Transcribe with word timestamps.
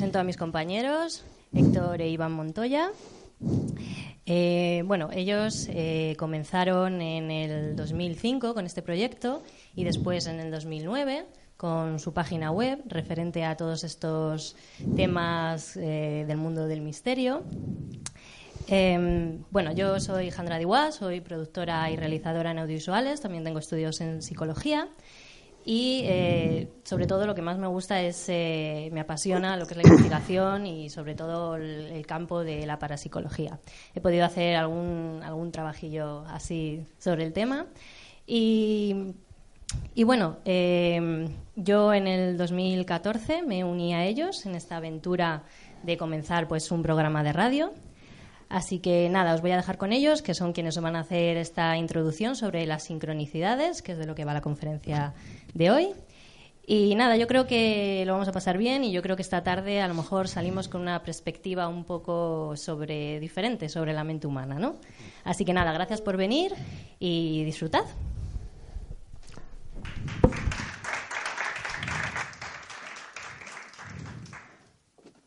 Presento 0.00 0.18
a 0.18 0.24
mis 0.24 0.38
compañeros, 0.38 1.26
Héctor 1.52 2.00
e 2.00 2.08
Iván 2.08 2.32
Montoya. 2.32 2.90
Eh, 4.24 4.82
bueno, 4.86 5.10
ellos 5.12 5.68
eh, 5.68 6.16
comenzaron 6.16 7.02
en 7.02 7.30
el 7.30 7.76
2005 7.76 8.54
con 8.54 8.64
este 8.64 8.80
proyecto 8.80 9.42
y 9.76 9.84
después 9.84 10.26
en 10.26 10.40
el 10.40 10.50
2009 10.50 11.26
con 11.58 11.98
su 11.98 12.14
página 12.14 12.50
web 12.50 12.80
referente 12.86 13.44
a 13.44 13.58
todos 13.58 13.84
estos 13.84 14.56
temas 14.96 15.76
eh, 15.76 16.24
del 16.26 16.38
mundo 16.38 16.66
del 16.66 16.80
misterio. 16.80 17.42
Bueno, 19.50 19.72
yo 19.72 20.00
soy 20.00 20.30
Jandra 20.30 20.56
Diwa, 20.56 20.92
soy 20.92 21.20
productora 21.20 21.90
y 21.90 21.96
realizadora 21.96 22.52
en 22.52 22.58
audiovisuales, 22.60 23.20
también 23.20 23.44
tengo 23.44 23.58
estudios 23.58 24.00
en 24.00 24.22
psicología 24.22 24.88
y 25.64 26.02
eh, 26.04 26.68
sobre 26.84 27.06
todo 27.06 27.26
lo 27.26 27.34
que 27.34 27.42
más 27.42 27.58
me 27.58 27.66
gusta 27.66 28.00
es, 28.00 28.24
eh, 28.28 28.88
me 28.92 29.00
apasiona 29.00 29.56
lo 29.56 29.66
que 29.66 29.74
es 29.74 29.76
la 29.76 29.82
investigación 29.82 30.66
y 30.66 30.88
sobre 30.88 31.14
todo 31.14 31.56
el, 31.56 32.04
campo 32.06 32.42
de 32.42 32.66
la 32.66 32.78
parapsicología. 32.78 33.60
He 33.94 34.00
podido 34.00 34.24
hacer 34.24 34.56
algún, 34.56 35.20
algún 35.22 35.52
trabajillo 35.52 36.24
así 36.28 36.86
sobre 36.98 37.24
el 37.24 37.32
tema. 37.32 37.66
Y, 38.26 39.14
y 39.94 40.04
bueno, 40.04 40.38
eh, 40.44 41.28
yo 41.56 41.92
en 41.92 42.06
el 42.06 42.36
2014 42.38 43.42
me 43.42 43.62
uní 43.62 43.94
a 43.94 44.04
ellos 44.04 44.46
en 44.46 44.54
esta 44.54 44.78
aventura 44.78 45.44
de 45.82 45.96
comenzar 45.96 46.48
pues 46.48 46.70
un 46.70 46.82
programa 46.82 47.22
de 47.22 47.32
radio 47.32 47.72
Así 48.50 48.80
que 48.80 49.08
nada, 49.08 49.32
os 49.32 49.42
voy 49.42 49.52
a 49.52 49.56
dejar 49.56 49.78
con 49.78 49.92
ellos, 49.92 50.22
que 50.22 50.34
son 50.34 50.52
quienes 50.52 50.76
os 50.76 50.82
van 50.82 50.96
a 50.96 51.00
hacer 51.00 51.36
esta 51.36 51.76
introducción 51.76 52.34
sobre 52.34 52.66
las 52.66 52.82
sincronicidades, 52.82 53.80
que 53.80 53.92
es 53.92 53.98
de 53.98 54.06
lo 54.06 54.16
que 54.16 54.24
va 54.24 54.34
la 54.34 54.40
conferencia 54.40 55.14
de 55.54 55.70
hoy. 55.70 55.90
Y 56.66 56.96
nada, 56.96 57.16
yo 57.16 57.28
creo 57.28 57.46
que 57.46 58.02
lo 58.06 58.12
vamos 58.12 58.26
a 58.26 58.32
pasar 58.32 58.58
bien 58.58 58.82
y 58.82 58.90
yo 58.90 59.02
creo 59.02 59.14
que 59.14 59.22
esta 59.22 59.44
tarde 59.44 59.80
a 59.80 59.86
lo 59.86 59.94
mejor 59.94 60.26
salimos 60.26 60.68
con 60.68 60.80
una 60.80 61.00
perspectiva 61.04 61.68
un 61.68 61.84
poco 61.84 62.56
sobre 62.56 63.20
diferente 63.20 63.68
sobre 63.68 63.92
la 63.92 64.02
mente 64.02 64.26
humana, 64.26 64.58
¿no? 64.58 64.74
Así 65.22 65.44
que 65.44 65.52
nada, 65.52 65.72
gracias 65.72 66.00
por 66.00 66.16
venir 66.16 66.52
y 66.98 67.44
disfrutad. 67.44 67.84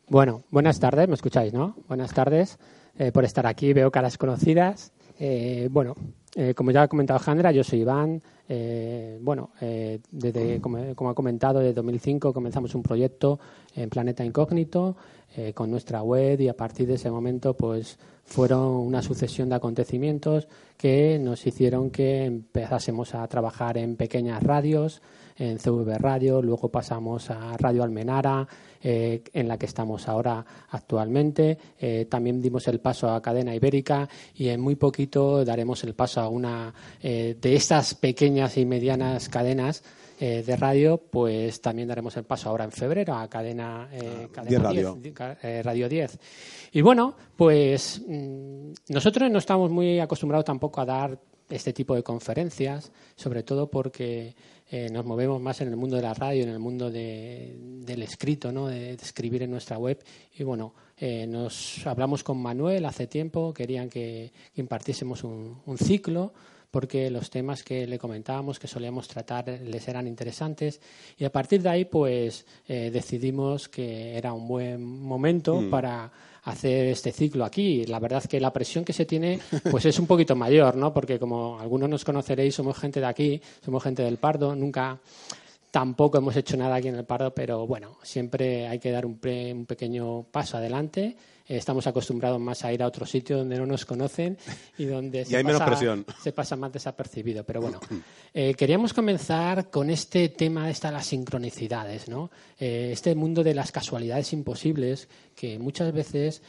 Bueno, 0.10 0.44
buenas 0.52 0.80
tardes, 0.82 1.08
me 1.08 1.16
escucháis, 1.16 1.54
¿no? 1.54 1.78
Buenas 1.88 2.14
tardes. 2.14 2.60
Eh, 2.98 3.12
por 3.12 3.26
estar 3.26 3.48
aquí. 3.48 3.74
Veo 3.74 3.92
caras 3.92 4.18
conocidas. 4.18 4.92
Eh, 5.20 5.68
bueno, 5.72 5.96
eh, 6.36 6.54
como 6.54 6.72
ya 6.72 6.84
ha 6.84 6.88
comentado 6.88 7.20
Jandra, 7.20 7.52
yo 7.52 7.64
soy 7.64 7.82
Iván. 7.82 8.22
bueno, 9.22 9.52
desde, 10.12 10.62
como, 10.62 11.10
ha 11.10 11.16
comentado, 11.16 11.60
desde 11.60 11.74
2005 11.74 12.34
comenzamos 12.34 12.76
un 12.76 12.84
proyecto 12.84 13.40
en 13.76 13.90
Planeta 13.90 14.24
Incógnito 14.24 14.96
con 15.56 15.72
nuestra 15.72 16.04
web 16.04 16.40
y 16.42 16.50
a 16.50 16.56
partir 16.56 16.88
de 16.88 16.96
ese 16.96 17.10
momento 17.10 17.56
pues 17.56 17.98
fueron 18.24 18.62
una 18.62 19.02
sucesión 19.02 19.50
de 19.50 19.56
acontecimientos 19.56 20.48
que 20.78 21.18
nos 21.20 21.48
hicieron 21.48 21.90
que 21.90 22.26
empezásemos 22.26 23.16
a 23.16 23.28
trabajar 23.28 23.78
en 23.78 23.96
pequeñas 23.96 24.44
radios, 24.44 25.02
en 25.38 25.60
CV 25.60 25.98
Radio, 25.98 26.42
luego 26.42 26.70
pasamos 26.70 27.30
a 27.30 27.58
Radio 27.58 27.84
Almenara, 27.84 28.48
eh, 28.82 29.24
en 29.34 29.48
la 29.48 29.58
que 29.58 29.66
estamos 29.66 30.08
ahora 30.08 30.46
actualmente. 30.70 31.58
Eh, 31.80 32.06
también 32.10 32.42
dimos 32.42 32.68
el 32.68 32.80
paso 32.80 33.10
a 33.10 33.22
Cadena 33.22 33.56
Ibérica 33.56 34.08
y 34.36 34.50
en 34.50 34.60
muy 34.60 34.76
poquito 34.76 35.46
daremos 35.46 35.84
el 35.84 35.96
paso 35.96 36.22
a 36.22 36.30
una 36.30 36.74
eh, 37.02 37.38
de 37.40 37.56
estas 37.56 37.96
pequeñas 37.96 38.58
y 38.58 38.66
medianas 38.66 39.30
cadenas 39.30 39.84
de 40.20 40.56
radio, 40.56 40.98
pues 40.98 41.60
también 41.60 41.90
daremos 41.90 42.16
el 42.16 42.24
paso 42.24 42.48
ahora 42.48 42.64
en 42.64 42.72
febrero 42.72 43.14
a 43.14 43.28
cadena, 43.30 43.90
ah, 43.92 44.44
radio. 44.58 44.96
10, 44.96 45.66
radio 45.66 45.90
10. 45.90 46.20
Y 46.72 46.82
bueno, 46.82 47.14
pues 47.36 48.02
mm, 48.08 48.72
nosotros 48.88 49.30
no 49.30 49.40
estamos 49.40 49.70
muy 49.70 50.00
acostumbrados 50.00 50.46
tampoco 50.46 50.80
a 50.80 50.86
dar 50.86 51.20
este 51.50 51.74
tipo 51.74 51.96
de 51.96 52.04
conferencias, 52.04 52.92
sobre 53.16 53.44
todo 53.44 53.70
porque 53.70 54.36
eh, 54.76 54.90
nos 54.90 55.06
movemos 55.06 55.40
más 55.40 55.62
en 55.62 55.68
el 55.68 55.76
mundo 55.76 55.96
de 55.98 56.02
la 56.02 56.14
radio, 56.14 56.44
en 56.44 56.50
el 56.50 56.60
mundo 56.60 56.90
del 56.90 58.02
escrito, 58.02 58.52
¿no? 58.52 58.68
de, 58.68 58.94
escribir 58.94 59.44
en 59.44 59.52
nuestra 59.52 59.78
web. 59.78 60.04
Y 60.36 60.44
bueno, 60.44 60.74
eh, 60.98 61.28
nos 61.28 61.86
hablamos 61.86 62.24
con 62.24 62.42
Manuel 62.42 62.86
hace 62.86 63.06
tiempo, 63.08 63.54
querían 63.54 63.90
que, 63.90 64.32
impartiésemos 64.56 65.24
un, 65.24 65.78
ciclo 65.78 66.34
porque 66.72 67.12
los 67.12 67.30
temas 67.30 67.62
que 67.62 67.86
le 67.86 68.00
comentábamos, 68.00 68.58
que 68.58 68.68
solíamos 68.68 69.08
tratar, 69.08 69.48
les 69.48 69.88
eran 69.88 70.08
interesantes. 70.08 70.82
Y 71.20 71.24
a 71.24 71.32
partir 71.32 71.62
de 71.62 71.70
ahí, 71.70 71.86
pues 71.86 72.48
eh, 72.68 72.90
decidimos 72.92 73.70
que 73.70 74.18
era 74.18 74.34
un 74.34 74.48
buen 74.48 74.84
momento 74.84 75.62
mm. 75.62 75.70
para 75.70 76.12
hacer 76.44 76.88
este 76.88 77.12
ciclo 77.12 77.46
aquí. 77.46 77.86
La 77.86 78.00
verdad 78.00 78.24
que 78.24 78.40
la 78.40 78.54
presión 78.54 78.84
que 78.84 78.94
se 78.94 79.06
tiene 79.06 79.40
pues 79.72 79.86
es 79.86 80.00
un 80.00 80.08
poquito 80.08 80.36
mayor, 80.36 80.76
¿no? 80.76 80.94
Porque 80.94 81.20
como 81.20 81.60
algunos 81.60 81.90
nos 81.90 82.06
conoceréis, 82.06 82.56
somos 82.56 82.78
gente 82.78 83.00
de 83.00 83.06
aquí, 83.06 83.42
somos 83.64 83.84
gente 83.84 84.04
del 84.04 84.18
Pardo, 84.18 84.56
nunca 84.56 85.00
tampoco 85.72 86.18
hemos 86.18 86.36
hecho 86.36 86.56
nada 86.56 86.76
aquí 86.76 86.88
en 86.88 86.96
el 86.96 87.06
Pardo, 87.06 87.34
pero 87.34 87.66
bueno, 87.66 87.98
siempre 88.04 88.68
hay 88.68 88.80
que 88.80 88.92
dar 88.92 89.06
un, 89.06 89.20
un 89.24 89.66
pequeño 89.66 90.24
paso 90.32 90.58
adelante 90.58 91.16
estamos 91.48 91.88
acostumbrados 91.88 92.40
más 92.40 92.64
a 92.64 92.74
ir 92.74 92.84
a 92.84 92.88
otro 92.88 93.06
sitio 93.06 93.38
donde 93.38 93.58
no 93.58 93.66
nos 93.66 93.86
conocen 93.86 94.38
y 94.78 94.86
donde 94.86 95.26
se, 95.26 95.44
pasa, 95.44 95.98
se 96.22 96.32
pasa 96.32 96.56
más 96.56 96.72
desapercibido. 96.72 97.44
Pero 97.44 97.62
bueno, 97.62 97.80
eh, 98.34 98.54
queríamos 98.56 98.94
comenzar 98.94 99.70
con 99.70 99.90
este 99.90 100.30
tema 100.30 100.68
de 100.68 100.74
las 100.92 101.06
sincronicidades, 101.06 102.10
¿no? 102.10 102.32
Eh, 102.60 102.90
este 102.92 103.16
mundo 103.16 103.44
de 103.44 103.54
las 103.54 103.72
casualidades 103.72 104.34
imposibles 104.34 105.08
que 105.36 105.58
muchas 105.60 105.94
veces 105.94 106.42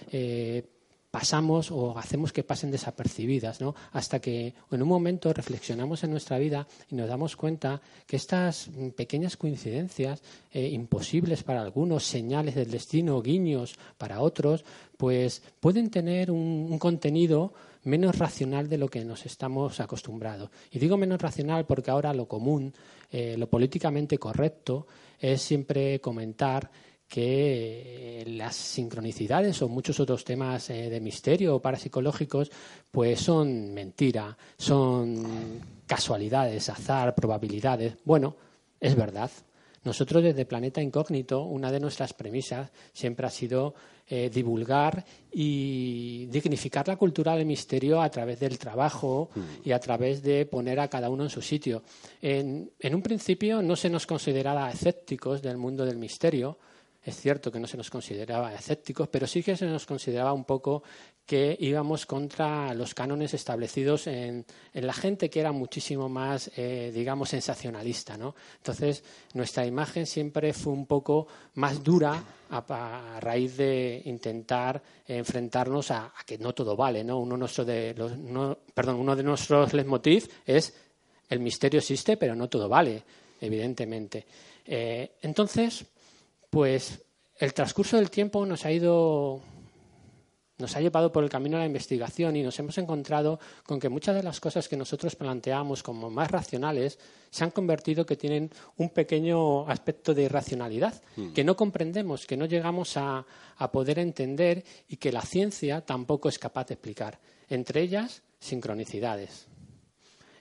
pasamos 1.14 1.70
o 1.70 1.96
hacemos 1.96 2.32
que 2.32 2.42
pasen 2.42 2.72
desapercibidas, 2.72 3.60
¿no? 3.60 3.76
Hasta 3.92 4.18
que 4.18 4.52
en 4.72 4.82
un 4.82 4.88
momento 4.88 5.32
reflexionamos 5.32 6.02
en 6.02 6.10
nuestra 6.10 6.38
vida 6.38 6.66
y 6.90 6.96
nos 6.96 7.08
damos 7.08 7.36
cuenta 7.36 7.80
que 8.04 8.16
estas 8.16 8.68
pequeñas 8.96 9.36
coincidencias, 9.36 10.24
eh, 10.50 10.66
imposibles 10.70 11.44
para 11.44 11.62
algunos, 11.62 12.02
señales 12.02 12.56
del 12.56 12.68
destino, 12.68 13.22
guiños 13.22 13.76
para 13.96 14.22
otros, 14.22 14.64
pues 14.96 15.40
pueden 15.60 15.88
tener 15.88 16.32
un, 16.32 16.80
contenido 16.80 17.54
menos 17.84 18.18
racional 18.18 18.68
de 18.68 18.78
lo 18.78 18.88
que 18.88 19.04
nos 19.04 19.24
estamos 19.24 19.78
acostumbrados. 19.78 20.50
Y 20.72 20.80
digo 20.80 20.96
menos 20.96 21.22
racional 21.22 21.64
porque 21.64 21.92
ahora 21.92 22.12
lo 22.12 22.26
común, 22.26 22.74
eh, 23.12 23.36
lo 23.38 23.48
políticamente 23.48 24.18
correcto, 24.18 24.88
es 25.20 25.42
siempre 25.42 26.00
comentar 26.00 26.72
que 27.14 28.24
las 28.26 28.56
sincronicidades 28.56 29.62
o 29.62 29.68
muchos 29.68 30.00
otros 30.00 30.24
temas 30.24 30.68
eh, 30.70 30.90
de 30.90 30.98
misterio 30.98 31.54
o 31.54 31.62
parapsicológicos 31.62 32.50
pues 32.90 33.20
son 33.20 33.72
mentira, 33.72 34.36
son 34.56 35.60
casualidades, 35.86 36.68
azar, 36.70 37.14
probabilidades. 37.14 37.94
Bueno, 38.04 38.34
es 38.80 38.96
verdad. 38.96 39.30
Nosotros 39.84 40.24
desde 40.24 40.44
Planeta 40.44 40.82
Incógnito, 40.82 41.44
una 41.44 41.70
de 41.70 41.78
nuestras 41.78 42.14
premisas 42.14 42.72
siempre 42.92 43.28
ha 43.28 43.30
sido 43.30 43.76
eh, 44.08 44.28
divulgar 44.28 45.04
y 45.30 46.14
y 46.24 46.26
dignificar 46.26 46.88
la 46.88 46.96
cultura 46.96 47.36
del 47.36 47.44
misterio 47.46 48.00
a 48.00 48.08
través 48.08 48.40
del 48.40 48.58
trabajo 48.58 49.28
y 49.62 49.72
a 49.72 49.78
través 49.78 50.22
de 50.22 50.46
poner 50.46 50.80
a 50.80 50.88
cada 50.88 51.10
uno 51.10 51.24
en 51.24 51.30
su 51.30 51.42
sitio. 51.42 51.82
En, 52.22 52.70
en 52.78 52.94
un 52.94 53.02
principio 53.02 53.60
no 53.60 53.76
se 53.76 53.90
nos 53.90 54.06
consideraba 54.06 54.70
escépticos 54.70 55.42
del 55.42 55.58
mundo 55.58 55.84
del 55.84 55.98
misterio, 55.98 56.58
es 57.04 57.16
cierto 57.16 57.52
que 57.52 57.60
no 57.60 57.66
se 57.66 57.76
nos 57.76 57.90
consideraba 57.90 58.54
escépticos, 58.54 59.08
pero 59.08 59.26
sí 59.26 59.42
que 59.42 59.56
se 59.56 59.66
nos 59.66 59.84
consideraba 59.86 60.32
un 60.32 60.44
poco 60.44 60.82
que 61.26 61.56
íbamos 61.58 62.04
contra 62.04 62.74
los 62.74 62.94
cánones 62.94 63.32
establecidos 63.32 64.06
en, 64.06 64.44
la 64.74 64.92
gente 64.92 65.30
que 65.30 65.40
era 65.40 65.52
muchísimo 65.52 66.08
más, 66.08 66.50
eh, 66.56 66.90
digamos, 66.94 67.30
sensacionalista. 67.30 68.16
¿no? 68.16 68.34
Entonces, 68.56 69.02
nuestra 69.32 69.64
imagen 69.64 70.06
siempre 70.06 70.52
fue 70.52 70.72
un 70.72 70.86
poco 70.86 71.26
más 71.54 71.82
dura 71.82 72.22
a, 72.50 73.18
raíz 73.20 73.56
de 73.56 74.02
intentar 74.04 74.82
enfrentarnos 75.06 75.90
a, 75.90 76.12
que 76.26 76.38
no 76.38 76.52
todo 76.52 76.76
vale. 76.76 77.02
¿no? 77.04 77.18
Uno, 77.18 77.38
de 77.38 77.94
uno 78.86 79.16
de 79.16 79.22
nuestros 79.22 79.72
leitmotiv 79.72 80.28
es 80.44 80.74
el 81.28 81.40
misterio 81.40 81.80
existe, 81.80 82.16
pero 82.18 82.34
no 82.34 82.48
todo 82.48 82.68
vale, 82.68 83.02
evidentemente. 83.40 84.26
Eh, 84.66 85.16
entonces, 85.22 85.84
pues 86.54 87.04
el 87.40 87.52
transcurso 87.52 87.96
del 87.96 88.10
tiempo 88.10 88.46
nos 88.46 88.64
ha 88.64 88.70
ido 88.70 89.42
nos 90.56 90.76
ha 90.76 90.80
llevado 90.80 91.10
por 91.10 91.24
el 91.24 91.30
camino 91.30 91.56
a 91.56 91.60
la 91.60 91.66
investigación 91.66 92.36
y 92.36 92.44
nos 92.44 92.56
hemos 92.60 92.78
encontrado 92.78 93.40
con 93.66 93.80
que 93.80 93.88
muchas 93.88 94.14
de 94.14 94.22
las 94.22 94.38
cosas 94.38 94.68
que 94.68 94.76
nosotros 94.76 95.16
planteamos 95.16 95.82
como 95.82 96.10
más 96.10 96.30
racionales 96.30 96.96
se 97.28 97.42
han 97.42 97.50
convertido 97.50 98.06
que 98.06 98.14
tienen 98.14 98.52
un 98.76 98.90
pequeño 98.90 99.68
aspecto 99.68 100.14
de 100.14 100.22
irracionalidad, 100.22 101.02
hmm. 101.16 101.32
que 101.32 101.42
no 101.42 101.56
comprendemos, 101.56 102.24
que 102.24 102.36
no 102.36 102.46
llegamos 102.46 102.96
a, 102.96 103.26
a, 103.56 103.72
poder 103.72 103.98
entender 103.98 104.62
y 104.88 104.98
que 104.98 105.10
la 105.10 105.22
ciencia 105.22 105.80
tampoco 105.80 106.28
es 106.28 106.38
capaz 106.38 106.68
de 106.68 106.74
explicar. 106.74 107.18
Entre 107.48 107.80
ellas, 107.80 108.22
sincronicidades. 108.38 109.48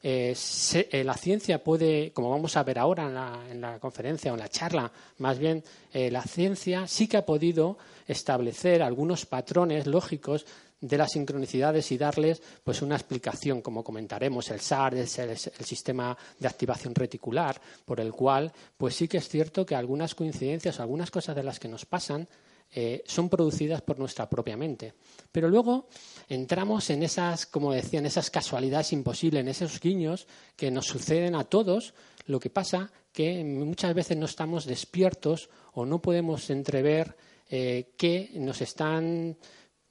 Eh, 0.06 0.36
eh, 0.74 1.04
la 1.06 1.14
ciencia 1.14 1.64
puede, 1.64 2.12
como 2.12 2.30
vamos 2.30 2.58
a 2.58 2.64
ver 2.64 2.78
ahora 2.78 3.40
en 3.50 3.62
la, 3.62 3.80
conferencia 3.80 4.32
o 4.32 4.36
en 4.36 4.42
la 4.42 4.50
charla, 4.50 4.92
más 5.20 5.40
bien 5.40 5.64
eh, 5.94 6.12
la 6.12 6.24
ciencia 6.24 6.88
sí 6.88 7.08
que 7.08 7.16
ha 7.16 7.26
podido 7.26 7.78
establecer 8.06 8.84
algunos 8.84 9.26
patrones 9.26 9.88
lógicos 9.88 10.46
de 10.82 10.98
las 10.98 11.14
sincronicidades 11.14 11.90
y 11.94 11.98
darles 11.98 12.42
pues 12.66 12.82
una 12.82 12.96
explicación, 12.96 13.62
como 13.62 13.82
comentaremos, 13.82 14.52
el 14.52 14.60
SAR 14.60 14.96
es 14.96 15.18
el, 15.20 15.38
sistema 15.38 16.18
de 16.38 16.50
activación 16.50 16.94
reticular, 16.94 17.62
por 17.86 18.02
el 18.02 18.12
cual 18.12 18.52
pues 18.76 18.98
sí 18.98 19.08
que 19.08 19.20
es 19.20 19.30
cierto 19.30 19.66
que 19.66 19.76
algunas 19.76 20.16
coincidencias, 20.16 20.82
algunas 20.82 21.12
cosas 21.12 21.34
de 21.34 21.44
las 21.44 21.62
que 21.62 21.70
nos 21.70 21.86
pasan 21.86 22.28
son 23.06 23.30
producidas 23.30 23.82
por 23.82 24.00
nuestra 24.00 24.30
propia 24.30 24.58
mente. 24.58 24.94
Pero 25.32 25.50
luego 25.50 25.88
entramos 26.28 26.90
en 26.90 27.04
esas, 27.04 27.46
como 27.46 27.72
decían, 27.72 28.06
esas 28.06 28.30
casualidades 28.30 28.94
imposibles, 28.94 29.42
en 29.42 29.48
esos 29.48 29.80
guiños 29.80 30.28
que 30.56 30.72
nos 30.72 30.88
suceden 30.88 31.36
a 31.36 31.44
todos. 31.44 31.94
Lo 32.26 32.40
que 32.40 32.50
pasa 32.50 32.92
que 33.12 33.44
muchas 33.44 33.94
veces 33.94 34.18
no 34.18 34.26
estamos 34.26 34.66
despiertos 34.66 35.50
o 35.74 35.86
no 35.86 36.02
podemos 36.02 36.50
entrever 36.50 37.16
eh, 37.50 37.92
que 37.96 38.32
nos 38.36 38.62
están, 38.62 39.38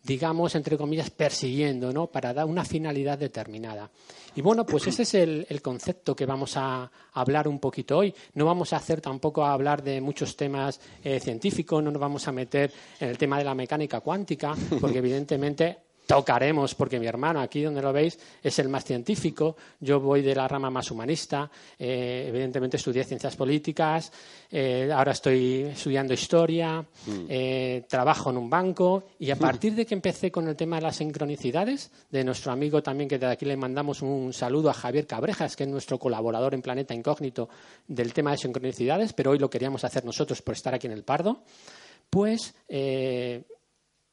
digamos, 0.02 0.54
entre 0.54 0.76
comillas, 0.76 1.10
persiguiendo, 1.10 1.93
¿no? 1.93 2.08
Para 2.08 2.34
dar 2.34 2.46
una 2.46 2.64
finalidad 2.64 3.19
determinada. 3.19 3.90
Y 4.34 4.40
bueno, 4.40 4.64
pues 4.64 4.87
ese 4.87 5.02
es 5.02 5.14
el, 5.14 5.62
concepto 5.62 6.16
que 6.16 6.26
vamos 6.26 6.56
a 6.56 6.90
hablar 7.12 7.46
un 7.46 7.58
poquito 7.58 7.99
hoy. 7.99 8.14
No 8.34 8.46
vamos 8.46 8.72
a 8.72 8.76
hacer 8.76 9.00
tampoco 9.00 9.44
a 9.44 9.52
hablar 9.52 9.82
de 9.82 10.00
muchos 10.00 10.37
temas 10.37 10.81
eh, 11.04 11.20
científicos, 11.20 11.82
no 11.82 11.90
nos 11.90 12.00
vamos 12.00 12.26
a 12.26 12.32
meter 12.32 12.72
en 12.99 13.10
el 13.10 13.19
tema 13.19 13.38
de 13.38 13.44
la 13.44 13.54
mecánica 13.54 14.00
cuántica, 14.00 14.54
porque 14.81 14.99
evidentemente 14.99 15.78
tocaremos, 16.12 16.75
porque 16.75 17.00
mi 17.00 17.06
hermano, 17.06 17.41
aquí 17.41 17.62
donde 17.62 17.81
lo 17.81 17.91
veis, 17.91 18.19
es 18.43 18.59
el 18.59 18.69
más 18.69 18.85
científico, 18.85 19.56
yo 19.81 19.99
voy 19.99 20.20
de 20.20 20.35
la 20.35 20.47
rama 20.47 20.69
más 20.69 20.91
humanista, 20.91 21.50
eh, 21.79 22.26
evidentemente 22.29 22.76
estudié 22.76 23.03
ciencias 23.03 23.35
políticas, 23.35 24.12
eh, 24.50 24.91
ahora 24.94 25.12
estoy 25.12 25.62
estudiando 25.73 26.12
historia, 26.12 26.82
mm. 26.82 27.25
eh, 27.31 27.85
trabajo 27.88 28.29
en 28.29 28.37
un 28.37 28.50
banco. 28.50 29.05
Y 29.20 29.31
a 29.31 29.37
partir 29.37 29.75
de 29.75 29.87
que 29.87 29.94
empecé 29.94 30.31
con 30.31 30.47
el 30.49 30.55
tema 30.55 30.76
de 30.76 30.82
las 30.82 30.97
sincronicidades, 30.97 31.91
de 32.11 32.25
nuestro 32.25 32.53
amigo 32.53 32.82
también, 32.82 33.08
que 33.08 33.19
de 33.19 33.26
aquí 33.29 33.47
le 33.47 33.56
mandamos 33.56 34.03
un 34.03 34.35
saludo 34.35 34.69
a 34.69 34.75
Javier 34.75 35.06
Cabrejas, 35.06 35.56
que 35.56 35.65
es 35.65 35.70
nuestro 35.70 35.99
colaborador 35.99 36.53
en 36.53 36.61
Planeta 36.61 36.93
Incógnito 36.93 37.49
del 37.88 38.12
tema 38.12 38.32
de 38.32 38.37
sincronicidades, 38.37 39.15
pero 39.15 39.31
hoy 39.31 39.38
lo 39.38 39.49
queríamos 39.49 39.82
hacer 39.85 40.05
nosotros 40.05 40.43
por 40.43 40.55
estar 40.55 40.75
aquí 40.75 40.87
en 40.87 40.93
el 40.93 41.05
Pardo, 41.05 41.43
pues 42.11 42.55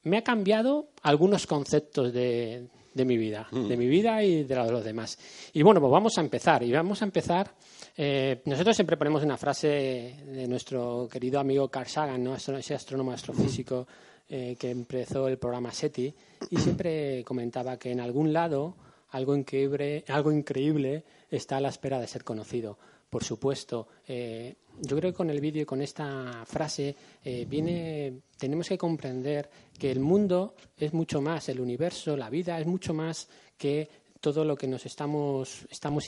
me 0.09 0.17
ha 0.17 0.23
cambiado 0.23 0.89
algunos 1.03 1.47
conceptos 1.47 2.11
de, 2.11 2.67
mi 2.95 3.17
vida, 3.17 3.47
mm. 3.51 3.67
de 3.67 3.77
mi 3.77 3.87
vida 3.87 4.23
y 4.23 4.43
de 4.43 4.55
los 4.55 4.83
demás. 4.83 5.17
Y 5.53 5.61
bueno, 5.61 5.79
pues 5.79 5.91
vamos 5.91 6.17
a 6.17 6.21
empezar. 6.21 6.63
Y 6.63 6.71
vamos 6.71 7.01
a 7.01 7.05
empezar. 7.05 7.53
Eh, 7.95 8.41
nosotros 8.45 8.75
siempre 8.75 8.97
ponemos 8.97 9.23
una 9.23 9.37
frase 9.37 10.15
de 10.25 10.47
nuestro 10.47 11.07
querido 11.09 11.39
amigo 11.39 11.69
Carl 11.69 11.87
Sagan, 11.87 12.23
¿no? 12.23 12.35
ese 12.35 12.75
astrónomo 12.75 13.11
astrofísico 13.11 13.87
eh, 14.31 14.55
que 14.59 14.69
empezó 14.69 15.27
el 15.27 15.39
programa 15.39 15.71
SETI, 15.71 16.13
y 16.51 16.57
siempre 16.57 17.23
comentaba 17.23 17.77
que 17.77 17.91
en 17.91 17.99
algún 17.99 18.31
lado 18.31 18.75
algo 19.09 19.35
increíble, 19.35 20.03
algo 20.07 20.31
increíble 20.31 21.03
está 21.31 21.57
a 21.57 21.61
la 21.61 21.69
espera 21.69 21.99
de 21.99 22.05
ser 22.05 22.23
conocido 22.23 22.77
por 23.09 23.23
supuesto. 23.23 23.87
Eh, 24.07 24.55
yo 24.81 24.97
creo 24.97 25.11
que 25.11 25.17
con 25.17 25.29
el 25.29 25.41
vídeo 25.41 25.63
y 25.63 25.65
con 25.65 25.81
esta 25.81 26.45
frase 26.45 26.95
eh, 27.23 27.45
viene, 27.47 28.21
tenemos 28.37 28.67
que 28.69 28.77
comprender 28.77 29.49
que 29.77 29.91
el 29.91 29.99
mundo 29.99 30.55
es 30.77 30.93
mucho 30.93 31.21
más, 31.21 31.49
el 31.49 31.59
universo, 31.59 32.15
la 32.15 32.29
vida 32.29 32.59
es 32.59 32.67
mucho 32.67 32.93
más 32.93 33.27
que 33.57 33.89
todo 34.21 34.43
lo 34.43 34.55
que 34.55 34.67
nos 34.67 34.85
estamos, 34.85 35.65
estamos 35.69 36.07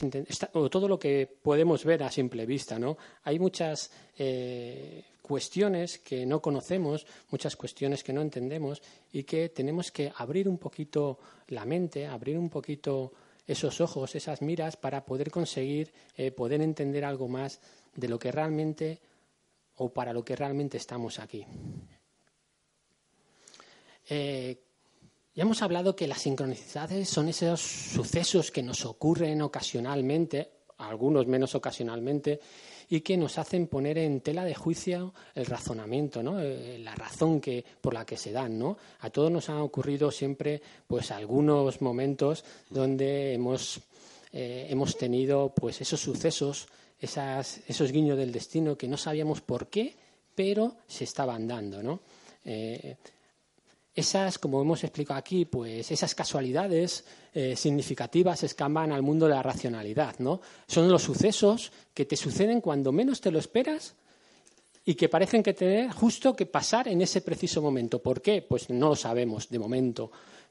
o 0.52 0.70
todo 0.70 0.86
lo 0.86 0.98
que 0.98 1.28
podemos 1.42 1.84
ver 1.84 2.02
a 2.02 2.10
simple 2.10 2.44
vista, 2.44 2.78
¿no? 2.78 2.96
Hay 3.24 3.38
muchas 3.38 3.90
eh, 4.18 5.04
cuestiones 5.22 5.98
que 5.98 6.26
no 6.26 6.42
conocemos, 6.42 7.06
muchas 7.30 7.56
cuestiones 7.56 8.04
que 8.04 8.12
no 8.12 8.20
entendemos 8.20 8.82
y 9.12 9.22
que 9.24 9.48
tenemos 9.48 9.90
que 9.90 10.12
abrir 10.16 10.48
un 10.48 10.58
poquito 10.58 11.18
la 11.48 11.64
mente, 11.64 12.06
abrir 12.06 12.38
un 12.38 12.50
poquito 12.50 13.12
esos 13.46 13.80
ojos, 13.80 14.14
esas 14.14 14.42
miras, 14.42 14.76
para 14.76 15.04
poder 15.04 15.30
conseguir 15.30 15.92
eh, 16.16 16.30
poder 16.30 16.60
entender 16.62 17.04
algo 17.04 17.28
más 17.28 17.60
de 17.94 18.08
lo 18.08 18.18
que 18.18 18.32
realmente 18.32 19.00
o 19.76 19.92
para 19.92 20.12
lo 20.12 20.24
que 20.24 20.36
realmente 20.36 20.76
estamos 20.76 21.18
aquí. 21.18 21.44
Eh, 24.08 24.58
ya 25.34 25.42
hemos 25.42 25.62
hablado 25.62 25.96
que 25.96 26.06
las 26.06 26.20
sincronicidades 26.20 27.08
son 27.08 27.28
esos 27.28 27.60
sucesos 27.60 28.50
que 28.50 28.62
nos 28.62 28.84
ocurren 28.84 29.40
ocasionalmente, 29.40 30.50
algunos 30.78 31.26
menos 31.26 31.54
ocasionalmente, 31.54 32.40
y 32.88 33.00
que 33.00 33.16
nos 33.16 33.38
hacen 33.38 33.66
poner 33.66 33.98
en 33.98 34.20
tela 34.20 34.44
de 34.44 34.54
juicio 34.54 35.14
el 35.34 35.46
razonamiento, 35.46 36.22
¿no? 36.22 36.40
Eh, 36.40 36.78
la 36.78 36.94
razón 36.94 37.40
que, 37.40 37.64
por 37.80 37.94
la 37.94 38.04
que 38.04 38.16
se 38.16 38.32
dan. 38.32 38.58
¿no? 38.58 38.76
A 39.00 39.10
todos 39.10 39.30
nos 39.30 39.48
han 39.48 39.58
ocurrido 39.58 40.10
siempre 40.10 40.60
pues, 40.86 41.10
algunos 41.10 41.80
momentos 41.80 42.44
donde 42.70 43.34
hemos, 43.34 43.80
eh, 44.32 44.66
hemos 44.70 44.96
tenido 44.96 45.52
pues, 45.54 45.80
esos 45.80 46.00
sucesos, 46.00 46.68
esas, 47.00 47.60
esos 47.66 47.92
guiños 47.92 48.16
del 48.18 48.32
destino 48.32 48.76
que 48.76 48.88
no 48.88 48.96
sabíamos 48.96 49.40
por 49.40 49.68
qué, 49.68 49.94
pero 50.34 50.76
se 50.86 51.04
estaban 51.04 51.46
dando. 51.46 51.82
¿no? 51.82 52.00
Eh, 52.44 52.96
esas, 53.94 54.38
como 54.38 54.60
hemos 54.62 54.84
explicado 54.84 55.18
aquí, 55.18 55.44
pues 55.44 55.90
esas 55.90 56.14
casualidades 56.14 57.04
eh, 57.34 57.56
significativas 57.56 58.42
escapan 58.42 58.92
al 58.92 59.02
mundo 59.02 59.26
de 59.26 59.34
la 59.34 59.42
racionalidad, 59.42 60.18
¿no? 60.18 60.40
Son 60.66 60.90
los 60.90 61.02
sucesos 61.02 61.72
que 61.92 62.06
te 62.06 62.16
suceden 62.16 62.60
cuando 62.60 62.90
menos 62.92 63.20
te 63.20 63.30
lo 63.30 63.38
esperas 63.38 63.94
y 64.84 64.94
que 64.94 65.08
parecen 65.08 65.42
que 65.42 65.52
tener 65.52 65.90
justo 65.92 66.34
que 66.34 66.46
pasar 66.46 66.88
en 66.88 67.02
ese 67.02 67.20
preciso 67.20 67.60
momento. 67.60 68.00
¿Por 68.02 68.22
qué? 68.22 68.42
Pues 68.42 68.70
no 68.70 68.88
lo 68.88 68.96
sabemos 68.96 69.48
de 69.48 69.58
momento. 69.58 70.10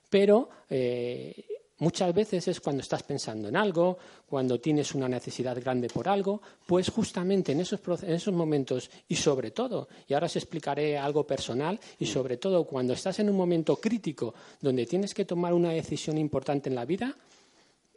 Pero 0.10 0.50
eh, 0.70 1.46
Muchas 1.82 2.14
veces 2.14 2.48
es 2.48 2.62
cuando 2.62 2.84
estás 2.84 3.02
pensando 3.02 3.50
en 3.50 3.56
algo, 3.56 3.98
cuando 4.30 4.60
tienes 4.60 4.94
una 4.94 5.10
necesidad 5.10 5.60
grande 5.60 5.90
por 5.90 6.08
algo, 6.08 6.40
pues 6.68 6.90
justamente 6.90 7.54
en 7.54 7.62
esos, 7.62 7.80
en 8.04 8.14
esos 8.14 8.36
momentos 8.36 8.88
y 9.08 9.16
sobre 9.16 9.50
todo, 9.50 9.88
y 10.08 10.14
ahora 10.14 10.28
os 10.28 10.36
explicaré 10.36 10.96
algo 10.96 11.26
personal, 11.26 11.80
y 11.98 12.06
sobre 12.06 12.38
todo 12.38 12.66
cuando 12.66 12.94
estás 12.94 13.18
en 13.18 13.32
un 13.32 13.36
momento 13.36 13.78
crítico 13.78 14.32
donde 14.62 14.86
tienes 14.86 15.16
que 15.16 15.26
tomar 15.26 15.56
una 15.56 15.72
decisión 15.72 16.20
importante 16.20 16.70
en 16.70 16.76
la 16.76 16.86
vida, 16.86 17.18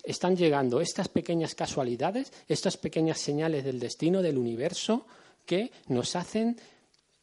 están 0.02 0.34
llegando 0.34 0.80
estas 0.80 1.08
pequeñas 1.08 1.54
casualidades, 1.54 2.32
estas 2.48 2.78
pequeñas 2.78 3.18
señales 3.18 3.64
del 3.64 3.78
destino, 3.78 4.22
del 4.22 4.38
universo, 4.38 5.06
que 5.44 5.70
nos 5.88 6.16
hacen 6.16 6.56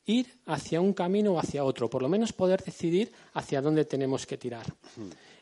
ir 0.06 0.28
hacia 0.46 0.80
un 0.80 0.94
camino 0.94 1.34
o 1.34 1.40
hacia 1.40 1.64
otro, 1.64 1.90
por 1.90 2.04
lo 2.04 2.10
menos 2.10 2.34
poder 2.34 2.64
decidir 2.64 3.12
hacia 3.34 3.64
dónde 3.64 3.86
tenemos 3.86 4.28
que 4.28 4.38
tirar. 4.38 4.72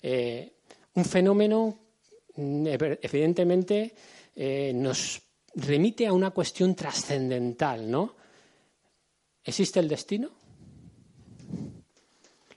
Eh, 0.01 0.53
un 0.95 1.05
fenómeno, 1.05 1.79
mm, 2.35 2.67
evidentemente, 3.01 3.93
eh, 4.35 4.71
nos 4.73 5.21
remite 5.55 6.07
a 6.07 6.13
una 6.13 6.31
cuestión 6.31 6.75
trascendental, 6.75 7.89
¿no? 7.89 8.15
¿Existe 9.43 9.79
el 9.79 9.87
destino? 9.87 10.29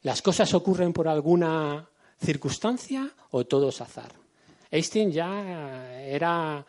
¿Las 0.03 0.21
cosas 0.21 0.53
ocurren 0.55 0.93
por 0.93 1.09
alguna 1.09 1.89
circunstancia 2.23 3.11
o 3.31 3.45
todo 3.45 3.69
es 3.69 3.81
azar. 3.81 4.13
Einstein 4.71 5.11
ya 5.11 6.01
era 6.01 6.65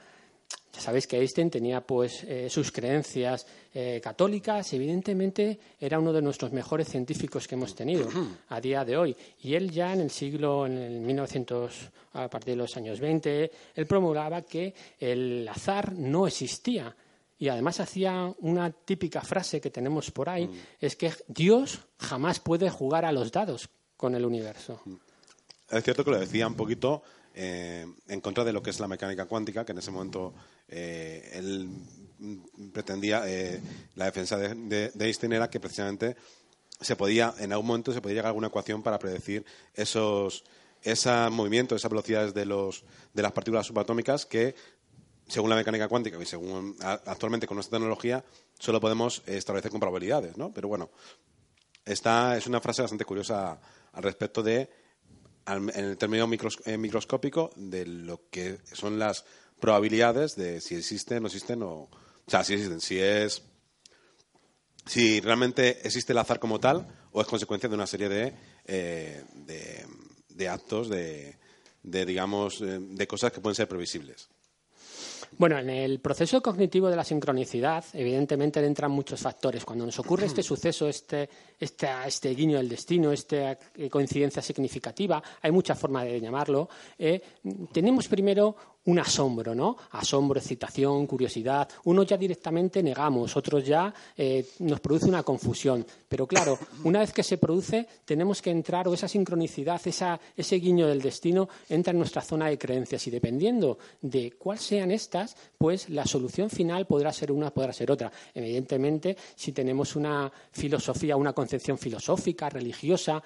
ya 0.74 0.82
sabéis 0.82 1.06
que 1.06 1.18
Einstein 1.18 1.52
tenía 1.52 1.82
pues 1.82 2.24
eh, 2.24 2.50
sus 2.50 2.72
creencias 2.72 3.46
eh, 3.76 4.02
católicas, 4.04 4.74
evidentemente 4.74 5.60
era 5.80 6.00
uno 6.00 6.12
de 6.12 6.22
nuestros 6.22 6.52
mejores 6.52 6.90
científicos 6.90 7.48
que 7.48 7.54
hemos 7.54 7.76
tenido 7.76 8.10
a 8.50 8.60
día 8.60 8.84
de 8.84 8.98
hoy. 8.98 9.16
Y 9.42 9.54
él 9.54 9.70
ya 9.70 9.94
en 9.94 10.02
el 10.02 10.10
siglo, 10.10 10.66
en 10.66 10.80
el 10.80 11.00
1900, 11.02 11.92
a 12.14 12.28
partir 12.28 12.56
de 12.56 12.58
los 12.58 12.76
años 12.76 13.00
20, 13.00 13.52
él 13.76 13.86
promulgaba 13.86 14.42
que 14.42 14.74
el 15.00 15.48
azar 15.48 15.94
no 15.94 16.26
existía. 16.26 16.96
Y 17.38 17.50
además 17.50 17.80
hacía 17.80 18.34
una 18.40 18.72
típica 18.72 19.22
frase 19.22 19.62
que 19.62 19.70
tenemos 19.70 20.10
por 20.10 20.28
ahí, 20.28 20.48
mm. 20.48 20.54
es 20.82 20.96
que 20.96 21.14
Dios 21.28 21.82
jamás 22.00 22.40
puede 22.40 22.72
jugar 22.72 23.06
a 23.06 23.12
los 23.12 23.32
dados 23.32 23.70
con 23.96 24.16
el 24.16 24.26
universo. 24.26 24.82
Es 25.70 25.84
cierto 25.84 26.04
que 26.04 26.12
lo 26.12 26.20
decía 26.20 26.48
un 26.48 26.56
poquito 26.56 27.04
eh, 27.36 27.86
en 28.08 28.22
contra 28.22 28.44
de 28.44 28.54
lo 28.54 28.62
que 28.62 28.70
es 28.70 28.80
la 28.80 28.88
mecánica 28.88 29.26
cuántica, 29.26 29.66
que 29.66 29.72
en 29.72 29.80
ese 29.80 29.92
momento 29.92 30.34
eh, 30.68 31.32
él 31.34 31.70
pretendía, 32.72 33.24
eh, 33.26 33.60
la 33.96 34.06
defensa 34.06 34.38
de, 34.38 34.92
Einstein 35.00 35.34
era 35.34 35.50
que 35.50 35.60
precisamente 35.60 36.16
se 36.80 36.96
podía, 36.96 37.34
en 37.40 37.52
algún 37.52 37.68
momento 37.68 37.92
se 37.92 38.02
podía 38.02 38.16
llegar 38.16 38.28
a 38.28 38.30
alguna 38.30 38.48
ecuación 38.48 38.84
para 38.84 39.00
predecir 39.00 39.44
esos, 39.74 40.44
esos 40.82 41.32
movimientos, 41.32 41.78
esas 41.78 41.90
velocidades 41.90 42.34
de, 42.34 42.46
los, 42.46 42.84
de 43.14 43.22
las 43.22 43.32
partículas 43.32 43.66
subatómicas 43.66 44.26
que, 44.26 44.56
según 45.28 45.50
la 45.50 45.56
mecánica 45.56 45.88
cuántica 45.88 46.22
y 46.22 46.26
según 46.26 46.76
actualmente 46.82 47.48
con 47.48 47.56
nuestra 47.56 47.78
tecnología, 47.78 48.24
solo 48.60 48.80
podemos 48.80 49.24
establecer 49.26 49.72
con 49.72 49.80
probabilidades, 49.80 50.38
¿no? 50.38 50.54
Pero 50.54 50.68
bueno, 50.68 50.92
esta 51.86 52.38
es 52.38 52.46
una 52.46 52.62
frase 52.62 52.82
bastante 52.82 53.06
curiosa 53.06 53.60
al 53.92 54.04
respecto 54.04 54.44
de 54.44 54.83
en 55.48 55.70
el 55.76 55.98
término 55.98 56.30
eh, 56.66 56.78
microscópico 56.78 57.52
de 57.56 57.86
lo 57.86 58.30
que 58.30 58.60
son 58.72 59.00
las 59.00 59.26
probabilidades 59.60 60.36
de 60.36 60.62
si 60.62 60.76
existen, 60.76 61.24
no 61.24 61.28
existen 61.28 61.64
o... 61.64 61.90
O 62.26 62.32
sea, 62.32 62.44
si 62.44 62.54
existen, 62.54 62.80
si 62.80 63.00
es... 63.00 63.44
Si 64.86 65.22
realmente 65.22 65.86
existe 65.88 66.12
el 66.12 66.18
azar 66.18 66.40
como 66.40 66.60
tal 66.60 66.88
o 67.14 67.22
es 67.22 67.28
consecuencia 67.28 67.70
de 67.70 67.76
una 67.76 67.88
serie 67.88 68.10
de, 68.10 68.34
eh, 68.66 69.24
de, 70.30 70.50
actos, 70.50 70.90
de, 70.90 71.38
de, 71.84 72.06
digamos, 72.06 72.60
eh, 72.62 72.80
de 72.82 73.08
cosas 73.08 73.32
que 73.32 73.40
pueden 73.40 73.56
ser 73.56 73.70
previsibles. 73.70 74.30
Bueno, 75.38 75.58
en 75.58 75.70
el 75.70 76.00
proceso 76.00 76.42
cognitivo 76.42 76.90
de 76.90 76.96
la 76.96 77.04
sincronicidad, 77.04 77.84
evidentemente 77.94 78.64
entran 78.66 78.92
muchos 78.92 79.22
factores. 79.22 79.66
Cuando 79.66 79.86
nos 79.86 79.98
ocurre 80.00 80.26
este 80.26 80.44
suceso, 80.44 80.88
este, 80.88 81.30
este, 81.60 81.88
este 82.06 82.34
guiño 82.36 82.58
del 82.58 82.70
destino, 82.70 83.12
esta 83.12 83.58
coincidencia 83.90 84.42
significativa, 84.42 85.22
hay 85.42 85.52
muchas 85.52 85.80
formas 85.80 86.06
de 86.06 86.20
llamarlo, 86.20 86.70
eh, 86.98 87.22
tenemos 87.72 88.08
primero 88.08 88.56
un 88.86 89.00
asombro, 89.00 89.56
¿no? 89.56 89.78
Asombro, 89.92 90.40
excitación, 90.40 91.08
curiosidad. 91.08 91.68
Unos 91.86 92.06
ya 92.06 92.18
directamente 92.18 92.84
negamos, 92.84 93.36
otros 93.38 93.66
ya 93.66 93.94
eh, 94.18 94.46
nos 94.60 94.80
produce 94.80 95.08
una 95.08 95.24
confusión. 95.24 95.86
Pero 96.08 96.28
claro, 96.28 96.58
una 96.84 97.00
vez 97.00 97.14
que 97.14 97.24
se 97.24 97.38
produce, 97.38 97.88
tenemos 98.06 98.42
que 98.42 98.52
entrar, 98.52 98.88
o 98.88 98.94
esa 98.94 99.08
sincronicidad, 99.08 99.82
ese 99.86 100.56
guiño 100.56 100.88
del 100.88 101.02
destino, 101.02 101.48
entra 101.70 101.92
en 101.92 101.98
nuestra 101.98 102.22
zona 102.22 102.48
de 102.48 102.58
creencias. 102.58 103.08
Y 103.08 103.12
dependiendo 103.12 103.78
de 104.02 104.34
cuáles 104.34 104.64
sean 104.64 104.92
estas, 104.92 105.36
pues 105.58 105.90
la 105.90 106.06
solución 106.06 106.50
final 106.50 106.86
podrá 106.86 107.14
ser 107.14 107.32
una, 107.32 107.52
podrá 107.52 107.72
ser 107.72 107.92
otra. 107.92 108.12
Evidentemente, 108.34 109.16
si 109.36 109.52
tenemos 109.52 109.96
una 109.96 110.32
filosofía, 110.52 111.16
una 111.16 111.34
concepción 111.34 111.78
filosófica, 111.78 112.50
religiosa, 112.50 113.24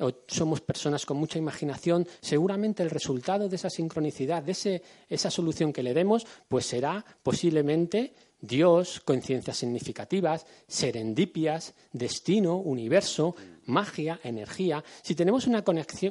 o 0.00 0.12
somos 0.26 0.60
personas 0.60 1.06
con 1.06 1.16
mucha 1.16 1.38
imaginación, 1.38 2.06
seguramente 2.20 2.82
el 2.82 2.90
resultado 2.90 3.48
de 3.48 3.56
esa 3.56 3.70
sincronicidad, 3.70 4.42
de 4.42 4.82
esa 5.08 5.30
solución 5.30 5.72
que 5.72 5.82
le 5.82 5.94
demos, 5.94 6.26
pues 6.48 6.66
será 6.66 7.04
posiblemente 7.22 8.14
Dios, 8.40 9.00
coincidencias 9.00 9.58
significativas, 9.58 10.46
serendipias, 10.66 11.74
destino, 11.92 12.56
universo, 12.56 13.36
magia, 13.66 14.18
energía. 14.24 14.82
Si 15.02 15.14
tenemos 15.14 15.46
una, 15.46 15.62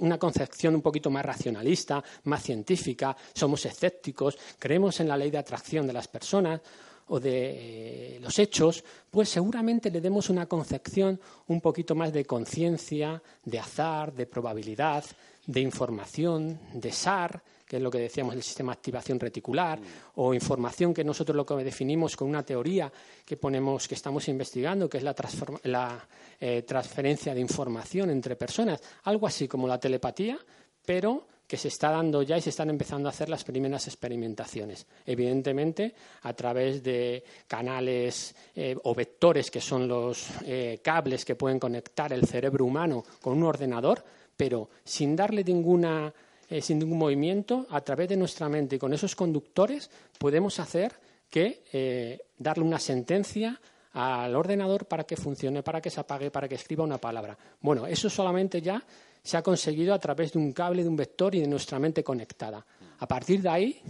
una 0.02 0.18
concepción 0.20 0.76
un 0.76 0.82
poquito 0.82 1.10
más 1.10 1.26
racionalista, 1.26 2.04
más 2.26 2.44
científica, 2.44 3.18
somos 3.34 3.66
escépticos, 3.66 4.38
creemos 4.60 5.00
en 5.00 5.08
la 5.08 5.18
ley 5.18 5.32
de 5.32 5.40
atracción 5.40 5.88
de 5.88 5.94
las 5.94 6.08
personas, 6.08 6.62
o 7.10 7.20
de 7.20 8.16
eh, 8.16 8.20
los 8.22 8.40
hechos, 8.40 8.84
pues 9.10 9.30
seguramente 9.30 9.92
le 9.92 10.02
demos 10.02 10.30
una 10.30 10.46
concepción 10.46 11.20
un 11.48 11.62
poquito 11.62 11.96
más 11.96 12.14
de 12.14 12.26
conciencia, 12.26 13.22
de 13.44 13.60
azar, 13.60 14.14
de 14.14 14.26
probabilidad, 14.26 15.04
de 15.46 15.62
información, 15.62 16.60
de 16.74 16.92
SAR, 16.92 17.42
que 17.66 17.78
es 17.78 17.84
lo 17.84 17.92
que 17.92 18.00
decíamos 18.00 18.34
del 18.34 18.44
sistema 18.44 18.72
de 18.72 18.78
activación 18.78 19.20
reticular, 19.20 19.80
o 20.16 20.34
información 20.34 20.94
que 20.94 21.04
nosotros 21.04 21.36
lo 21.36 21.46
que 21.46 21.56
definimos 21.56 22.16
con 22.16 22.28
una 22.28 22.44
teoría 22.44 22.92
que 23.26 23.38
ponemos, 23.38 23.88
que 23.88 23.96
estamos 23.96 24.28
investigando, 24.28 24.90
que 24.90 24.98
es 24.98 25.04
la, 25.04 25.16
la 25.64 26.08
eh, 26.40 26.64
transferencia 26.64 27.34
de 27.34 27.42
información 27.42 28.10
entre 28.10 28.36
personas, 28.36 28.82
algo 29.04 29.28
así 29.28 29.48
como 29.48 29.68
la 29.68 29.80
telepatía, 29.80 30.38
pero 30.86 31.28
que 31.50 31.58
se 31.58 31.70
está 31.70 31.90
dando 31.90 32.22
ya 32.22 32.38
y 32.38 32.42
se 32.42 32.52
están 32.52 32.70
empezando 32.70 33.10
a 33.10 33.12
hacer 33.12 33.28
las 33.28 33.44
primeras 33.44 33.88
experimentaciones. 33.88 34.86
Evidentemente, 35.04 35.96
a 36.22 36.34
través 36.34 36.84
de 36.84 37.24
canales 37.48 38.36
eh, 38.56 38.78
o 38.84 38.94
vectores, 38.94 39.50
que 39.50 39.60
son 39.60 39.88
los 39.88 40.28
eh, 40.46 40.80
cables 40.84 41.26
que 41.26 41.34
pueden 41.34 41.58
conectar 41.58 42.14
el 42.14 42.28
cerebro 42.28 42.66
humano 42.66 43.04
con 43.20 43.36
un 43.36 43.46
ordenador, 43.46 44.06
pero 44.38 44.70
sin 44.84 45.16
darle 45.16 45.44
ninguna, 45.44 46.14
eh, 46.48 46.62
sin 46.62 46.78
ningún 46.78 47.00
movimiento, 47.00 47.66
a 47.72 47.82
través 47.82 48.10
de 48.10 48.18
nuestra 48.18 48.48
mente 48.48 48.76
y 48.76 48.80
con 48.80 48.94
esos 48.94 49.16
conductores, 49.16 49.90
podemos 50.20 50.60
hacer 50.60 50.94
que 51.32 52.22
darle 52.38 52.64
una 52.64 52.80
sentencia 52.80 53.60
al 53.94 54.36
ordenador 54.36 54.86
para 54.86 55.04
que 55.04 55.18
funcione, 55.18 55.64
para 55.64 55.82
que 55.82 55.90
se 55.90 56.00
apague, 56.00 56.30
para 56.30 56.48
que 56.48 56.56
escriba 56.56 56.84
una 56.84 57.00
palabra. 57.00 57.38
Bueno, 57.62 57.88
eso 57.88 58.10
solamente 58.10 58.62
ya 58.62 58.84
se 59.30 59.38
ha 59.38 59.44
conseguido 59.44 59.94
a 59.94 60.00
través 60.00 60.34
de 60.34 60.40
un 60.40 60.54
cable, 60.54 60.82
de 60.82 60.90
un 60.90 60.96
vector 60.96 61.36
y 61.36 61.40
de 61.40 61.48
nuestra 61.48 61.78
mente 61.78 62.04
conectada. 62.04 62.66
A 62.98 63.08
partir 63.08 63.44
de 63.44 63.50
ahí, 63.50 63.82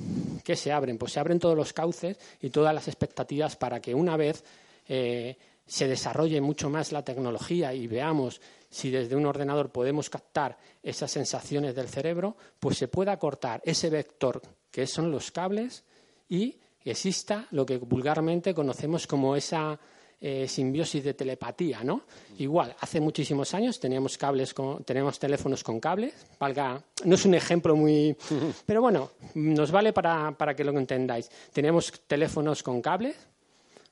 ¿qué 0.43 0.57
se 0.57 0.69
abren? 0.69 0.97
Pues 0.97 1.13
se 1.13 1.19
abren 1.21 1.39
todos 1.39 1.55
los 1.55 1.71
cauces 1.71 2.17
y 2.41 2.49
todas 2.49 2.75
las 2.75 2.89
expectativas 2.89 3.55
para 3.55 3.79
que 3.79 3.95
una 3.95 4.17
vez 4.17 4.43
eh, 4.89 5.37
se 5.65 5.87
desarrolle 5.87 6.41
mucho 6.41 6.69
más 6.69 6.91
la 6.91 7.05
tecnología 7.05 7.73
y 7.73 7.87
veamos 7.87 8.41
si 8.69 8.89
desde 8.89 9.15
un 9.15 9.25
ordenador 9.25 9.69
podemos 9.71 10.09
captar 10.09 10.57
esas 10.83 11.09
sensaciones 11.09 11.73
del 11.73 11.87
cerebro, 11.87 12.35
pues 12.59 12.77
se 12.77 12.89
pueda 12.89 13.17
cortar 13.17 13.61
ese 13.63 13.89
vector 13.89 14.41
que 14.69 14.87
son 14.87 15.09
los 15.09 15.31
cables 15.31 15.85
y 16.27 16.57
exista 16.83 17.47
lo 17.51 17.65
que 17.65 17.77
vulgarmente 17.77 18.53
conocemos 18.53 19.07
como 19.07 19.37
esa 19.37 19.79
eh, 20.21 20.47
simbiosis 20.47 21.03
de 21.03 21.13
telepatía, 21.13 21.83
¿no? 21.83 22.03
Igual, 22.39 22.75
hace 22.81 22.99
muchísimos 22.99 23.53
años 23.53 23.79
teníamos 23.79 24.17
cables, 24.17 24.53
con, 24.53 24.83
tenemos 24.83 25.17
teléfonos 25.17 25.63
con 25.63 25.79
cables, 25.79 26.13
valga, 26.37 26.83
no 27.05 27.15
es 27.15 27.25
un 27.25 27.35
ejemplo 27.35 27.75
muy, 27.75 28.15
pero 28.65 28.81
bueno, 28.81 29.11
nos 29.35 29.71
vale 29.71 29.93
para, 29.93 30.31
para 30.37 30.53
que 30.53 30.65
lo 30.65 30.77
entendáis. 30.77 31.29
Tenemos 31.53 31.93
teléfonos 32.05 32.63
con 32.63 32.81
cables, 32.81 33.15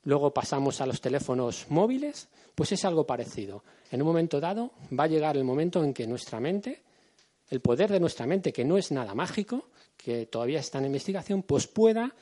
luego 0.03 0.33
pasamos 0.33 0.81
a 0.81 0.85
los 0.85 0.99
teléfonos 0.99 1.65
móviles, 1.69 2.27
pues 2.55 2.73
es 2.73 2.83
algo 2.83 3.05
parecido. 3.05 3.63
En 3.91 4.01
un 4.01 4.07
momento 4.07 4.41
dado 4.41 4.71
va 4.97 5.05
a 5.05 5.07
llegar 5.07 5.37
el 5.37 5.43
momento 5.45 5.83
en 5.83 5.93
que 5.93 6.07
nuestra 6.07 6.39
mente, 6.39 6.83
el 7.49 7.61
poder 7.61 7.89
de 7.89 7.99
nuestra 7.99 8.25
mente, 8.25 8.51
que 8.51 8.65
no 8.65 8.77
es 8.77 8.91
nada 8.91 9.15
mágico, 9.15 9.69
que 9.95 10.25
todavía 10.25 10.59
está 10.59 10.79
en 10.79 10.85
investigación, 10.85 11.43
pues 11.43 11.67
pueda, 11.67 12.13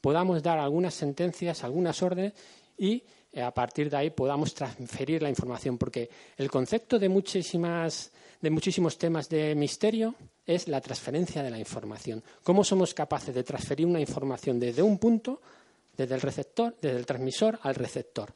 podamos 0.00 0.42
dar 0.42 0.58
algunas 0.58 0.94
sentencias, 0.94 1.62
algunas 1.62 2.02
órdenes 2.02 2.32
y 2.76 3.04
a 3.40 3.52
partir 3.52 3.88
de 3.88 3.96
ahí 3.96 4.10
podamos 4.10 4.52
transferir 4.54 5.22
la 5.22 5.30
información, 5.30 5.78
porque 5.78 6.10
el 6.36 6.50
concepto 6.50 6.98
de, 6.98 7.08
muchísimas, 7.08 8.12
de 8.40 8.50
muchísimos 8.50 8.98
temas 8.98 9.28
de 9.28 9.54
misterio 9.54 10.14
es 10.44 10.68
la 10.68 10.80
transferencia 10.80 11.42
de 11.42 11.50
la 11.50 11.58
información. 11.58 12.22
¿Cómo 12.42 12.64
somos 12.64 12.92
capaces 12.92 13.34
de 13.34 13.44
transferir 13.44 13.86
una 13.86 14.00
información 14.00 14.58
desde 14.60 14.82
un 14.82 14.98
punto, 14.98 15.40
desde 15.96 16.14
el 16.14 16.20
receptor, 16.20 16.76
desde 16.80 16.98
el 16.98 17.06
transmisor 17.06 17.58
al 17.62 17.74
receptor? 17.74 18.34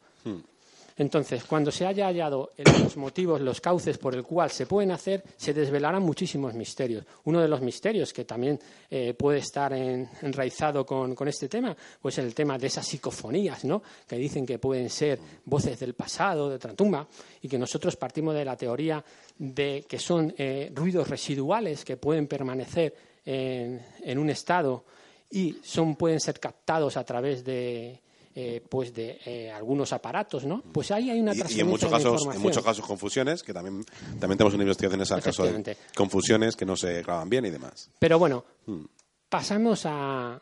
Entonces, 0.99 1.45
cuando 1.45 1.71
se 1.71 1.87
haya 1.87 2.07
hallado 2.07 2.53
los 2.57 2.97
motivos, 2.97 3.41
los 3.41 3.61
cauces 3.61 3.99
por 3.99 4.15
el 4.15 4.23
cual 4.23 4.51
se 4.51 4.67
pueden 4.67 4.93
hacer, 4.93 5.23
se 5.37 5.53
desvelarán 5.53 6.03
muchísimos 6.03 6.55
misterios. 6.55 7.05
Uno 7.25 7.41
de 7.41 7.49
los 7.49 7.61
misterios 7.61 8.15
que 8.15 8.25
también 8.25 8.59
eh, 8.91 9.13
puede 9.13 9.41
estar 9.41 9.75
enraizado 9.75 10.87
con, 10.87 11.15
este 11.29 11.49
tema, 11.49 11.77
pues 12.01 12.17
el 12.19 12.35
tema 12.35 12.57
de 12.57 12.69
esas 12.69 12.87
psicofonías, 12.87 13.65
¿no? 13.65 13.83
Que 14.07 14.17
dicen 14.17 14.47
que 14.47 14.59
pueden 14.59 14.89
ser 14.89 15.19
voces 15.45 15.79
del 15.79 15.93
pasado, 15.93 16.49
de 16.49 16.57
otra 16.57 16.73
tumba, 16.73 17.07
y 17.43 17.49
que 17.49 17.59
nosotros 17.59 17.97
partimos 17.97 18.35
de 18.35 18.45
la 18.45 18.57
teoría 18.57 19.05
de 19.39 19.85
que 19.87 19.99
son 19.99 20.35
eh, 20.39 20.73
ruidos 20.75 21.11
residuales 21.11 21.85
que 21.85 21.99
pueden 21.99 22.27
permanecer 22.27 22.95
en, 23.27 24.19
un 24.19 24.31
estado 24.31 24.85
y 25.31 25.57
son, 25.63 25.97
pueden 25.97 26.21
ser 26.21 26.39
captados 26.39 26.97
a 26.97 27.05
través 27.05 27.45
de 27.45 28.01
eh, 28.39 28.63
pues 28.69 28.93
de 28.93 29.19
eh, 29.25 29.51
algunos 29.51 29.95
aparatos, 29.95 30.45
¿no? 30.45 30.63
Pues 30.71 30.91
ahí 30.91 31.09
hay 31.09 31.19
una 31.19 31.33
transferencia 31.33 31.59
y 31.59 31.61
en 31.63 31.69
muchos 31.69 31.91
de 31.91 31.97
casos, 31.97 32.07
en 32.13 32.15
información. 32.19 32.43
muchos 32.43 32.63
casos 32.63 32.87
confusiones, 32.87 33.43
que 33.43 33.55
también, 33.55 33.83
también 34.21 34.37
tenemos 34.37 34.53
una 34.53 34.63
investigación 34.63 35.01
en 35.01 35.03
ese 35.05 35.21
caso 35.23 35.45
de 35.45 35.77
confusiones 35.97 36.55
que 36.55 36.67
no 36.67 36.77
se 36.77 37.03
graban 37.03 37.31
bien 37.31 37.47
y 37.47 37.51
demás. 37.51 37.91
Pero 37.99 38.19
bueno, 38.19 38.45
Hmm. 38.67 38.85
pasamos 39.31 39.87
a, 39.87 40.39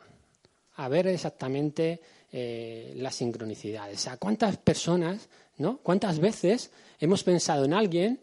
a 0.76 0.88
ver 0.88 1.06
exactamente 1.06 2.00
eh, 2.32 2.94
las 2.96 3.14
sincronicidades. 3.14 3.96
O 3.98 4.02
sea, 4.02 4.16
cuántas 4.16 4.56
personas, 4.56 5.28
¿no? 5.58 5.78
Cuántas 5.78 6.18
veces 6.18 6.72
hemos 6.98 7.22
pensado 7.22 7.64
en 7.64 7.74
alguien 7.74 8.20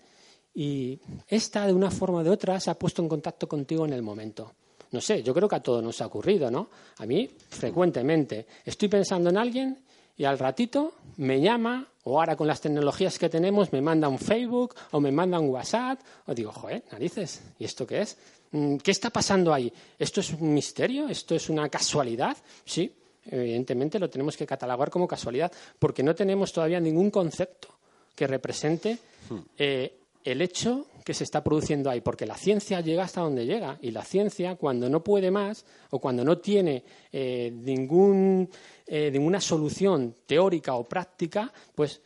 y 0.53 0.99
esta, 1.29 1.65
de 1.65 1.71
una 1.71 1.91
forma 1.91 2.17
o 2.19 2.23
de 2.25 2.29
otra, 2.29 2.59
se 2.59 2.69
ha 2.69 2.77
puesto 2.77 3.01
en 3.01 3.07
contacto 3.07 3.47
contigo 3.47 3.85
en 3.85 3.93
el 3.93 4.01
momento. 4.01 4.53
No 4.91 4.99
sé, 4.99 5.23
yo 5.23 5.33
creo 5.33 5.47
que 5.47 5.55
a 5.55 5.63
todos 5.63 5.83
nos 5.83 6.01
ha 6.01 6.05
ocurrido, 6.05 6.51
¿no? 6.51 6.69
A 6.97 7.05
mí, 7.05 7.29
frecuentemente. 7.49 8.45
Estoy 8.65 8.89
pensando 8.89 9.29
en 9.29 9.37
alguien 9.37 9.77
y 10.17 10.25
al 10.25 10.37
ratito 10.37 10.93
me 11.17 11.39
llama, 11.39 11.87
o 12.03 12.19
ahora 12.19 12.35
con 12.35 12.45
las 12.47 12.59
tecnologías 12.59 13.17
que 13.17 13.29
tenemos, 13.29 13.71
me 13.71 13.81
manda 13.81 14.09
un 14.09 14.19
Facebook 14.19 14.75
o 14.91 14.99
me 14.99 15.11
manda 15.11 15.39
un 15.39 15.49
WhatsApp, 15.49 15.99
o 16.27 16.33
digo, 16.33 16.51
joder, 16.51 16.83
narices, 16.91 17.41
¿y 17.57 17.65
esto 17.65 17.87
qué 17.87 18.01
es? 18.01 18.17
Mm, 18.51 18.77
¿Qué 18.77 18.91
está 18.91 19.09
pasando 19.09 19.53
ahí? 19.53 19.71
¿Esto 19.97 20.19
es 20.19 20.31
un 20.33 20.53
misterio? 20.53 21.07
¿Esto 21.07 21.35
es 21.35 21.49
una 21.49 21.69
casualidad? 21.69 22.35
Sí, 22.65 22.93
evidentemente 23.25 23.97
lo 23.97 24.09
tenemos 24.09 24.35
que 24.35 24.45
catalogar 24.45 24.89
como 24.89 25.07
casualidad, 25.07 25.51
porque 25.79 26.03
no 26.03 26.13
tenemos 26.13 26.51
todavía 26.51 26.79
ningún 26.79 27.09
concepto 27.09 27.69
que 28.13 28.27
represente 28.27 28.97
eh, 29.57 30.00
el 30.23 30.41
hecho 30.41 30.87
que 31.03 31.13
se 31.13 31.23
está 31.23 31.43
produciendo 31.43 31.89
ahí, 31.89 32.01
porque 32.01 32.25
la 32.25 32.37
ciencia 32.37 32.81
llega 32.81 33.03
hasta 33.03 33.21
donde 33.21 33.45
llega 33.45 33.77
y 33.81 33.91
la 33.91 34.03
ciencia 34.03 34.55
cuando 34.55 34.89
no 34.89 35.03
puede 35.03 35.31
más 35.31 35.65
o 35.89 35.99
cuando 35.99 36.23
no 36.23 36.37
tiene 36.37 36.83
eh, 37.11 37.51
ningún, 37.53 38.49
eh, 38.85 39.09
ninguna 39.11 39.41
solución 39.41 40.15
teórica 40.25 40.75
o 40.75 40.83
práctica, 40.83 41.51
pues 41.73 42.01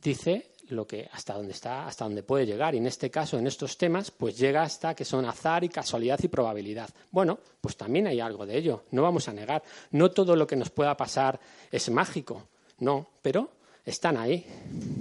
dice 0.00 0.52
lo 0.68 0.86
que 0.86 1.08
hasta 1.12 1.34
donde 1.34 1.52
está, 1.52 1.86
hasta 1.86 2.04
donde 2.04 2.22
puede 2.22 2.46
llegar. 2.46 2.74
Y 2.74 2.78
en 2.78 2.86
este 2.86 3.10
caso, 3.10 3.38
en 3.38 3.46
estos 3.46 3.76
temas, 3.76 4.10
pues 4.10 4.38
llega 4.38 4.62
hasta 4.62 4.94
que 4.94 5.04
son 5.04 5.24
azar 5.24 5.64
y 5.64 5.68
casualidad 5.68 6.18
y 6.22 6.28
probabilidad. 6.28 6.90
Bueno, 7.10 7.38
pues 7.60 7.76
también 7.76 8.06
hay 8.06 8.20
algo 8.20 8.46
de 8.46 8.56
ello. 8.56 8.84
No 8.90 9.02
vamos 9.02 9.28
a 9.28 9.32
negar. 9.32 9.62
No 9.92 10.10
todo 10.10 10.36
lo 10.36 10.46
que 10.46 10.56
nos 10.56 10.70
pueda 10.70 10.96
pasar 10.96 11.40
es 11.70 11.90
mágico. 11.90 12.48
No, 12.78 13.08
pero 13.22 13.50
están 13.84 14.16
ahí. 14.16 14.44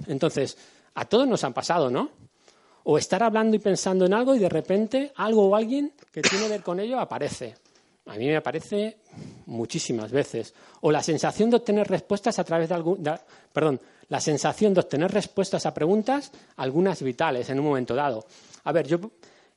Entonces, 0.07 0.57
a 0.95 1.05
todos 1.05 1.27
nos 1.27 1.43
han 1.43 1.53
pasado, 1.53 1.89
¿no? 1.89 2.26
O 2.89 2.97
estar 2.97 3.21
hablando 3.21 3.55
y 3.55 3.59
pensando 3.59 4.05
en 4.05 4.13
algo 4.13 4.33
y 4.33 4.39
de 4.39 4.47
repente 4.49 5.11
algo 5.17 5.47
o 5.49 5.55
alguien 5.55 5.91
que 6.11 6.21
tiene 6.21 6.45
que 6.45 6.49
ver 6.51 6.63
con 6.63 6.79
ello 6.79 6.99
aparece. 6.99 7.55
A 8.05 8.15
mí 8.15 8.25
me 8.27 8.37
aparece 8.37 8.97
muchísimas 9.47 10.11
veces. 10.11 10.53
O 10.81 10.91
la 10.91 11.03
sensación 11.03 11.49
de 11.49 11.57
obtener 11.57 11.87
respuestas 11.87 12.39
a 12.39 12.43
través 12.43 12.69
de 12.69 12.75
algún. 12.75 13.03
de- 13.03 13.19
perdón, 13.51 13.81
la 14.09 14.21
sensación 14.21 14.73
de 14.73 14.79
obtener 14.79 15.11
respuestas 15.11 15.65
a 15.65 15.73
preguntas, 15.73 16.31
algunas 16.55 17.01
vitales 17.01 17.49
en 17.49 17.59
un 17.59 17.65
momento 17.65 17.93
dado. 17.95 18.25
A 18.63 18.71
ver, 18.71 18.87
yo. 18.87 18.97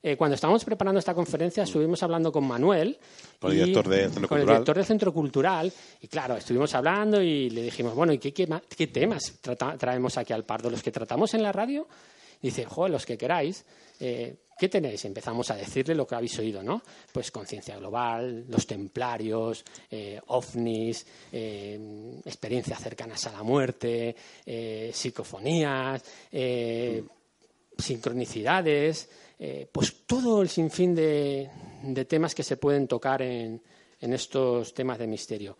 eh, 0.03 0.17
cuando 0.17 0.33
estábamos 0.35 0.65
preparando 0.65 0.97
esta 0.99 1.13
conferencia, 1.13 1.63
estuvimos 1.63 2.01
hablando 2.03 2.31
con 2.31 2.45
Manuel. 2.45 2.97
Con 3.39 3.51
el 3.51 3.57
director 3.59 3.87
del 3.87 4.11
Centro 4.11 4.27
con 4.27 4.37
el 4.39 4.41
Cultural. 4.41 4.55
director 4.57 4.75
del 4.75 4.85
Centro 4.85 5.13
Cultural. 5.13 5.73
Y 6.01 6.07
claro, 6.07 6.35
estuvimos 6.35 6.73
hablando 6.75 7.21
y 7.21 7.49
le 7.51 7.61
dijimos, 7.61 7.93
bueno, 7.95 8.11
¿y 8.11 8.17
qué, 8.17 8.33
qué 8.33 8.47
ma- 8.47 8.61
qué 8.75 8.87
temas 8.87 9.35
traemos 9.77 10.17
aquí 10.17 10.33
al 10.33 10.43
Pardo? 10.43 10.69
¿Los 10.69 10.81
que 10.83 10.91
tratamos 10.91 11.33
en 11.35 11.43
la 11.43 11.51
radio? 11.51 11.87
Dice, 12.41 12.65
joder, 12.65 12.91
los 12.91 13.05
que 13.05 13.17
queráis. 13.17 13.65
Eh, 13.99 14.35
¿Qué 14.61 14.69
tenéis? 14.69 15.05
Empezamos 15.05 15.49
a 15.49 15.55
decirle 15.55 15.95
lo 15.95 16.05
que 16.05 16.13
habéis 16.13 16.37
oído, 16.37 16.61
¿no? 16.61 16.83
Pues 17.11 17.31
conciencia 17.31 17.75
global, 17.77 18.45
los 18.47 18.67
templarios, 18.67 19.65
eh, 19.89 20.21
ovnis, 20.27 21.03
eh, 21.31 22.21
experiencias 22.23 22.79
cercanas 22.79 23.25
a 23.25 23.31
la 23.31 23.41
muerte, 23.41 24.15
eh, 24.45 24.91
psicofonías, 24.93 26.03
sincronicidades, 27.75 29.09
pues 29.71 30.05
todo 30.05 30.43
el 30.43 30.49
sinfín 30.49 30.93
de, 30.93 31.49
de 31.81 32.05
temas 32.05 32.35
que 32.35 32.43
se 32.43 32.57
pueden 32.57 32.87
tocar 32.87 33.23
en 33.23 33.59
estos 33.99 34.75
temas 34.75 34.99
de 34.99 35.07
misterio. 35.07 35.57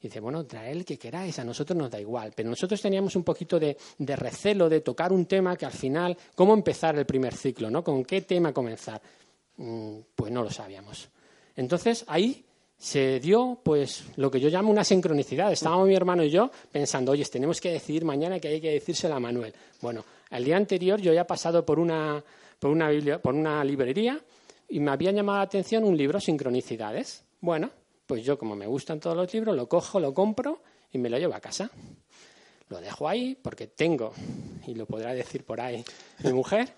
Dice, 0.00 0.20
bueno, 0.20 0.44
traed 0.44 0.72
el 0.72 0.84
que 0.84 0.98
queráis, 0.98 1.38
a 1.38 1.44
nosotros 1.44 1.76
nos 1.76 1.90
da 1.90 1.98
igual. 2.00 2.32
Pero 2.36 2.50
nosotros 2.50 2.80
teníamos 2.80 3.16
un 3.16 3.24
poquito 3.24 3.58
de, 3.58 3.76
de 3.98 4.16
recelo 4.16 4.68
de 4.68 4.80
tocar 4.80 5.12
un 5.12 5.26
tema 5.26 5.56
que 5.56 5.66
al 5.66 5.72
final, 5.72 6.16
¿cómo 6.34 6.54
empezar 6.54 6.98
el 6.98 7.06
primer 7.06 7.34
ciclo? 7.34 7.70
¿no? 7.70 7.82
¿Con 7.82 8.04
qué 8.04 8.20
tema 8.22 8.52
comenzar? 8.52 9.00
Mm, 9.56 9.98
Pues 10.14 10.30
no 10.30 10.42
lo 10.42 10.50
sabíamos. 10.50 11.08
Entonces 11.56 12.04
ahí 12.08 12.44
se 12.78 13.18
dio 13.20 13.58
pues 13.62 14.04
lo 14.16 14.30
que 14.30 14.38
yo 14.38 14.50
llamo 14.50 14.70
una 14.70 14.84
sincronicidad. 14.84 15.50
Estábamos 15.50 15.88
mi 15.88 15.94
hermano 15.94 16.22
y 16.22 16.30
yo 16.30 16.50
pensando, 16.70 17.12
oye, 17.12 17.24
tenemos 17.24 17.60
que 17.60 17.72
decidir 17.72 18.04
mañana 18.04 18.38
que 18.38 18.48
hay 18.48 18.60
que 18.60 18.72
decírselo 18.72 19.14
a 19.14 19.20
Manuel. 19.20 19.54
Bueno, 19.80 20.04
el 20.30 20.44
día 20.44 20.56
anterior 20.58 21.00
yo 21.00 21.12
ya 21.14 21.26
pasado 21.26 21.64
por 21.64 21.78
una, 21.78 22.22
por 22.58 22.70
una, 22.70 22.90
por 23.18 23.34
una 23.34 23.64
librería 23.64 24.20
y 24.68 24.80
me 24.80 24.90
había 24.90 25.10
llamado 25.12 25.38
la 25.38 25.44
atención 25.44 25.84
un 25.84 25.96
libro, 25.96 26.20
Sincronicidades. 26.20 27.24
Bueno, 27.40 27.70
pues 28.06 28.24
yo 28.24 28.38
como 28.38 28.56
me 28.56 28.66
gustan 28.66 29.00
todos 29.00 29.16
los 29.16 29.32
libros, 29.32 29.54
lo 29.56 29.68
cojo, 29.68 30.00
lo 30.00 30.14
compro 30.14 30.62
y 30.92 30.98
me 30.98 31.10
lo 31.10 31.18
llevo 31.18 31.34
a 31.34 31.40
casa. 31.40 31.70
Lo 32.68 32.80
dejo 32.80 33.08
ahí 33.08 33.36
porque 33.40 33.68
tengo, 33.68 34.12
y 34.66 34.74
lo 34.74 34.86
podrá 34.86 35.14
decir 35.14 35.44
por 35.44 35.60
ahí 35.60 35.84
mi 36.24 36.32
mujer, 36.32 36.72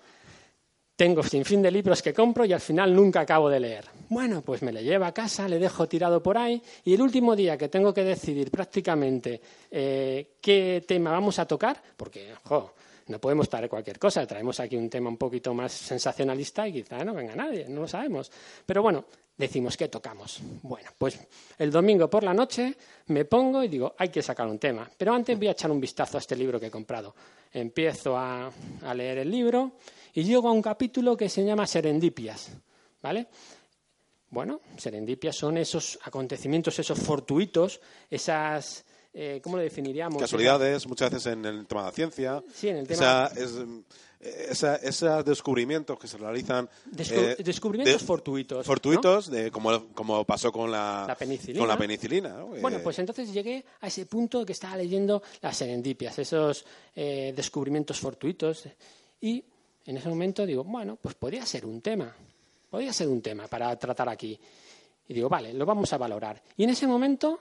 tengo 0.95 1.23
sin 1.23 1.45
fin 1.45 1.61
de 1.61 1.71
libros 1.71 2.01
que 2.01 2.13
compro 2.13 2.43
y 2.43 2.51
al 2.51 2.59
final 2.59 2.93
nunca 2.93 3.21
acabo 3.21 3.49
de 3.49 3.59
leer. 3.59 3.85
Bueno, 4.09 4.41
pues 4.41 4.61
me 4.61 4.73
lo 4.73 4.81
llevo 4.81 5.05
a 5.05 5.13
casa, 5.13 5.47
le 5.47 5.57
dejo 5.57 5.87
tirado 5.87 6.21
por 6.21 6.37
ahí 6.37 6.61
y 6.83 6.93
el 6.93 7.01
último 7.01 7.35
día 7.35 7.57
que 7.57 7.69
tengo 7.69 7.93
que 7.93 8.03
decidir 8.03 8.51
prácticamente 8.51 9.39
eh, 9.71 10.35
qué 10.41 10.83
tema 10.85 11.11
vamos 11.11 11.39
a 11.39 11.47
tocar, 11.47 11.81
porque, 11.95 12.33
jo, 12.43 12.73
no 13.09 13.19
podemos 13.19 13.49
traer 13.49 13.69
cualquier 13.69 13.99
cosa, 13.99 14.25
traemos 14.25 14.59
aquí 14.59 14.75
un 14.75 14.89
tema 14.89 15.09
un 15.09 15.17
poquito 15.17 15.53
más 15.53 15.71
sensacionalista 15.71 16.67
y 16.67 16.73
quizá 16.73 17.03
no 17.03 17.13
venga 17.13 17.35
nadie, 17.35 17.67
no 17.67 17.81
lo 17.81 17.87
sabemos. 17.87 18.31
Pero 18.65 18.81
bueno, 18.81 19.05
decimos 19.35 19.75
qué 19.75 19.87
tocamos. 19.87 20.39
Bueno, 20.61 20.91
pues 20.97 21.19
el 21.57 21.71
domingo 21.71 22.09
por 22.09 22.23
la 22.23 22.33
noche 22.33 22.75
me 23.07 23.25
pongo 23.25 23.63
y 23.63 23.67
digo, 23.67 23.95
hay 23.97 24.09
que 24.09 24.21
sacar 24.21 24.47
un 24.47 24.59
tema. 24.59 24.89
Pero 24.97 25.13
antes 25.13 25.37
voy 25.37 25.47
a 25.47 25.51
echar 25.51 25.71
un 25.71 25.81
vistazo 25.81 26.17
a 26.17 26.21
este 26.21 26.35
libro 26.35 26.59
que 26.59 26.67
he 26.67 26.71
comprado. 26.71 27.15
Empiezo 27.51 28.15
a, 28.15 28.51
a 28.83 28.93
leer 28.93 29.19
el 29.19 29.31
libro 29.31 29.73
y 30.13 30.23
llego 30.23 30.47
a 30.47 30.51
un 30.51 30.61
capítulo 30.61 31.17
que 31.17 31.29
se 31.29 31.43
llama 31.43 31.65
Serendipias. 31.67 32.51
¿Vale? 33.01 33.27
Bueno, 34.31 34.61
serendipias 34.77 35.35
son 35.35 35.57
esos 35.57 35.97
acontecimientos, 36.03 36.77
esos 36.77 36.99
fortuitos, 36.99 37.81
esas. 38.09 38.85
Eh, 39.13 39.39
¿Cómo 39.43 39.57
lo 39.57 39.63
definiríamos? 39.63 40.19
Casualidades, 40.21 40.87
muchas 40.87 41.11
veces 41.11 41.33
en 41.33 41.43
el 41.45 41.65
tema 41.65 41.81
de 41.81 41.87
la 41.87 41.91
ciencia. 41.93 42.43
Sí, 42.53 42.69
en 42.69 42.77
el 42.77 42.87
tema- 42.87 43.29
Esa, 43.33 43.39
es, 43.39 43.51
eh, 44.21 44.47
esa- 44.51 44.75
esos 44.75 45.25
descubrimientos 45.25 45.97
que 45.97 46.07
se 46.07 46.17
realizan. 46.17 46.69
Descu- 46.91 47.35
eh, 47.39 47.43
descubrimientos 47.43 48.01
de- 48.01 48.05
fortuitos, 48.07 48.65
Fortuitos, 48.65 49.31
de, 49.31 49.49
como, 49.49 49.87
como 49.93 50.23
pasó 50.25 50.51
con 50.51 50.69
la, 50.71 51.05
La 51.07 51.15
penicilina. 51.15 51.59
Con 51.59 51.67
la 51.67 51.77
penicilina 51.77 52.29
¿no? 52.37 52.47
Bueno, 52.47 52.77
Eh, 52.77 52.81
pues 52.83 52.99
entonces 52.99 53.33
llegué 53.33 53.63
a 53.81 53.87
ese 53.87 54.05
punto 54.05 54.45
que 54.45 54.53
estaba 54.53 54.75
leyendo 54.77 55.23
las 55.41 55.57
serendipias, 55.57 56.19
esos 56.19 56.65
eh, 56.95 57.33
descubrimientos 57.35 57.99
fortuitos. 57.99 58.65
Y 59.21 59.43
en 59.85 59.97
ese 59.97 60.07
momento 60.09 60.45
digo, 60.45 60.63
bueno, 60.63 60.97
pues 61.01 61.15
podría 61.15 61.45
ser 61.45 61.65
un 61.65 61.81
tema, 61.81 62.13
podría 62.69 62.93
ser 62.93 63.07
un 63.07 63.21
tema 63.21 63.47
para 63.47 63.75
tratar 63.79 64.07
aquí. 64.09 64.39
Y 65.07 65.13
digo, 65.15 65.27
vale, 65.29 65.51
lo 65.53 65.65
vamos 65.65 65.91
a 65.93 65.97
valorar. 65.97 66.39
Y 66.57 66.63
en 66.65 66.69
ese 66.69 66.85
momento, 66.85 67.39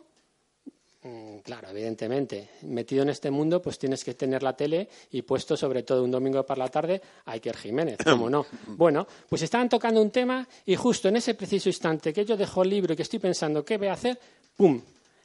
claro, 1.43 1.69
evidentemente, 1.71 2.51
metido 2.63 3.03
en 3.03 3.11
este 3.11 3.31
mundo, 3.31 3.61
pues 3.63 3.79
tienes 3.79 4.05
que 4.05 4.15
tener 4.15 4.43
la 4.43 4.57
tele 4.57 4.89
y 5.13 5.23
puesto 5.23 5.57
sobre 5.57 5.83
todo 5.83 6.05
un 6.05 6.11
domingo 6.11 6.45
por 6.45 6.59
la 6.59 6.69
tarde 6.69 7.01
a 7.27 7.33
Iker 7.33 7.57
Jiménez, 7.57 7.99
¿cómo 8.05 8.29
no? 8.29 8.47
Bueno, 8.69 9.07
pues 9.29 9.43
estaban 9.43 9.69
tocando 9.69 10.01
un 10.03 10.11
tema 10.11 10.47
y 10.67 10.77
justo 10.77 11.09
en 11.09 11.17
ese 11.17 11.35
preciso 11.35 11.69
instante 11.69 12.13
que 12.13 12.25
yo 12.25 12.37
dejo 12.37 12.63
el 12.63 12.71
libro 12.71 12.93
y 12.93 12.97
que 12.97 13.03
estoy 13.03 13.19
pensando 13.19 13.65
qué 13.65 13.79
voy 13.79 13.89
a 13.89 13.95
hacer, 13.95 14.19
¡pum! 14.57 14.81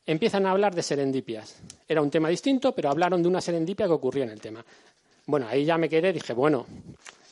Empiezan 0.06 0.46
a 0.46 0.52
hablar 0.52 0.76
de 0.76 0.84
serendipias. 0.84 1.56
Era 1.88 2.02
un 2.02 2.10
tema 2.10 2.28
distinto, 2.28 2.74
pero 2.74 2.89
hablaron 2.89 3.22
de 3.22 3.30
una 3.30 3.39
serendipia 3.39 3.86
que 3.86 3.93
ocurrió 3.93 4.24
en 4.24 4.32
el 4.32 4.41
tema. 4.41 4.63
Bueno, 5.26 5.48
ahí 5.48 5.63
ya 5.63 5.78
me 5.78 5.88
quedé, 5.88 6.12
dije, 6.12 6.34
bueno, 6.34 6.65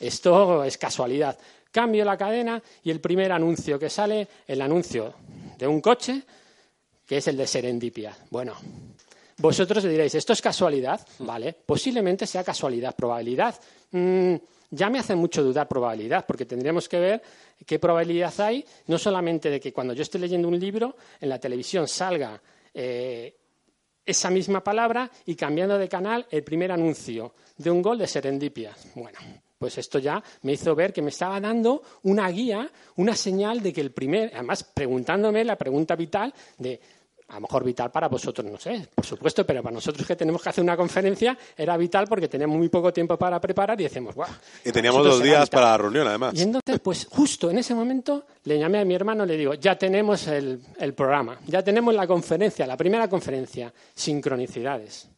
esto 0.00 0.64
es 0.64 0.78
casualidad. 0.78 1.38
Cambio 1.70 2.04
la 2.04 2.16
cadena 2.16 2.62
y 2.82 2.90
el 2.90 3.00
primer 3.00 3.32
anuncio 3.32 3.78
que 3.78 3.90
sale, 3.90 4.26
el 4.46 4.62
anuncio 4.62 5.14
de 5.58 5.66
un 5.66 5.80
coche, 5.80 6.22
que 7.12 7.18
es 7.18 7.28
el 7.28 7.36
de 7.36 7.46
serendipia. 7.46 8.16
Bueno, 8.30 8.54
vosotros 9.36 9.84
diréis, 9.84 10.14
¿esto 10.14 10.32
es 10.32 10.40
casualidad? 10.40 10.98
Vale, 11.18 11.52
posiblemente 11.52 12.26
sea 12.26 12.42
casualidad. 12.42 12.96
Probabilidad, 12.96 13.54
mm, 13.90 14.34
ya 14.70 14.88
me 14.88 14.98
hace 14.98 15.14
mucho 15.14 15.42
dudar 15.42 15.68
probabilidad, 15.68 16.24
porque 16.24 16.46
tendríamos 16.46 16.88
que 16.88 16.98
ver 16.98 17.22
qué 17.66 17.78
probabilidad 17.78 18.32
hay, 18.40 18.64
no 18.86 18.96
solamente 18.96 19.50
de 19.50 19.60
que 19.60 19.74
cuando 19.74 19.92
yo 19.92 20.00
esté 20.00 20.18
leyendo 20.18 20.48
un 20.48 20.58
libro, 20.58 20.96
en 21.20 21.28
la 21.28 21.38
televisión 21.38 21.86
salga 21.86 22.40
eh, 22.72 23.36
esa 24.06 24.30
misma 24.30 24.64
palabra 24.64 25.10
y 25.26 25.34
cambiando 25.34 25.76
de 25.76 25.90
canal 25.90 26.26
el 26.30 26.42
primer 26.42 26.72
anuncio 26.72 27.34
de 27.58 27.70
un 27.70 27.82
gol 27.82 27.98
de 27.98 28.06
serendipia. 28.06 28.74
Bueno, 28.94 29.18
pues 29.58 29.76
esto 29.76 30.00
ya 30.00 30.20
me 30.42 30.54
hizo 30.54 30.74
ver 30.74 30.94
que 30.94 31.02
me 31.02 31.10
estaba 31.10 31.38
dando 31.38 31.82
una 32.04 32.28
guía, 32.30 32.68
una 32.96 33.14
señal 33.14 33.62
de 33.62 33.72
que 33.72 33.82
el 33.82 33.92
primer, 33.92 34.32
además 34.34 34.64
preguntándome 34.64 35.44
la 35.44 35.56
pregunta 35.56 35.94
vital 35.94 36.34
de 36.58 36.80
a 37.32 37.36
lo 37.36 37.40
mejor 37.42 37.64
vital 37.64 37.90
para 37.90 38.08
vosotros, 38.08 38.46
no 38.46 38.58
sé, 38.58 38.88
por 38.94 39.06
supuesto, 39.06 39.46
pero 39.46 39.62
para 39.62 39.72
nosotros 39.72 40.06
que 40.06 40.16
tenemos 40.16 40.42
que 40.42 40.50
hacer 40.50 40.62
una 40.62 40.76
conferencia 40.76 41.36
era 41.56 41.78
vital 41.78 42.06
porque 42.06 42.28
teníamos 42.28 42.58
muy 42.58 42.68
poco 42.68 42.92
tiempo 42.92 43.16
para 43.16 43.40
preparar 43.40 43.80
y 43.80 43.84
decimos, 43.84 44.14
guau. 44.14 44.28
Y 44.62 44.70
teníamos 44.70 45.02
dos 45.02 45.22
días 45.22 45.48
para 45.48 45.70
la 45.70 45.78
reunión, 45.78 46.06
además. 46.06 46.34
Y 46.34 46.42
entonces, 46.42 46.78
pues 46.80 47.06
justo 47.10 47.50
en 47.50 47.58
ese 47.58 47.74
momento 47.74 48.26
le 48.44 48.58
llamé 48.58 48.80
a 48.80 48.84
mi 48.84 48.94
hermano 48.94 49.24
y 49.24 49.28
le 49.28 49.36
digo, 49.38 49.54
ya 49.54 49.78
tenemos 49.78 50.26
el, 50.26 50.60
el 50.78 50.92
programa, 50.92 51.38
ya 51.46 51.62
tenemos 51.62 51.94
la 51.94 52.06
conferencia, 52.06 52.66
la 52.66 52.76
primera 52.76 53.08
conferencia, 53.08 53.72
sincronicidades. 53.94 55.08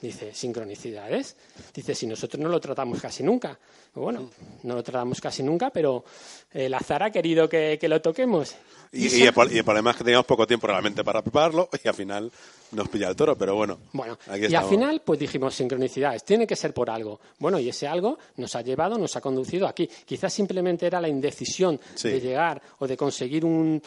Dice, 0.00 0.32
¿sincronicidades? 0.32 1.36
Dice, 1.74 1.94
si 1.94 2.06
nosotros 2.06 2.40
no 2.40 2.48
lo 2.48 2.60
tratamos 2.60 3.00
casi 3.00 3.22
nunca. 3.22 3.58
Bueno, 3.94 4.30
no 4.62 4.74
lo 4.76 4.82
tratamos 4.82 5.20
casi 5.20 5.42
nunca, 5.42 5.70
pero 5.70 6.04
el 6.52 6.72
azar 6.72 7.02
ha 7.02 7.10
querido 7.10 7.48
que, 7.48 7.78
que 7.80 7.88
lo 7.88 8.00
toquemos. 8.00 8.54
Y, 8.92 9.02
y, 9.02 9.22
el, 9.22 9.34
y, 9.52 9.58
el, 9.58 9.64
problema 9.64 9.90
es 9.90 9.96
que 9.96 10.04
teníamos 10.04 10.26
poco 10.26 10.46
tiempo 10.46 10.66
realmente 10.66 11.04
para 11.04 11.20
prepararlo 11.20 11.68
y 11.82 11.88
al 11.88 11.94
final 11.94 12.32
nos 12.72 12.88
pilla 12.88 13.08
el 13.08 13.16
toro, 13.16 13.36
pero 13.36 13.54
bueno. 13.54 13.78
Bueno, 13.92 14.18
y 14.48 14.54
al 14.54 14.64
final 14.64 15.02
pues 15.04 15.18
dijimos 15.18 15.54
sincronicidades, 15.54 16.24
tiene 16.24 16.46
que 16.46 16.56
ser 16.56 16.72
por 16.72 16.88
algo. 16.88 17.20
Bueno, 17.38 17.58
y 17.58 17.68
ese 17.68 17.86
algo 17.86 18.18
nos 18.36 18.54
ha 18.56 18.62
llevado, 18.62 18.96
nos 18.98 19.14
ha 19.16 19.20
conducido 19.20 19.66
aquí. 19.66 19.88
Quizás 20.06 20.32
simplemente 20.32 20.86
era 20.86 21.00
la 21.00 21.08
indecisión 21.08 21.78
sí. 21.94 22.08
de 22.08 22.20
llegar 22.20 22.62
o 22.78 22.86
de 22.86 22.96
conseguir 22.96 23.44
un, 23.44 23.82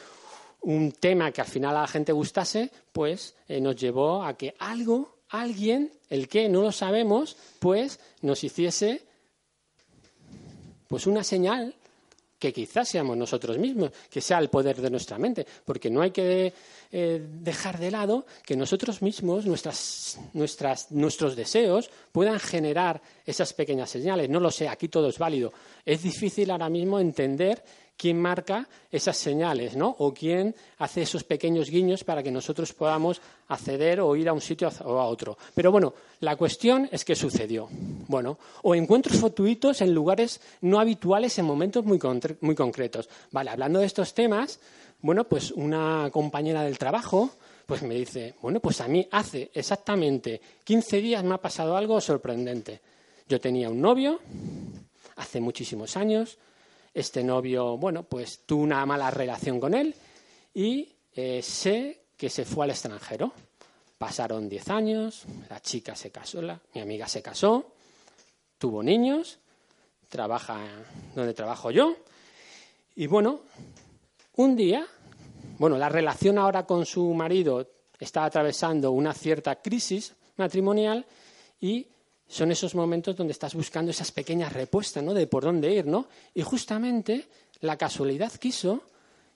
un, 0.61 0.91
tema 0.91 1.31
que 1.31 1.41
al 1.41 1.47
final 1.47 1.75
a 1.77 1.81
la 1.81 1.87
gente 1.87 2.11
gustase, 2.11 2.69
pues 2.91 3.35
eh, 3.47 3.59
nos 3.59 3.75
llevó 3.75 4.23
a 4.23 4.35
que 4.35 4.53
algo, 4.59 5.20
alguien, 5.31 5.91
el 6.09 6.27
que 6.27 6.49
no 6.49 6.61
lo 6.61 6.71
sabemos, 6.71 7.37
pues 7.59 7.99
nos 8.21 8.43
hiciese 8.43 9.01
pues 10.87 11.07
una 11.07 11.23
señal 11.23 11.73
que 12.41 12.51
quizás 12.51 12.89
seamos 12.89 13.15
nosotros 13.15 13.59
mismos, 13.59 13.91
que 14.09 14.19
sea 14.19 14.39
el 14.39 14.49
poder 14.49 14.81
de 14.81 14.89
nuestra 14.89 15.19
mente, 15.19 15.45
porque 15.63 15.91
no 15.91 16.01
hay 16.01 16.09
que 16.09 16.51
eh, 16.91 17.27
dejar 17.39 17.77
de 17.77 17.91
lado 17.91 18.25
que 18.43 18.57
nosotros 18.57 19.03
mismos, 19.03 19.45
nuestras, 19.45 20.19
nuestras, 20.33 20.91
nuestros 20.91 21.35
deseos, 21.35 21.91
puedan 22.11 22.39
generar 22.39 22.99
esas 23.27 23.53
pequeñas 23.53 23.91
señales. 23.91 24.27
No 24.27 24.39
lo 24.39 24.49
sé, 24.49 24.67
aquí 24.67 24.87
todo 24.87 25.09
es 25.09 25.19
válido. 25.19 25.53
Es 25.85 26.01
difícil 26.01 26.49
ahora 26.49 26.67
mismo 26.67 26.99
entender 26.99 27.63
quién 27.97 28.19
marca 28.19 28.67
esas 28.91 29.17
señales, 29.17 29.75
¿no? 29.75 29.95
O 29.99 30.13
quién 30.13 30.55
hace 30.79 31.03
esos 31.03 31.23
pequeños 31.23 31.69
guiños 31.69 32.03
para 32.03 32.23
que 32.23 32.31
nosotros 32.31 32.73
podamos 32.73 33.21
acceder 33.47 34.01
o 34.01 34.15
ir 34.15 34.27
a 34.27 34.33
un 34.33 34.41
sitio 34.41 34.69
o 34.83 34.99
a 34.99 35.05
otro. 35.05 35.37
Pero 35.53 35.71
bueno, 35.71 35.93
la 36.19 36.35
cuestión 36.35 36.89
es 36.91 37.05
qué 37.05 37.15
sucedió. 37.15 37.67
Bueno, 38.07 38.39
o 38.63 38.73
encuentros 38.73 39.17
fortuitos 39.17 39.81
en 39.81 39.93
lugares 39.93 40.41
no 40.61 40.79
habituales 40.79 41.37
en 41.37 41.45
momentos 41.45 41.85
muy, 41.85 41.99
concretos. 42.55 43.07
Vale, 43.31 43.51
hablando 43.51 43.79
de 43.79 43.85
estos 43.85 44.13
temas, 44.13 44.59
bueno, 45.01 45.25
pues 45.25 45.51
una 45.51 46.09
compañera 46.11 46.63
del 46.63 46.77
trabajo 46.77 47.31
pues 47.65 47.83
me 47.83 47.95
dice, 47.95 48.35
bueno, 48.41 48.59
pues 48.59 48.81
a 48.81 48.87
mí 48.89 49.07
hace 49.11 49.49
exactamente 49.53 50.41
15 50.65 50.97
días 50.97 51.23
me 51.23 51.35
ha 51.35 51.37
pasado 51.37 51.77
algo 51.77 52.01
sorprendente. 52.01 52.81
Yo 53.29 53.39
tenía 53.39 53.69
un 53.69 53.79
novio 53.79 54.19
hace 55.15 55.39
muchísimos 55.39 55.95
años, 55.95 56.37
este 56.93 57.23
novio, 57.23 57.77
bueno, 57.77 58.03
pues 58.03 58.45
tuvo 58.45 58.63
una 58.63 58.85
mala 58.85 59.11
relación 59.11 59.59
con 59.59 59.73
él 59.73 59.95
y 60.53 60.93
eh, 61.13 61.41
sé 61.41 62.05
que 62.17 62.29
se 62.29 62.45
fue 62.45 62.65
al 62.65 62.71
extranjero. 62.71 63.33
Pasaron 63.97 64.49
diez 64.49 64.69
años, 64.69 65.25
la 65.49 65.59
chica 65.61 65.95
se 65.95 66.11
casó, 66.11 66.41
la, 66.41 66.59
mi 66.73 66.81
amiga 66.81 67.07
se 67.07 67.21
casó, 67.21 67.73
tuvo 68.57 68.81
niños, 68.81 69.39
trabaja 70.09 70.59
donde 71.15 71.33
trabajo 71.33 71.71
yo. 71.71 71.95
Y 72.95 73.07
bueno, 73.07 73.41
un 74.35 74.55
día, 74.55 74.85
bueno, 75.59 75.77
la 75.77 75.89
relación 75.89 76.37
ahora 76.37 76.65
con 76.65 76.85
su 76.85 77.13
marido 77.13 77.69
está 77.99 78.25
atravesando 78.25 78.91
una 78.91 79.13
cierta 79.13 79.61
crisis 79.61 80.15
matrimonial 80.35 81.05
y 81.59 81.87
son 82.31 82.49
esos 82.49 82.75
momentos 82.75 83.17
donde 83.17 83.33
estás 83.33 83.53
buscando 83.53 83.91
esas 83.91 84.09
pequeñas 84.13 84.53
respuestas, 84.53 85.03
¿no? 85.03 85.13
De 85.13 85.27
por 85.27 85.43
dónde 85.43 85.73
ir, 85.73 85.85
¿no? 85.85 86.07
Y 86.33 86.41
justamente 86.43 87.27
la 87.59 87.77
casualidad 87.77 88.31
quiso 88.31 88.83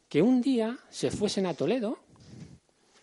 que 0.08 0.22
un 0.22 0.42
día 0.42 0.78
se 0.90 1.12
fuesen 1.12 1.46
a 1.46 1.54
Toledo, 1.54 2.00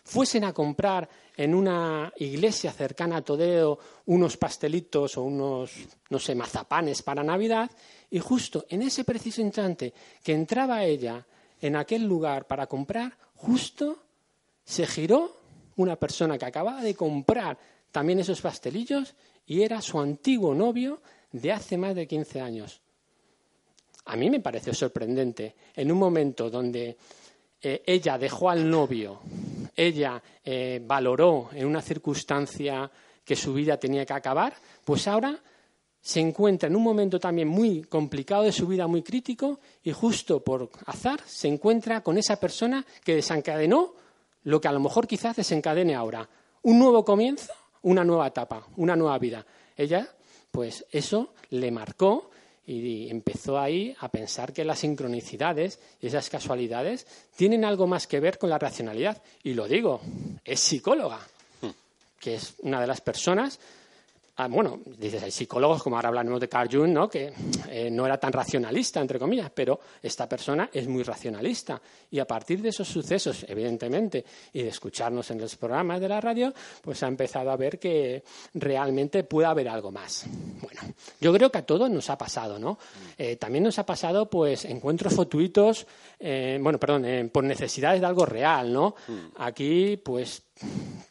fuesen 0.03 0.45
a 0.45 0.53
comprar 0.53 1.07
en 1.37 1.53
una 1.53 2.11
iglesia 2.17 2.71
cercana 2.71 3.17
a 3.17 3.21
Toledo 3.21 3.77
unos 4.07 4.35
pastelitos 4.35 5.15
o 5.15 5.21
unos, 5.21 5.71
no 6.09 6.17
sé, 6.17 6.33
mazapanes 6.33 7.03
para 7.03 7.23
Navidad, 7.23 7.69
y 8.09 8.17
justo 8.17 8.65
en 8.69 8.81
ese 8.81 9.03
preciso 9.03 9.41
instante 9.41 9.93
que 10.23 10.33
entraba 10.33 10.83
ella 10.83 11.23
en 11.61 11.75
aquel 11.75 12.03
lugar 12.03 12.47
para 12.47 12.65
comprar, 12.65 13.15
justo 13.35 13.99
se 14.65 14.87
giró 14.87 15.37
una 15.75 15.97
persona 15.97 16.39
que 16.39 16.45
acababa 16.45 16.81
de 16.81 16.95
comprar 16.95 17.59
también 17.91 18.17
esos 18.17 18.41
pastelillos 18.41 19.13
y 19.45 19.61
era 19.61 19.81
su 19.81 19.99
antiguo 19.99 20.53
novio 20.53 21.01
de 21.31 21.51
hace 21.51 21.77
más 21.77 21.95
de 21.95 22.07
15 22.07 22.41
años. 22.41 22.81
A 24.05 24.15
mí 24.15 24.29
me 24.29 24.39
pareció 24.39 24.73
sorprendente, 24.73 25.55
en 25.75 25.91
un 25.91 25.97
momento 25.97 26.49
donde 26.49 26.97
eh, 27.61 27.83
ella 27.85 28.17
dejó 28.17 28.49
al 28.49 28.69
novio, 28.69 29.21
ella 29.75 30.21
eh, 30.43 30.81
valoró 30.85 31.49
en 31.53 31.65
una 31.65 31.81
circunstancia 31.81 32.89
que 33.23 33.35
su 33.35 33.53
vida 33.53 33.77
tenía 33.77 34.05
que 34.05 34.13
acabar, 34.13 34.53
pues 34.83 35.07
ahora 35.07 35.41
se 36.01 36.19
encuentra 36.19 36.67
en 36.67 36.75
un 36.75 36.83
momento 36.83 37.17
también 37.17 37.47
muy 37.47 37.83
complicado 37.83 38.43
de 38.43 38.51
su 38.51 38.67
vida, 38.67 38.87
muy 38.87 39.01
crítico, 39.01 39.61
y 39.83 39.93
justo 39.93 40.43
por 40.43 40.69
azar 40.85 41.21
se 41.25 41.47
encuentra 41.47 42.01
con 42.01 42.17
esa 42.17 42.35
persona 42.35 42.85
que 43.05 43.15
desencadenó 43.15 43.93
lo 44.43 44.59
que 44.59 44.67
a 44.67 44.73
lo 44.73 44.81
mejor 44.81 45.07
quizás 45.07 45.37
desencadene 45.37 45.95
ahora. 45.95 46.27
Un 46.63 46.79
nuevo 46.79 47.05
comienzo 47.05 47.53
una 47.83 48.03
nueva 48.03 48.27
etapa, 48.27 48.67
una 48.77 48.95
nueva 48.95 49.17
vida. 49.19 49.45
Ella, 49.77 50.07
pues 50.51 50.85
eso 50.91 51.33
le 51.51 51.71
marcó 51.71 52.29
y 52.65 53.09
empezó 53.09 53.59
ahí 53.59 53.95
a 53.99 54.09
pensar 54.09 54.53
que 54.53 54.63
las 54.63 54.79
sincronicidades 54.79 55.79
y 56.01 56.07
esas 56.07 56.29
casualidades 56.29 57.05
tienen 57.35 57.65
algo 57.65 57.87
más 57.87 58.07
que 58.07 58.19
ver 58.19 58.37
con 58.37 58.49
la 58.49 58.59
racionalidad. 58.59 59.21
Y 59.43 59.53
lo 59.53 59.67
digo, 59.67 60.01
es 60.45 60.59
psicóloga, 60.59 61.19
hmm. 61.61 61.69
que 62.19 62.35
es 62.35 62.55
una 62.59 62.79
de 62.79 62.87
las 62.87 63.01
personas 63.01 63.59
Ah, 64.35 64.47
bueno, 64.47 64.79
dices, 64.97 65.21
hay 65.21 65.29
psicólogos, 65.29 65.83
como 65.83 65.95
ahora 65.95 66.09
hablamos 66.09 66.39
de 66.39 66.49
Carl 66.49 66.67
Jung, 66.67 66.89
¿no? 66.89 67.07
que 67.07 67.31
eh, 67.69 67.91
no 67.91 68.03
era 68.03 68.17
tan 68.17 68.33
racionalista, 68.33 68.99
entre 68.99 69.19
comillas, 69.19 69.51
pero 69.53 69.79
esta 70.01 70.27
persona 70.27 70.71
es 70.73 70.87
muy 70.87 71.03
racionalista. 71.03 71.79
Y 72.09 72.17
a 72.17 72.25
partir 72.25 72.59
de 72.59 72.69
esos 72.69 72.87
sucesos, 72.87 73.45
evidentemente, 73.47 74.25
y 74.51 74.63
de 74.63 74.69
escucharnos 74.69 75.29
en 75.29 75.39
los 75.39 75.55
programas 75.55 76.01
de 76.01 76.09
la 76.09 76.19
radio, 76.19 76.51
pues 76.81 77.03
ha 77.03 77.07
empezado 77.07 77.51
a 77.51 77.57
ver 77.57 77.77
que 77.77 78.23
realmente 78.55 79.23
puede 79.23 79.47
haber 79.47 79.69
algo 79.69 79.91
más. 79.91 80.25
Bueno, 80.61 80.81
yo 81.21 81.31
creo 81.31 81.51
que 81.51 81.59
a 81.59 81.65
todos 81.65 81.91
nos 81.91 82.09
ha 82.09 82.17
pasado, 82.17 82.57
¿no? 82.57 82.79
Eh, 83.15 83.35
también 83.35 83.63
nos 83.63 83.77
ha 83.77 83.85
pasado, 83.85 84.31
pues, 84.31 84.65
encuentros 84.65 85.13
fortuitos, 85.13 85.85
eh, 86.19 86.57
bueno, 86.59 86.79
perdón, 86.79 87.29
por 87.31 87.43
necesidades 87.43 88.01
de 88.01 88.07
algo 88.07 88.25
real, 88.25 88.73
¿no? 88.73 88.95
Mm. 89.07 89.13
Aquí, 89.37 89.97
pues, 89.97 90.41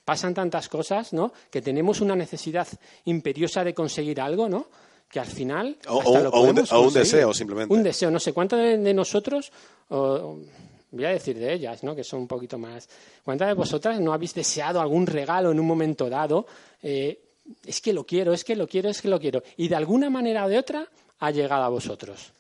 pasan 0.05 0.35
tantas 0.35 0.69
cosas, 0.69 1.13
¿no? 1.13 1.33
Que 1.51 1.63
tenemos 1.63 2.01
una 2.01 2.17
necesidad 2.17 2.67
imperiosa 3.05 3.65
de 3.65 3.75
conseguir 3.75 4.21
algo, 4.21 4.49
¿no? 4.49 4.67
Que 5.09 5.21
al 5.21 5.27
final. 5.27 5.77
O, 5.89 6.43
un, 6.43 6.95
deseo, 6.95 7.35
simplemente. 7.35 7.73
Un 7.73 7.83
deseo. 7.83 8.11
No 8.11 8.19
sé 8.19 8.33
cuántos 8.33 8.59
de, 8.59 8.95
nosotros. 8.95 9.53
voy 9.89 11.05
a 11.05 11.11
decir 11.11 11.39
de 11.39 11.53
ellas, 11.53 11.83
¿no? 11.83 11.95
Que 11.95 12.05
son 12.05 12.21
un 12.21 12.29
poquito 12.29 12.59
más. 12.59 12.89
¿Cuántas 13.25 13.49
de 13.49 13.55
vosotras 13.55 14.01
no 14.01 14.13
habéis 14.13 14.35
deseado 14.35 14.81
algún 14.81 15.07
regalo 15.07 15.53
en 15.53 15.61
un 15.61 15.67
momento 15.67 16.09
dado? 16.09 16.47
Eh, 16.83 17.19
es 17.67 17.81
que 17.81 17.93
lo 17.93 18.05
quiero, 18.05 18.33
es 18.33 18.45
que 18.45 18.57
lo 18.57 18.67
quiero, 18.67 18.89
es 18.89 19.03
que 19.03 19.09
lo 19.09 19.21
quiero. 19.21 19.43
Y 19.57 19.69
de 19.69 19.77
alguna 19.77 20.09
manera 20.11 20.47
o 20.47 20.49
de 20.49 20.59
otra 20.59 20.89
ha 21.21 21.31
llegado 21.31 21.63
a 21.63 21.69
vosotros. 21.69 22.33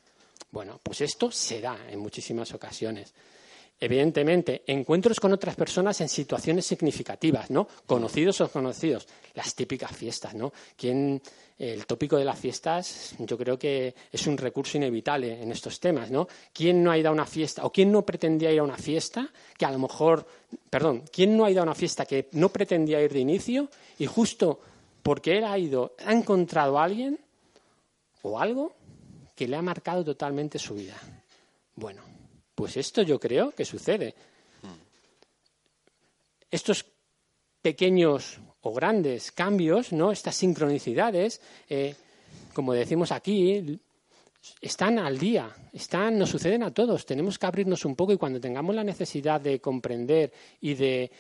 Bueno, 0.51 0.81
pues 0.83 1.01
esto 1.01 1.31
se 1.31 1.61
da 1.61 1.77
en 1.90 1.98
muchísimas 1.98 2.53
ocasiones 2.53 3.12
evidentemente, 3.83 4.62
encuentros 4.68 5.18
con 5.18 5.33
otras 5.33 5.57
personas 5.57 6.01
en 6.01 6.09
situaciones 6.09 6.64
significativas, 6.64 7.51
¿no? 7.51 7.66
Conocidos 7.85 8.40
o 8.40 8.49
conocidos. 8.49 9.09
Las 9.35 9.57
típicas 9.57 9.90
fiestas, 9.90 10.35
¿no? 10.35 10.53
el 11.59 11.87
tópico 11.87 12.16
de 12.16 12.25
las 12.25 12.38
fiestas, 12.38 13.14
yo 13.18 13.37
creo 13.37 13.59
que 13.59 13.95
es 14.11 14.27
un 14.27 14.37
recurso 14.37 14.77
inevitable 14.77 15.42
en 15.42 15.51
estos 15.51 15.81
temas, 15.81 16.11
¿no? 16.11 16.29
¿Quién 16.53 16.83
no 16.83 16.92
ha 16.92 16.99
ido 16.99 17.09
a 17.09 17.12
una 17.12 17.27
fiesta 17.27 17.64
o 17.64 17.73
quién 17.73 17.90
no 17.90 18.03
pretendía 18.03 18.53
ir 18.53 18.61
a 18.61 18.64
una 18.64 18.77
fiesta 18.77 19.29
que 19.59 19.64
a 19.64 19.71
lo 19.73 19.81
mejor, 19.81 20.27
perdón, 20.71 21.03
quién 21.12 21.37
no 21.37 21.45
ha 21.45 21.51
ido 21.51 21.61
a 21.61 21.64
una 21.64 21.75
fiesta 21.75 22.07
que 22.07 22.29
no 22.33 22.51
pretendía 22.51 23.03
ir 23.03 23.12
de 23.12 23.18
inicio 23.18 23.68
y 23.99 24.07
justo 24.07 24.61
porque 25.03 25.38
él 25.38 25.45
ha 25.45 25.59
ido, 25.59 25.95
ha 26.05 26.12
encontrado 26.12 26.79
a 26.79 26.85
alguien 26.85 27.18
o 28.23 28.38
algo 28.38 28.75
que 29.35 29.49
le 29.49 29.57
ha 29.57 29.62
marcado 29.62 30.05
totalmente 30.05 30.59
su 30.59 30.75
vida? 30.75 30.97
Bueno, 31.75 32.12
pues 32.55 32.77
esto 32.77 33.03
yo 33.03 33.19
creo 33.19 33.53
que 33.53 33.65
sucede. 33.65 34.15
Estos 36.51 36.85
pequeños 37.62 38.41
o 38.61 38.73
grandes 38.73 39.33
cambios, 39.33 39.93
¿no? 39.93 40.12
Estas 40.12 40.37
sincronicidades, 40.37 41.41
eh, 41.69 41.95
como 42.53 42.75
decimos 42.75 43.11
aquí, 43.11 43.81
están 44.61 44.99
al 44.99 45.19
día, 45.19 45.55
están, 45.73 46.19
nos 46.19 46.31
suceden 46.31 46.62
a 46.62 46.73
todos. 46.73 47.07
Tenemos 47.07 47.38
que 47.38 47.47
abrirnos 47.47 47.85
un 47.85 47.97
poco 47.97 48.12
y 48.12 48.19
cuando 48.19 48.41
tengamos 48.41 48.75
la 48.75 48.85
necesidad 48.85 49.41
de 49.41 49.61
comprender 49.61 50.33
y 50.61 50.75
de 50.75 51.11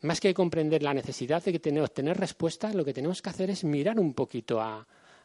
más 0.00 0.20
que 0.20 0.34
comprender 0.34 0.82
la 0.82 0.94
necesidad 0.94 1.42
de 1.42 1.58
tener 1.60 2.16
respuestas, 2.18 2.74
lo 2.74 2.84
que 2.84 2.92
tenemos 2.92 3.22
que 3.22 3.30
hacer 3.30 3.50
es 3.50 3.62
mirar 3.62 4.00
un 4.00 4.14
poquito 4.14 4.60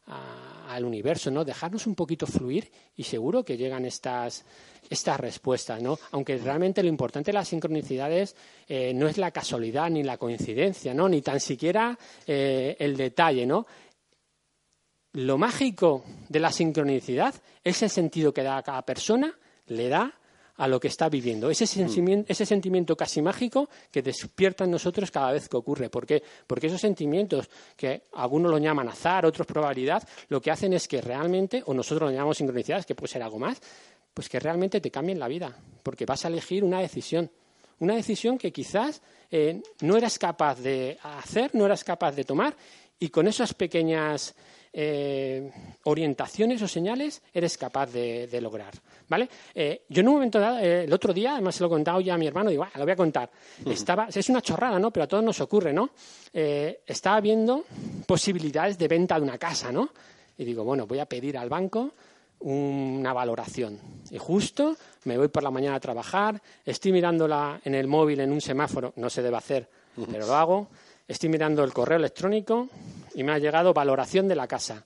al 0.08 0.86
universo, 0.86 1.32
¿no? 1.32 1.44
Dejarnos 1.44 1.88
un 1.88 1.96
poquito 1.96 2.28
fluir 2.28 2.70
y 2.96 3.04
seguro 3.04 3.44
que 3.44 3.58
llegan 3.58 3.86
estas, 3.86 4.46
estas 4.90 5.20
respuestas, 5.20 5.82
¿no? 5.82 5.98
Aunque 6.12 6.38
realmente 6.38 6.84
lo 6.84 6.90
importante 6.90 7.32
de 7.32 7.38
las 7.38 7.48
sincronicidades 7.48 8.36
eh, 8.68 8.94
no 8.94 9.08
es 9.08 9.18
la 9.18 9.32
casualidad 9.32 9.90
ni 9.90 10.04
la 10.04 10.18
coincidencia, 10.18 10.94
¿no? 10.94 11.10
Ni 11.10 11.22
tan 11.22 11.40
siquiera 11.40 11.98
eh, 12.26 12.76
el 12.80 12.96
detalle, 12.96 13.46
¿no? 13.46 13.66
Lo 15.14 15.38
mágico 15.38 16.04
de 16.30 16.40
la 16.40 16.52
sincronicidad 16.52 17.34
es 17.64 17.82
el 17.82 17.90
sentido 17.90 18.34
que 18.34 18.44
da 18.44 18.58
a 18.58 18.64
cada 18.64 18.84
persona, 18.84 19.38
le 19.68 19.90
da 19.90 20.17
a 20.58 20.68
lo 20.68 20.80
que 20.80 20.88
está 20.88 21.10
viviendo. 21.10 21.50
Ese, 21.50 21.66
mm. 21.66 21.68
sentimiento, 21.68 22.32
ese 22.32 22.46
sentimiento 22.46 22.96
casi 22.96 23.22
mágico 23.22 23.70
que 23.92 24.02
despierta 24.02 24.64
en 24.64 24.72
nosotros 24.72 25.12
cada 25.12 25.32
vez 25.32 25.48
que 25.48 25.58
ocurre. 25.58 25.90
¿Por 25.90 26.06
qué? 26.06 26.22
Porque 26.46 26.68
esos 26.68 26.82
sentimientos, 26.82 27.50
que 27.76 28.04
algunos 28.14 28.52
lo 28.52 28.58
llaman 28.58 28.90
azar, 28.90 29.26
otros 29.26 29.48
probabilidad, 29.48 30.08
lo 30.30 30.42
que 30.42 30.52
hacen 30.52 30.74
es 30.74 30.88
que 30.88 31.02
realmente, 31.02 31.64
o 31.66 31.74
nosotros 31.74 32.10
lo 32.10 32.16
llamamos 32.16 32.38
sincronicidad, 32.38 32.84
que 32.86 32.96
puede 32.96 33.12
ser 33.12 33.24
algo 33.24 33.40
más, 33.40 33.62
pues 34.14 34.30
que 34.30 34.40
realmente 34.40 34.82
te 34.82 34.92
cambien 34.92 35.20
la 35.20 35.28
vida. 35.28 35.56
Porque 35.84 36.06
vas 36.06 36.26
a 36.26 36.28
elegir 36.28 36.64
una 36.64 36.80
decisión. 36.80 37.30
Una 37.80 37.96
decisión 37.96 38.40
que 38.40 38.52
quizás 38.52 39.02
eh, 39.30 39.62
no 39.82 39.96
eras 39.98 40.18
capaz 40.18 40.60
de 40.60 40.98
hacer, 41.04 41.52
no 41.54 41.66
eras 41.66 41.84
capaz 41.84 42.14
de 42.14 42.24
tomar, 42.24 42.56
y 43.00 43.10
con 43.10 43.28
esas 43.28 43.54
pequeñas 43.54 44.34
eh, 44.80 45.52
orientaciones 45.86 46.62
o 46.62 46.68
señales 46.68 47.24
eres 47.34 47.58
capaz 47.58 47.88
de, 47.88 48.30
lograr. 48.40 48.76
¿Vale? 49.10 49.28
Eh, 49.56 49.82
yo 49.90 50.02
en 50.02 50.08
un 50.08 50.14
momento 50.14 50.40
dado, 50.40 50.60
eh, 50.60 50.84
el 50.84 50.94
otro 50.94 51.12
día, 51.14 51.34
además 51.34 51.56
se 51.56 51.64
lo 51.64 51.68
he 51.68 51.70
contado 51.72 52.00
ya 52.00 52.14
a 52.14 52.18
mi 52.20 52.28
hermano, 52.28 52.52
digo, 52.52 52.62
ah, 52.62 52.70
lo 52.76 52.84
voy 52.84 52.92
a 52.92 52.96
contar. 52.96 53.28
Estaba, 53.66 54.08
es 54.14 54.30
una 54.30 54.40
chorrada, 54.40 54.78
¿no? 54.78 54.92
Pero 54.92 55.06
a 55.06 55.08
todos 55.08 55.24
nos 55.24 55.42
ocurre, 55.42 55.74
¿no? 55.74 55.90
estaba 56.32 57.20
viendo 57.22 57.66
posibilidades 58.06 58.78
de 58.78 58.88
venta 58.88 59.16
de 59.16 59.22
una 59.22 59.40
casa, 59.40 59.72
¿no? 59.72 59.90
Y 60.38 60.46
digo, 60.46 60.64
bueno, 60.64 60.86
voy 60.86 61.00
a 61.00 61.08
pedir 61.08 61.40
al 61.40 61.50
banco 61.50 61.94
una 62.42 63.14
valoración. 63.14 63.80
Y 64.12 64.20
justo 64.20 64.78
me 65.06 65.18
voy 65.18 65.30
por 65.30 65.42
la 65.42 65.50
mañana 65.50 65.78
a 65.78 65.80
trabajar, 65.80 66.40
estoy 66.64 66.92
mirándola 66.92 67.60
en 67.66 67.74
el 67.74 67.88
móvil 67.88 68.20
en 68.20 68.32
un 68.32 68.42
semáforo, 68.42 68.94
no 68.98 69.10
se 69.10 69.24
debe 69.24 69.38
hacer, 69.38 69.68
pero 70.12 70.28
lo 70.28 70.36
hago 70.36 70.68
Estoy 71.08 71.30
mirando 71.30 71.64
el 71.64 71.72
correo 71.72 71.98
electrónico 71.98 72.68
y 73.18 73.24
me 73.24 73.32
ha 73.32 73.40
llegado 73.40 73.74
valoración 73.74 74.28
de 74.28 74.36
la 74.36 74.48
casa. 74.48 74.86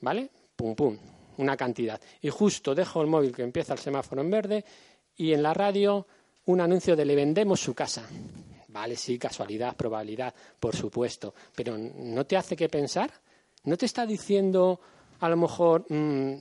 ¿Vale? 0.00 0.28
Pum, 0.54 0.74
pum, 0.74 0.98
una 1.38 1.56
cantidad. 1.56 1.98
Y 2.20 2.28
justo 2.28 2.74
dejo 2.74 3.00
el 3.00 3.06
móvil 3.06 3.34
que 3.34 3.42
empieza 3.42 3.72
el 3.72 3.78
semáforo 3.78 4.20
en 4.20 4.30
verde 4.30 4.64
y 5.16 5.32
en 5.32 5.42
la 5.42 5.54
radio 5.54 6.06
un 6.44 6.60
anuncio 6.60 6.94
de 6.94 7.06
le 7.06 7.16
vendemos 7.16 7.60
su 7.60 7.74
casa. 7.74 8.06
Vale, 8.68 8.94
sí, 8.94 9.18
casualidad, 9.18 9.74
probabilidad, 9.74 10.34
por 10.60 10.76
supuesto. 10.76 11.32
Pero 11.54 11.78
¿no 11.78 12.26
te 12.26 12.36
hace 12.36 12.56
que 12.56 12.68
pensar? 12.68 13.10
¿No 13.64 13.78
te 13.78 13.86
está 13.86 14.04
diciendo 14.04 14.78
a 15.20 15.30
lo 15.30 15.38
mejor 15.38 15.86
mm, 15.88 16.34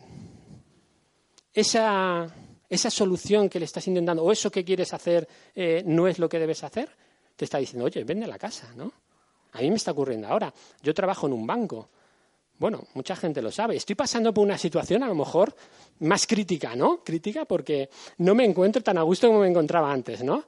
esa, 1.54 2.28
esa 2.68 2.90
solución 2.90 3.48
que 3.48 3.60
le 3.60 3.66
estás 3.66 3.88
intentando 3.88 4.22
o 4.22 4.34
eso 4.34 4.52
que 4.52 4.66
quieres 4.66 4.94
hacer 4.94 5.30
eh, 5.56 5.82
no 5.86 6.10
es 6.10 6.20
lo 6.20 6.28
que 6.28 6.40
debes 6.40 6.66
hacer? 6.66 6.90
Te 7.38 7.46
está 7.46 7.58
diciendo, 7.58 7.86
oye, 7.86 8.04
vende 8.04 8.28
la 8.28 8.38
casa, 8.38 8.74
¿no? 8.76 8.92
A 9.54 9.62
mí 9.62 9.70
me 9.70 9.76
está 9.76 9.92
ocurriendo 9.92 10.28
ahora. 10.28 10.54
Yo 10.82 10.94
trabajo 10.94 11.28
en 11.28 11.34
un 11.34 11.46
banco. 11.46 11.90
Bueno, 12.58 12.86
mucha 12.94 13.16
gente 13.16 13.42
lo 13.42 13.52
sabe. 13.52 13.76
Estoy 13.76 13.96
pasando 13.96 14.34
por 14.34 14.44
una 14.44 14.58
situación 14.58 15.02
a 15.04 15.08
lo 15.08 15.16
mejor 15.16 15.56
más 16.00 16.28
crítica, 16.28 16.76
¿no? 16.76 17.04
Crítica 17.04 17.46
porque 17.46 17.90
no 18.20 18.36
me 18.36 18.46
encuentro 18.46 18.84
tan 18.84 18.98
a 18.98 19.02
gusto 19.02 19.28
como 19.28 19.40
me 19.40 19.48
encontraba 19.48 19.92
antes, 19.92 20.24
¿no? 20.24 20.46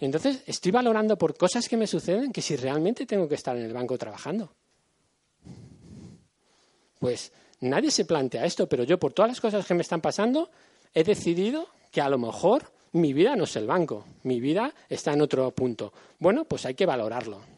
Entonces, 0.00 0.42
estoy 0.46 0.72
valorando 0.72 1.16
por 1.16 1.36
cosas 1.36 1.68
que 1.68 1.76
me 1.76 1.86
suceden 1.86 2.32
que 2.32 2.42
si 2.42 2.56
realmente 2.56 3.06
tengo 3.06 3.28
que 3.28 3.36
estar 3.36 3.56
en 3.56 3.64
el 3.64 3.72
banco 3.72 3.96
trabajando. 3.96 4.52
Pues 6.98 7.32
nadie 7.60 7.90
se 7.90 8.04
plantea 8.04 8.44
esto, 8.44 8.68
pero 8.68 8.84
yo 8.84 8.98
por 8.98 9.12
todas 9.12 9.30
las 9.30 9.40
cosas 9.40 9.66
que 9.66 9.74
me 9.74 9.82
están 9.82 10.00
pasando 10.00 10.50
he 10.92 11.04
decidido 11.04 11.68
que 11.90 12.00
a 12.00 12.08
lo 12.08 12.18
mejor 12.18 12.72
mi 12.92 13.12
vida 13.12 13.36
no 13.36 13.44
es 13.44 13.56
el 13.56 13.66
banco, 13.66 14.04
mi 14.22 14.40
vida 14.40 14.72
está 14.88 15.12
en 15.12 15.22
otro 15.22 15.50
punto. 15.50 15.92
Bueno, 16.18 16.44
pues 16.44 16.66
hay 16.66 16.74
que 16.74 16.86
valorarlo. 16.86 17.53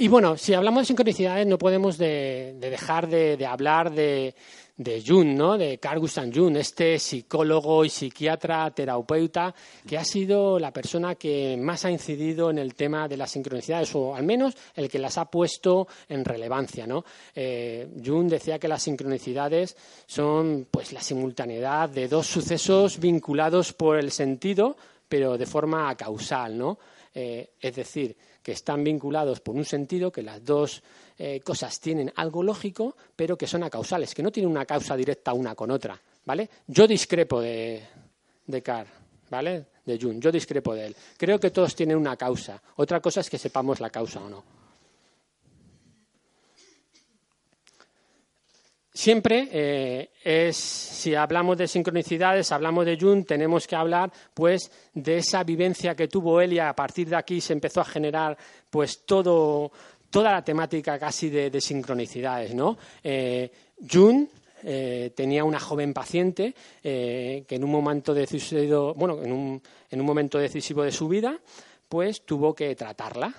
Y 0.00 0.06
bueno, 0.06 0.36
si 0.36 0.54
hablamos 0.54 0.82
de 0.82 0.86
sincronicidades, 0.86 1.44
no 1.44 1.58
podemos 1.58 1.98
dejar 1.98 3.08
de, 3.08 3.44
hablar 3.44 3.90
de, 3.90 4.32
de 4.76 5.02
Jung, 5.04 5.34
¿no? 5.34 5.58
de 5.58 5.78
Carl 5.78 5.98
Gustav 5.98 6.30
Jung, 6.32 6.56
este 6.56 7.00
psicólogo 7.00 7.84
y 7.84 7.90
psiquiatra, 7.90 8.70
terapeuta, 8.70 9.52
que 9.84 9.98
ha 9.98 10.04
sido 10.04 10.60
la 10.60 10.72
persona 10.72 11.16
que 11.16 11.56
más 11.60 11.84
ha 11.84 11.90
incidido 11.90 12.48
en 12.48 12.58
el 12.58 12.76
tema 12.76 13.08
de 13.08 13.16
las 13.16 13.32
sincronicidades, 13.32 13.92
o 13.96 14.14
al 14.14 14.22
menos 14.22 14.54
el 14.76 14.88
que 14.88 15.00
las 15.00 15.18
ha 15.18 15.24
puesto 15.24 15.88
en 16.08 16.24
relevancia. 16.24 16.86
¿no? 16.86 17.04
Eh, 17.34 17.88
Jung 18.04 18.28
decía 18.28 18.60
que 18.60 18.68
las 18.68 18.84
sincronicidades 18.84 19.76
son 20.06 20.68
pues, 20.70 20.92
la 20.92 21.00
simultaneidad 21.00 21.88
de 21.88 22.06
dos 22.06 22.28
sucesos 22.28 23.00
vinculados 23.00 23.72
por 23.72 23.98
el 23.98 24.12
sentido, 24.12 24.76
pero 25.08 25.36
de 25.36 25.46
forma 25.46 25.92
causal. 25.96 26.56
¿no? 26.56 26.78
Eh, 27.12 27.50
es 27.60 27.74
decir, 27.74 28.16
que 28.48 28.52
están 28.52 28.82
vinculados 28.82 29.40
por 29.40 29.54
un 29.56 29.66
sentido, 29.66 30.10
que 30.10 30.22
las 30.22 30.42
dos 30.42 30.82
eh, 31.18 31.38
cosas 31.40 31.78
tienen 31.80 32.10
algo 32.16 32.42
lógico, 32.42 32.96
pero 33.14 33.36
que 33.36 33.46
son 33.46 33.62
acausales, 33.62 34.14
que 34.14 34.22
no 34.22 34.32
tienen 34.32 34.50
una 34.50 34.64
causa 34.64 34.96
directa 34.96 35.34
una 35.34 35.54
con 35.54 35.70
otra, 35.70 36.00
¿vale? 36.24 36.48
Yo 36.66 36.86
discrepo 36.86 37.42
de, 37.42 37.82
de 38.46 38.62
Carr, 38.62 38.86
¿vale? 39.28 39.66
De 39.84 39.98
Jung, 40.00 40.18
yo 40.18 40.32
discrepo 40.32 40.74
de 40.74 40.86
él. 40.86 40.96
Creo 41.18 41.38
que 41.38 41.50
todos 41.50 41.76
tienen 41.76 41.98
una 41.98 42.16
causa. 42.16 42.62
Otra 42.76 43.00
cosa 43.00 43.20
es 43.20 43.28
que 43.28 43.36
sepamos 43.36 43.80
la 43.80 43.90
causa 43.90 44.18
o 44.24 44.30
no. 44.30 44.42
Siempre 48.98 49.48
eh, 49.52 50.10
es, 50.24 50.56
si 50.56 51.14
hablamos 51.14 51.56
de 51.56 51.68
sincronicidades, 51.68 52.50
hablamos 52.50 52.84
de 52.84 52.98
Jung, 53.00 53.24
tenemos 53.24 53.64
que 53.64 53.76
hablar 53.76 54.10
pues 54.34 54.72
de 54.92 55.18
esa 55.18 55.44
vivencia 55.44 55.94
que 55.94 56.08
tuvo 56.08 56.40
él 56.40 56.54
y 56.54 56.58
a 56.58 56.74
partir 56.74 57.08
de 57.08 57.14
aquí 57.14 57.40
se 57.40 57.52
empezó 57.52 57.80
a 57.80 57.84
generar 57.84 58.36
pues 58.68 59.06
todo, 59.06 59.70
toda 60.10 60.32
la 60.32 60.42
temática 60.42 60.98
casi 60.98 61.30
de, 61.30 61.60
sincronicidades, 61.60 62.56
¿no? 62.56 62.76
Eh, 63.04 63.48
Jung 63.88 64.26
eh, 64.64 65.12
tenía 65.14 65.44
una 65.44 65.60
joven 65.60 65.94
paciente 65.94 66.52
que 66.82 67.46
en 67.48 67.62
un 67.62 67.70
momento 67.70 68.12
decisivo, 68.12 68.94
bueno, 68.94 69.22
en 69.22 69.30
un, 69.30 69.62
en 69.90 70.00
un 70.00 70.06
momento 70.06 70.38
decisivo 70.38 70.82
de 70.82 70.90
su 70.90 71.06
vida, 71.06 71.38
pues 71.88 72.22
tuvo 72.22 72.52
que 72.52 72.74
tratarla 72.74 73.32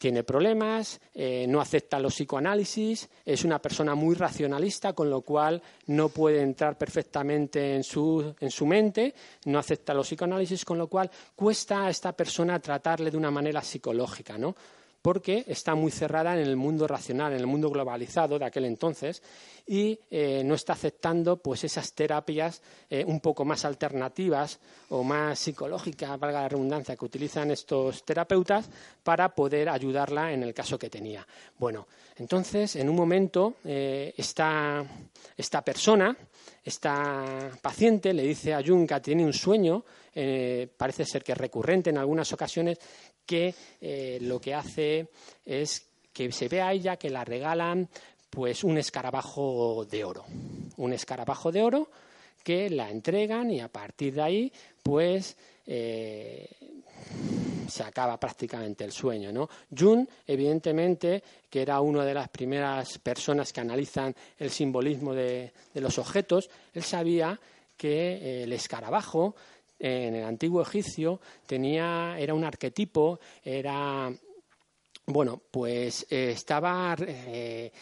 tiene 0.00 0.24
problemas, 0.24 0.98
eh, 1.12 1.44
no 1.46 1.60
acepta 1.60 2.00
los 2.00 2.14
psicoanálisis, 2.14 3.06
es 3.22 3.44
una 3.44 3.58
persona 3.58 3.94
muy 3.94 4.14
racionalista, 4.14 4.94
con 4.94 5.10
lo 5.10 5.20
cual 5.20 5.62
no 5.88 6.08
puede 6.08 6.40
entrar 6.40 6.78
perfectamente 6.78 7.76
en 7.76 7.84
su, 7.84 8.34
en 8.40 8.50
su 8.50 8.64
mente, 8.64 9.14
no 9.44 9.58
acepta 9.58 9.92
los 9.92 10.06
psicoanálisis, 10.06 10.64
con 10.64 10.78
lo 10.78 10.86
cual 10.86 11.10
cuesta 11.36 11.84
a 11.84 11.90
esta 11.90 12.12
persona 12.12 12.58
tratarle 12.60 13.10
de 13.10 13.18
una 13.18 13.30
manera 13.30 13.60
psicológica, 13.60 14.38
¿no? 14.38 14.56
Porque 15.02 15.44
está 15.46 15.74
muy 15.74 15.90
cerrada 15.90 16.34
en 16.34 16.40
el 16.40 16.56
mundo 16.56 16.86
racional, 16.86 17.32
en 17.32 17.40
el 17.40 17.46
mundo 17.46 17.70
globalizado 17.70 18.38
de 18.38 18.44
aquel 18.44 18.66
entonces, 18.66 19.22
y 19.66 19.98
eh, 20.10 20.42
no 20.44 20.54
está 20.54 20.74
aceptando 20.74 21.38
pues 21.38 21.64
esas 21.64 21.92
terapias 21.92 22.60
eh, 22.90 23.04
un 23.06 23.20
poco 23.20 23.44
más 23.44 23.64
alternativas 23.64 24.58
o 24.90 25.02
más 25.02 25.38
psicológicas, 25.38 26.18
valga 26.18 26.42
la 26.42 26.48
redundancia, 26.48 26.96
que 26.96 27.04
utilizan 27.04 27.50
estos 27.50 28.04
terapeutas 28.04 28.68
para 29.02 29.34
poder 29.34 29.68
ayudarla 29.68 30.32
en 30.32 30.42
el 30.42 30.52
caso 30.52 30.78
que 30.78 30.90
tenía. 30.90 31.26
Bueno, 31.56 31.86
entonces, 32.16 32.76
en 32.76 32.88
un 32.88 32.96
momento, 32.96 33.54
eh, 33.64 34.12
esta, 34.16 34.84
persona, 35.64 36.14
esta 36.62 37.50
paciente, 37.62 38.12
le 38.12 38.24
dice 38.24 38.52
a 38.52 38.62
Jung 38.62 38.86
que 38.86 39.00
tiene 39.00 39.24
un 39.24 39.32
sueño, 39.32 39.84
parece 40.76 41.04
ser 41.04 41.22
que 41.22 41.34
recurrente 41.36 41.90
en 41.90 41.98
algunas 41.98 42.32
ocasiones, 42.32 42.78
que 43.26 43.54
eh, 43.80 44.18
lo 44.22 44.40
que 44.40 44.54
hace 44.54 45.08
es 45.44 45.86
que 46.12 46.30
se 46.32 46.48
ve 46.48 46.60
a 46.60 46.72
ella 46.72 46.96
que 46.96 47.10
la 47.10 47.24
regalan 47.24 47.88
pues 48.28 48.64
un 48.64 48.78
escarabajo 48.78 49.84
de 49.84 50.04
oro. 50.04 50.24
Un 50.76 50.92
escarabajo 50.92 51.50
de 51.50 51.62
oro 51.62 51.90
que 52.42 52.70
la 52.70 52.90
entregan 52.90 53.50
y 53.50 53.60
a 53.60 53.68
partir 53.68 54.14
de 54.14 54.22
ahí 54.22 54.52
pues 54.82 55.36
eh, 55.66 56.48
se 57.68 57.82
acaba 57.82 58.18
prácticamente 58.18 58.84
el 58.84 58.92
sueño. 58.92 59.32
¿no? 59.32 59.48
Jung, 59.76 60.06
evidentemente, 60.26 61.22
que 61.48 61.62
era 61.62 61.80
una 61.80 62.04
de 62.04 62.14
las 62.14 62.28
primeras 62.28 62.98
personas 62.98 63.52
que 63.52 63.60
analizan 63.60 64.14
el 64.38 64.50
simbolismo 64.50 65.14
de, 65.14 65.52
los 65.74 65.98
objetos, 65.98 66.50
él 66.74 66.82
sabía 66.82 67.38
que 67.76 68.12
eh, 68.12 68.42
el 68.42 68.52
escarabajo 68.52 69.34
en 69.80 70.14
el 70.14 70.24
antiguo 70.24 70.60
egipcio 70.60 71.20
tenía, 71.46 72.16
era 72.18 72.34
un 72.34 72.44
arquetipo, 72.44 73.18
era, 73.42 74.12
bueno, 75.06 75.40
pues 75.50 76.06
eh, 76.10 76.32
estaba, 76.32 76.94
eh, 77.00 77.72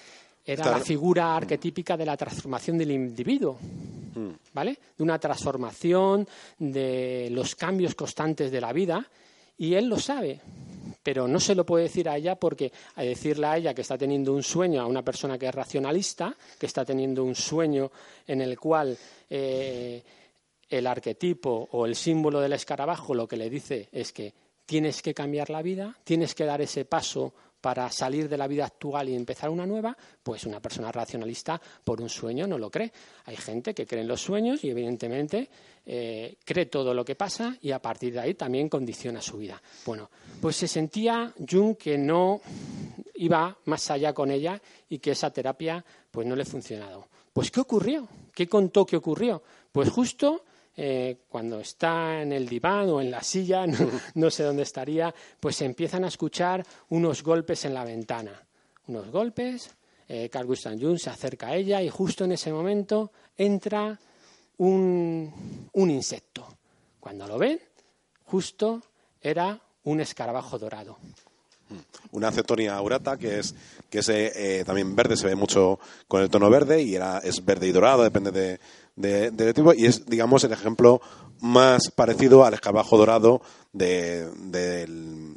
era 0.46 0.70
la 0.70 0.80
figura 0.80 1.37
arquetípica 1.37 1.96
de 1.96 2.06
la 2.06 2.16
transformación 2.16 2.78
del 2.78 2.92
individuo, 2.92 3.58
¿vale? 4.54 4.78
De 4.96 5.02
una 5.02 5.18
transformación 5.18 6.26
de 6.58 7.28
los 7.32 7.56
cambios 7.56 7.96
constantes 7.96 8.50
de 8.52 8.61
la 8.61 8.72
vida 8.72 9.04
y 9.58 9.74
él 9.74 9.88
lo 9.88 9.98
sabe, 9.98 10.40
pero 11.02 11.26
no 11.26 11.40
se 11.40 11.56
lo 11.56 11.66
puede 11.66 11.84
decir 11.84 12.08
a 12.08 12.16
ella 12.16 12.37
porque 12.37 12.72
a 12.94 13.02
decirle 13.02 13.46
a 13.46 13.56
ella 13.56 13.74
que 13.74 13.82
está 13.82 13.98
teniendo 13.98 14.32
un 14.32 14.44
sueño 14.44 14.80
a 14.80 14.87
una 14.87 15.02
persona 15.02 15.37
que 15.37 15.48
es 15.48 15.54
racionalista, 15.54 16.34
que 16.58 16.66
está 16.66 16.84
teniendo 16.84 17.24
un 17.24 17.34
sueño 17.34 17.90
en 18.26 18.40
el 18.40 18.58
cual 18.58 18.96
eh, 19.28 20.02
el 20.68 20.87
arquetipo 20.87 21.68
o 21.72 21.87
el 21.87 21.94
símbolo 21.94 22.40
del 22.40 22.52
escarabajo 22.52 23.14
lo 23.14 23.26
que 23.26 23.37
le 23.37 23.50
dice 23.50 23.88
es 23.92 24.12
que 24.12 24.35
tienes 24.66 25.00
que 25.00 25.14
cambiar 25.14 25.48
la 25.48 25.62
vida, 25.62 25.96
tienes 26.04 26.35
que 26.35 26.44
dar 26.44 26.61
ese 26.61 26.85
paso 26.85 27.33
para 27.61 27.90
salir 27.90 28.28
de 28.28 28.37
la 28.37 28.46
vida 28.46 28.66
actual 28.66 29.09
y 29.09 29.14
empezar 29.14 29.50
una 29.50 29.66
nueva, 29.66 29.96
pues 30.22 30.44
una 30.46 30.61
persona 30.61 30.92
racionalista 30.92 31.61
por 31.83 32.00
un 32.00 32.09
sueño 32.09 32.46
no 32.46 32.59
lo 32.59 32.70
cree. 32.70 32.92
Hay 33.24 33.37
gente 33.37 33.74
que 33.74 33.87
cree 33.87 34.02
en 34.02 34.09
los 34.09 34.20
sueños 34.20 34.62
y 34.62 34.70
evidentemente 34.70 35.48
eh, 35.85 36.37
cree 36.44 36.66
todo 36.66 36.94
lo 36.94 37.04
que 37.04 37.16
pasa 37.16 37.57
y 37.61 37.72
a 37.72 37.83
partir 37.83 38.12
de 38.12 38.20
ahí 38.20 38.35
también 38.35 38.68
condiciona 38.68 39.20
su 39.20 39.38
vida. 39.38 39.61
Bueno, 39.87 40.11
pues 40.40 40.57
se 40.57 40.68
sentía 40.68 41.33
Jung 41.48 41.76
que 41.76 41.98
no 41.98 42.40
iba 43.14 43.57
más 43.64 43.90
allá 43.90 44.12
con 44.12 44.31
ella 44.31 44.61
y 44.88 44.98
que 44.98 45.12
esa 45.12 45.33
terapia 45.33 45.85
pues 46.11 46.26
no 46.26 46.37
le 46.37 46.44
funcionado. 46.44 47.09
Pues 47.33 47.50
¿qué 47.50 47.61
ocurrió? 47.61 48.09
¿Qué 48.35 48.48
contó 48.48 48.87
que 48.87 48.96
ocurrió? 48.96 49.42
Pues 49.72 49.90
justo 49.90 50.44
eh, 50.81 51.25
cuando 51.29 51.59
está 51.59 52.23
en 52.23 52.31
el 52.31 52.49
diván 52.49 52.88
o 52.88 53.01
en 53.01 53.11
la 53.11 53.21
silla, 53.21 53.67
no, 54.14 54.31
sé 54.31 54.45
dónde 54.45 54.62
estaría, 54.62 55.12
pues 55.41 55.61
empiezan 55.61 56.05
a 56.05 56.09
escuchar 56.09 56.64
unos 56.91 57.25
golpes 57.25 57.64
en 57.64 57.75
la 57.75 57.83
ventana. 57.83 58.47
Unos 58.87 59.11
golpes, 59.11 59.75
eh, 60.07 60.29
Carl 60.31 60.47
Gustav 60.47 60.79
Jung 60.81 60.97
se 60.97 61.11
acerca 61.11 61.49
a 61.49 61.57
ella 61.57 61.83
y 61.83 61.88
justo 61.88 62.25
en 62.25 62.31
ese 62.31 62.53
momento 62.53 63.11
entra 63.37 63.99
un, 64.59 65.69
un 65.73 65.91
insecto. 65.91 66.47
Cuando 67.01 67.27
lo 67.27 67.38
ven, 67.38 67.59
justo 68.23 68.81
era 69.21 69.61
un 69.83 70.01
escarabajo 70.01 70.61
dorado. 70.61 70.97
Una 72.12 72.31
cetonia 72.33 72.74
aurata 72.76 73.16
que 73.18 73.38
es 73.40 73.54
que 73.90 73.98
es 74.00 74.09
eh, 74.11 74.62
también 74.66 74.94
verde, 74.96 75.16
se 75.16 75.26
ve 75.26 75.35
mucho 75.35 75.78
con 76.07 76.22
el 76.22 76.28
tono 76.31 76.48
verde 76.50 76.83
y 76.83 76.94
era, 76.94 77.18
es 77.18 77.44
verde 77.44 77.66
y 77.68 77.72
dorado, 77.72 78.02
depende 78.02 78.31
de, 78.31 78.61
de- 78.96 79.31
del 79.31 79.54
tipo, 79.54 79.72
y 79.74 79.87
es, 79.87 80.04
digamos, 80.07 80.44
el 80.44 80.52
ejemplo 80.52 81.00
más 81.40 81.90
parecido 81.94 82.44
al 82.44 82.54
escarabajo 82.54 82.96
dorado 82.98 83.40
de, 83.72 84.26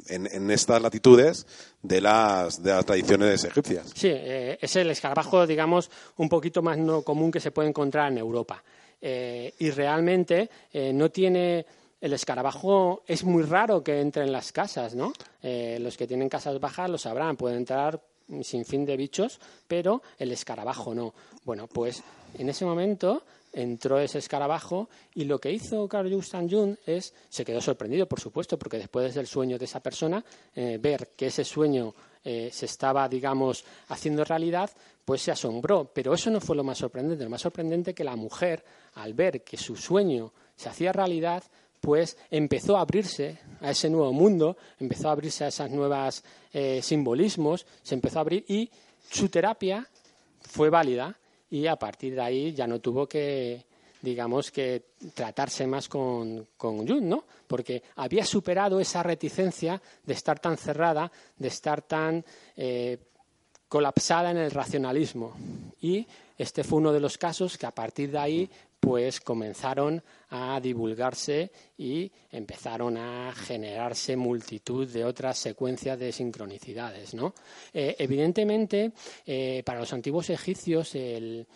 en, 0.08 0.50
estas 0.50 0.82
latitudes 0.82 1.46
de 1.82 2.00
las, 2.00 2.62
de 2.62 2.72
las 2.72 2.84
tradiciones 2.84 3.44
egipcias. 3.44 3.90
Sí, 3.94 4.08
eh, 4.12 4.58
es 4.60 4.76
el 4.76 4.90
escarabajo, 4.90 5.46
digamos, 5.46 5.90
un 6.16 6.28
poquito 6.28 6.60
más 6.62 6.76
no 6.78 7.02
común 7.02 7.30
que 7.30 7.40
se 7.40 7.50
puede 7.50 7.68
encontrar 7.68 8.10
en 8.12 8.18
Europa. 8.18 8.62
Eh, 9.00 9.52
y 9.58 9.70
realmente 9.70 10.48
no 10.94 11.10
tiene. 11.10 11.66
El 12.02 12.12
escarabajo 12.14 13.04
es 13.06 13.22
muy 13.22 13.44
raro 13.44 13.84
que 13.84 14.00
entre 14.00 14.24
en 14.24 14.32
las 14.32 14.50
casas, 14.50 14.96
¿no? 14.96 15.12
Eh, 15.40 15.78
los 15.80 15.96
que 15.96 16.08
tienen 16.08 16.28
casas 16.28 16.58
bajas 16.58 16.90
lo 16.90 16.98
sabrán, 16.98 17.36
pueden 17.36 17.58
entrar 17.58 18.02
sin 18.42 18.64
fin 18.64 18.84
de 18.84 18.96
bichos, 18.96 19.38
pero 19.68 20.02
el 20.18 20.32
escarabajo 20.32 20.96
no. 20.96 21.14
Bueno, 21.44 21.68
pues 21.68 22.02
en 22.38 22.48
ese 22.48 22.64
momento 22.64 23.22
entró 23.52 24.00
ese 24.00 24.18
escarabajo 24.18 24.88
y 25.14 25.26
lo 25.26 25.38
que 25.38 25.52
hizo 25.52 25.86
Carl 25.86 26.12
Gustav 26.12 26.50
Jung 26.50 26.74
es, 26.86 27.14
se 27.28 27.44
quedó 27.44 27.60
sorprendido, 27.60 28.08
por 28.08 28.18
supuesto, 28.18 28.58
porque 28.58 28.78
después 28.78 29.14
del 29.14 29.28
sueño 29.28 29.56
de 29.56 29.66
esa 29.66 29.78
persona, 29.78 30.24
eh, 30.56 30.78
ver 30.80 31.10
que 31.16 31.26
ese 31.26 31.44
sueño 31.44 31.94
eh, 32.24 32.50
se 32.52 32.66
estaba, 32.66 33.08
digamos, 33.08 33.64
haciendo 33.88 34.24
realidad, 34.24 34.70
pues 35.04 35.22
se 35.22 35.30
asombró. 35.30 35.92
Pero 35.94 36.14
eso 36.14 36.30
no 36.30 36.40
fue 36.40 36.56
lo 36.56 36.64
más 36.64 36.78
sorprendente. 36.78 37.22
Lo 37.22 37.30
más 37.30 37.42
sorprendente 37.42 37.94
que 37.94 38.02
la 38.02 38.16
mujer, 38.16 38.64
al 38.94 39.14
ver 39.14 39.44
que 39.44 39.56
su 39.56 39.76
sueño 39.76 40.32
se 40.56 40.68
hacía 40.68 40.92
realidad, 40.92 41.44
pues 41.82 42.16
empezó 42.30 42.76
a 42.76 42.82
abrirse 42.82 43.38
a 43.60 43.72
ese 43.72 43.90
nuevo 43.90 44.12
mundo, 44.12 44.56
empezó 44.78 45.08
a 45.08 45.12
abrirse 45.12 45.44
a 45.44 45.48
esos 45.48 45.68
nuevos 45.70 46.22
simbolismos, 46.80 47.66
se 47.82 47.94
empezó 47.96 48.18
a 48.18 48.22
abrir 48.22 48.44
y 48.48 48.70
su 49.10 49.28
terapia 49.28 49.86
fue 50.40 50.70
válida 50.70 51.18
y 51.50 51.66
a 51.66 51.76
partir 51.76 52.14
de 52.14 52.22
ahí 52.22 52.52
ya 52.54 52.66
no 52.66 52.80
tuvo 52.80 53.06
que, 53.06 53.66
digamos, 54.00 54.50
que 54.50 54.84
tratarse 55.12 55.66
más 55.66 55.88
con, 55.88 56.48
con 56.56 56.86
Jung, 56.86 57.02
¿no? 57.02 57.24
Porque 57.46 57.82
había 57.96 58.24
superado 58.24 58.80
esa 58.80 59.02
reticencia 59.02 59.82
de 60.04 60.14
estar 60.14 60.38
tan 60.38 60.56
cerrada, 60.56 61.10
de 61.36 61.48
estar 61.48 61.82
tan 61.82 62.24
eh, 62.56 62.98
colapsada 63.68 64.30
en 64.30 64.38
el 64.38 64.50
racionalismo. 64.50 65.34
Y 65.80 66.06
este 66.38 66.64
fue 66.64 66.78
uno 66.78 66.92
de 66.92 67.00
los 67.00 67.18
casos 67.18 67.58
que 67.58 67.66
a 67.66 67.74
partir 67.74 68.10
de 68.10 68.18
ahí 68.18 68.50
pues 68.82 69.20
comenzaron 69.20 70.02
a 70.30 70.58
divulgarse 70.60 71.52
y 71.78 72.10
empezaron 72.32 72.96
a 72.96 73.32
generarse 73.32 74.16
multitud 74.16 74.88
de 74.88 75.04
otras 75.04 75.38
secuencias 75.38 75.96
de 76.00 76.10
sincronicidades. 76.10 77.14
¿no? 77.14 77.32
Eh, 77.72 77.94
evidentemente, 77.96 78.90
eh, 79.24 79.62
para 79.64 79.78
los 79.78 79.92
antiguos 79.92 80.30
egipcios, 80.30 80.96
el, 80.96 81.46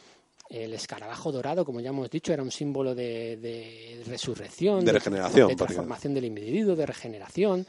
el 0.48 0.72
escarabajo 0.74 1.32
dorado, 1.32 1.64
como 1.64 1.80
ya 1.80 1.90
hemos 1.90 2.08
dicho, 2.10 2.32
era 2.32 2.42
un 2.42 2.50
símbolo 2.50 2.94
de, 2.94 3.36
de 3.36 4.02
resurrección, 4.06 4.84
De 4.84 4.92
regeneración, 4.92 5.48
de 5.48 5.56
prácticamente. 5.56 5.64
transformación 5.64 6.14
del 6.14 6.24
individuo, 6.26 6.76
de 6.76 6.86
regeneración, 6.86 7.66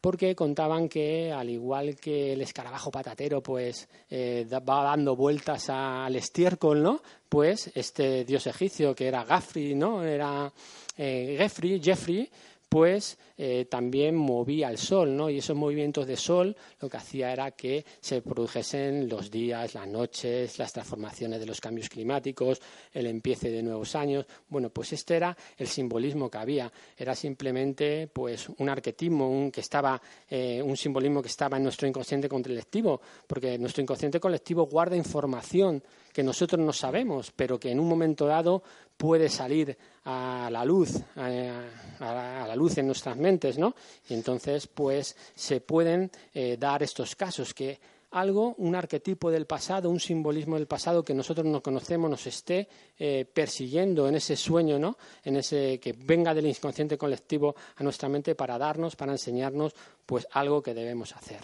porque 0.00 0.34
contaban 0.34 0.88
que, 0.88 1.32
al 1.32 1.50
igual 1.50 1.96
que 1.96 2.32
el 2.32 2.40
escarabajo 2.40 2.90
patatero, 2.90 3.42
pues 3.42 3.88
eh, 4.10 4.46
va 4.50 4.84
dando 4.84 5.16
vueltas 5.16 5.68
al 5.70 6.16
estiércol, 6.16 6.82
¿no? 6.82 7.02
Pues 7.28 7.70
este 7.74 8.24
dios 8.24 8.46
egipcio 8.46 8.94
que 8.94 9.06
era 9.08 9.24
Gafri, 9.24 9.74
¿no? 9.74 10.02
Era 10.02 10.50
eh, 10.96 11.36
Gefri, 11.38 11.80
Jeffrey, 11.82 12.28
pues 12.68 13.18
eh, 13.36 13.66
también 13.70 14.14
movía 14.14 14.68
el 14.68 14.78
sol, 14.78 15.16
¿no? 15.16 15.30
Y 15.30 15.38
esos 15.38 15.56
movimientos 15.56 16.06
de 16.06 16.16
sol 16.16 16.56
lo 16.80 16.88
que 16.88 16.96
hacía 16.96 17.32
era 17.32 17.52
que 17.52 17.84
se 18.00 18.20
produjesen 18.20 19.08
los 19.08 19.30
días, 19.30 19.74
las 19.74 19.88
noches, 19.88 20.58
las 20.58 20.72
transformaciones 20.72 21.40
de 21.40 21.46
los 21.46 21.60
cambios 21.60 21.88
climáticos, 21.88 22.60
el 22.92 23.06
empiece 23.06 23.50
de 23.50 23.62
nuevos 23.62 23.94
años. 23.94 24.26
Bueno, 24.48 24.70
pues 24.70 24.92
este 24.92 25.16
era 25.16 25.36
el 25.56 25.66
simbolismo 25.66 26.30
que 26.30 26.38
había. 26.38 26.70
Era 26.96 27.14
simplemente, 27.14 28.08
pues, 28.12 28.48
un 28.58 28.68
arquetismo, 28.68 29.30
un 29.30 29.50
que 29.50 29.60
estaba, 29.60 30.00
eh, 30.28 30.62
un 30.62 30.76
simbolismo 30.76 31.22
que 31.22 31.28
estaba 31.28 31.56
en 31.56 31.62
nuestro 31.62 31.88
inconsciente 31.88 32.28
colectivo, 32.28 33.00
porque 33.26 33.58
nuestro 33.58 33.82
inconsciente 33.82 34.20
colectivo 34.20 34.66
guarda 34.66 34.96
información 34.96 35.82
que 36.18 36.24
nosotros 36.24 36.60
no 36.60 36.72
sabemos, 36.72 37.30
pero 37.30 37.60
que 37.60 37.70
en 37.70 37.78
un 37.78 37.88
momento 37.88 38.26
dado 38.26 38.64
puede 38.96 39.28
salir 39.28 39.78
a 40.04 40.48
la 40.50 40.64
luz, 40.64 41.00
a, 41.14 42.44
la 42.44 42.56
luz 42.56 42.76
en 42.78 42.86
nuestras 42.86 43.16
mentes, 43.16 43.56
¿no? 43.56 43.76
Y 44.08 44.14
entonces, 44.14 44.66
pues, 44.66 45.14
se 45.36 45.60
pueden 45.60 46.10
eh, 46.34 46.56
dar 46.58 46.82
estos 46.82 47.14
casos 47.14 47.54
que 47.54 47.78
algo, 48.10 48.56
un 48.58 48.74
arquetipo 48.74 49.30
del 49.30 49.46
pasado, 49.46 49.90
un 49.90 50.00
simbolismo 50.00 50.56
del 50.56 50.66
pasado 50.66 51.04
que 51.04 51.14
nosotros 51.14 51.46
no 51.46 51.62
conocemos, 51.62 52.10
nos 52.10 52.26
esté 52.26 52.66
eh, 52.98 53.24
persiguiendo 53.32 54.08
en 54.08 54.16
ese 54.16 54.34
sueño, 54.34 54.76
¿no? 54.76 54.98
En 55.22 55.36
ese 55.36 55.78
que 55.78 55.92
venga 55.92 56.34
del 56.34 56.48
inconsciente 56.48 56.98
colectivo 56.98 57.54
a 57.76 57.84
nuestra 57.84 58.08
mente 58.08 58.34
para 58.34 58.58
darnos, 58.58 58.96
para 58.96 59.12
enseñarnos, 59.12 59.72
pues, 60.04 60.26
algo 60.32 60.64
que 60.64 60.74
debemos 60.74 61.14
hacer. 61.14 61.42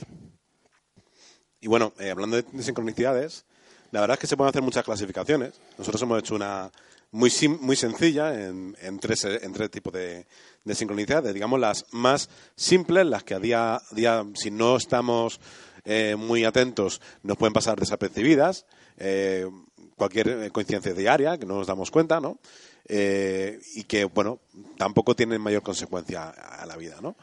Y 1.60 1.68
bueno, 1.68 1.92
eh, 2.00 2.10
hablando 2.10 2.42
de 2.42 2.62
sincronicidades, 2.64 3.46
la 3.90 4.01
verdad 4.01 4.14
es 4.14 4.20
que 4.20 4.27
se 4.27 4.37
pueden 4.37 4.51
hacer 4.51 4.62
muchas 4.62 4.85
clasificaciones. 4.85 5.55
Nosotros 5.79 6.03
hemos 6.03 6.18
hecho 6.18 6.35
una 6.35 6.70
muy 7.12 7.31
sim- 7.31 7.59
muy 7.61 7.77
sencilla 7.77 8.35
en, 8.35 8.77
en 8.81 8.99
tres, 8.99 9.25
en 9.25 9.53
tres 9.53 9.70
tipos 9.70 9.92
de, 9.92 10.27
de 10.64 10.75
sincronicidades. 10.75 11.33
Digamos, 11.33 11.61
las 11.61 11.87
más 11.92 12.29
simples, 12.57 13.07
las 13.07 13.23
que 13.23 13.35
a 13.35 13.38
día, 13.38 13.77
a 13.77 13.83
día 13.92 14.25
si 14.35 14.51
no 14.51 14.77
estamos 14.77 15.40
eh, 15.85 16.16
muy 16.16 16.44
atentos, 16.44 17.01
nos 17.23 17.37
pueden 17.37 17.53
pasar 17.53 17.79
desapercibidas. 17.79 18.66
Eh, 18.97 19.49
cualquier 19.97 20.29
eh, 20.29 20.51
coincidencia 20.51 20.92
diaria, 20.92 21.38
que 21.38 21.47
no 21.47 21.55
nos 21.55 21.68
damos 21.68 21.90
cuenta, 21.90 22.20
¿no? 22.20 22.38
Eh, 22.88 23.61
y 23.77 23.85
que, 23.85 24.05
bueno, 24.05 24.40
tampoco 24.77 25.14
tienen 25.14 25.40
mayor 25.40 25.62
consecuencia 25.62 26.31
a, 26.31 26.66
la 26.66 26.77
vida, 26.77 26.97
¿no? 27.01 27.14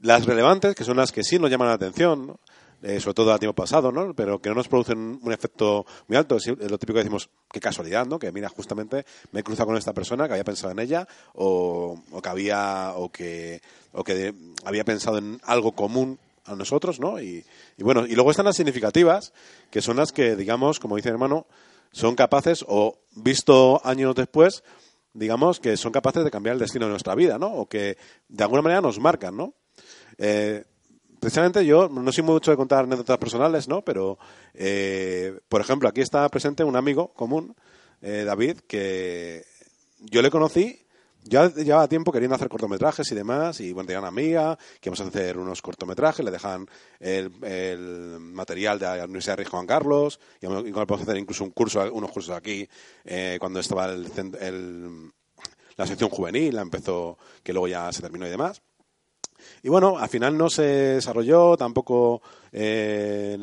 Las 0.00 0.26
relevantes, 0.26 0.74
que 0.74 0.84
son 0.84 0.96
las 0.96 1.12
que 1.12 1.22
sí 1.22 1.38
nos 1.38 1.50
llaman 1.50 1.68
la 1.68 1.74
atención, 1.74 2.26
¿no? 2.26 2.40
Eh, 2.80 3.00
sobre 3.00 3.14
todo 3.14 3.32
a 3.32 3.40
tiempo 3.40 3.56
pasado, 3.56 3.90
¿no? 3.90 4.14
Pero 4.14 4.40
que 4.40 4.50
no 4.50 4.54
nos 4.54 4.68
producen 4.68 5.18
un 5.20 5.32
efecto 5.32 5.84
muy 6.06 6.16
alto. 6.16 6.36
Es 6.36 6.46
lo 6.46 6.78
típico 6.78 6.94
que 6.94 7.00
decimos, 7.00 7.28
qué 7.50 7.58
casualidad, 7.58 8.06
¿no? 8.06 8.20
Que 8.20 8.30
mira, 8.30 8.48
justamente 8.48 9.04
me 9.32 9.40
he 9.40 9.42
cruzado 9.42 9.66
con 9.66 9.76
esta 9.76 9.92
persona 9.92 10.28
que 10.28 10.34
había 10.34 10.44
pensado 10.44 10.70
en 10.70 10.78
ella 10.78 11.08
o, 11.34 12.00
o 12.12 12.22
que 12.22 12.28
había 12.28 12.92
o 12.94 13.10
que 13.10 13.60
o 13.92 14.04
que 14.04 14.32
había 14.64 14.84
pensado 14.84 15.18
en 15.18 15.40
algo 15.44 15.72
común 15.72 16.20
a 16.44 16.54
nosotros, 16.54 16.98
¿no? 17.00 17.20
Y, 17.20 17.44
bueno, 17.78 18.06
y 18.06 18.14
luego 18.14 18.30
están 18.30 18.46
las 18.46 18.56
significativas, 18.56 19.32
que 19.70 19.82
son 19.82 19.96
las 19.96 20.12
que, 20.12 20.34
digamos, 20.36 20.80
como 20.80 20.96
dice 20.96 21.10
mi 21.10 21.14
hermano, 21.14 21.46
son 21.92 22.14
capaces 22.14 22.64
o 22.66 22.98
visto 23.14 23.80
años 23.84 24.14
después, 24.14 24.62
digamos 25.12 25.60
que 25.60 25.76
son 25.76 25.92
capaces 25.92 26.24
de 26.24 26.30
cambiar 26.30 26.54
el 26.54 26.60
destino 26.60 26.86
de 26.86 26.90
nuestra 26.90 27.14
vida, 27.14 27.38
¿no? 27.38 27.48
O 27.48 27.68
que 27.68 27.96
de 28.28 28.44
alguna 28.44 28.62
manera 28.62 28.80
nos 28.80 28.98
marcan, 28.98 29.36
¿no? 29.36 29.54
Eh, 30.16 30.64
precisamente 31.28 31.66
yo 31.66 31.90
no 31.90 32.10
soy 32.10 32.24
mucho 32.24 32.50
de 32.50 32.56
contar 32.56 32.84
anécdotas 32.84 33.18
personales, 33.18 33.68
¿no? 33.68 33.82
Pero, 33.82 34.18
eh, 34.54 35.38
por 35.50 35.60
ejemplo, 35.60 35.86
aquí 35.86 36.00
está 36.00 36.26
presente 36.30 36.64
un 36.64 36.74
amigo 36.74 37.12
común, 37.12 37.54
eh, 38.00 38.24
David, 38.24 38.60
que 38.66 39.44
yo 40.00 40.22
le 40.22 40.30
conocí 40.30 40.86
ya 41.24 41.52
llevaba 41.52 41.86
tiempo 41.86 42.10
queriendo 42.10 42.36
hacer 42.36 42.48
cortometrajes 42.48 43.12
y 43.12 43.14
demás, 43.14 43.60
y 43.60 43.74
bueno, 43.74 43.88
tenía 43.88 43.98
una 43.98 44.08
amiga 44.08 44.56
que 44.80 44.88
íbamos 44.88 45.00
a 45.02 45.08
hacer 45.08 45.36
unos 45.36 45.60
cortometrajes, 45.60 46.24
le 46.24 46.30
dejan 46.30 46.66
el, 46.98 47.30
material 48.20 48.78
de 48.78 48.86
la 48.86 49.04
Universidad 49.04 49.36
de 49.36 49.44
Juan 49.44 49.66
Carlos, 49.66 50.18
y 50.40 50.46
podemos 50.46 51.02
hacer 51.02 51.18
incluso 51.18 51.44
un 51.44 51.50
curso, 51.50 51.92
unos 51.92 52.10
cursos 52.10 52.34
aquí, 52.34 52.66
eh, 53.04 53.36
cuando 53.38 53.60
estaba 53.60 53.92
el, 53.92 55.12
la 55.76 55.86
sección 55.86 56.08
juvenil, 56.08 56.54
la 56.54 56.62
empezó, 56.62 57.18
que 57.42 57.52
luego 57.52 57.68
ya 57.68 57.92
se 57.92 58.00
terminó 58.00 58.26
y 58.26 58.30
demás. 58.30 58.62
Y 59.62 59.68
bueno, 59.68 59.98
al 59.98 60.08
final 60.08 60.36
no 60.36 60.50
se 60.50 60.62
desarrolló, 60.62 61.56
tampoco 61.56 62.22
eh, 62.52 63.36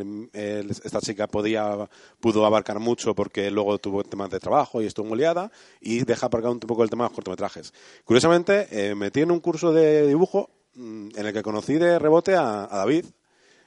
esta 0.83 0.99
chica 0.99 1.27
podía, 1.27 1.87
pudo 2.19 2.45
abarcar 2.45 2.79
mucho 2.79 3.13
porque 3.13 3.51
luego 3.51 3.77
tuvo 3.77 4.03
temas 4.03 4.29
de 4.29 4.39
trabajo 4.39 4.81
y 4.81 4.85
estuvo 4.85 5.07
muy 5.07 5.17
liada 5.19 5.51
y 5.81 6.03
deja 6.03 6.27
aparcado 6.27 6.53
un 6.53 6.59
poco 6.59 6.83
el 6.83 6.89
tema 6.89 7.03
de 7.05 7.09
los 7.09 7.15
cortometrajes. 7.15 7.73
Curiosamente, 8.03 8.67
eh, 8.71 8.95
metí 8.95 9.21
en 9.21 9.31
un 9.31 9.39
curso 9.39 9.71
de 9.71 10.07
dibujo 10.07 10.49
mm, 10.75 11.09
en 11.15 11.25
el 11.25 11.33
que 11.33 11.43
conocí 11.43 11.75
de 11.75 11.99
rebote 11.99 12.35
a, 12.35 12.67
David 12.71 13.05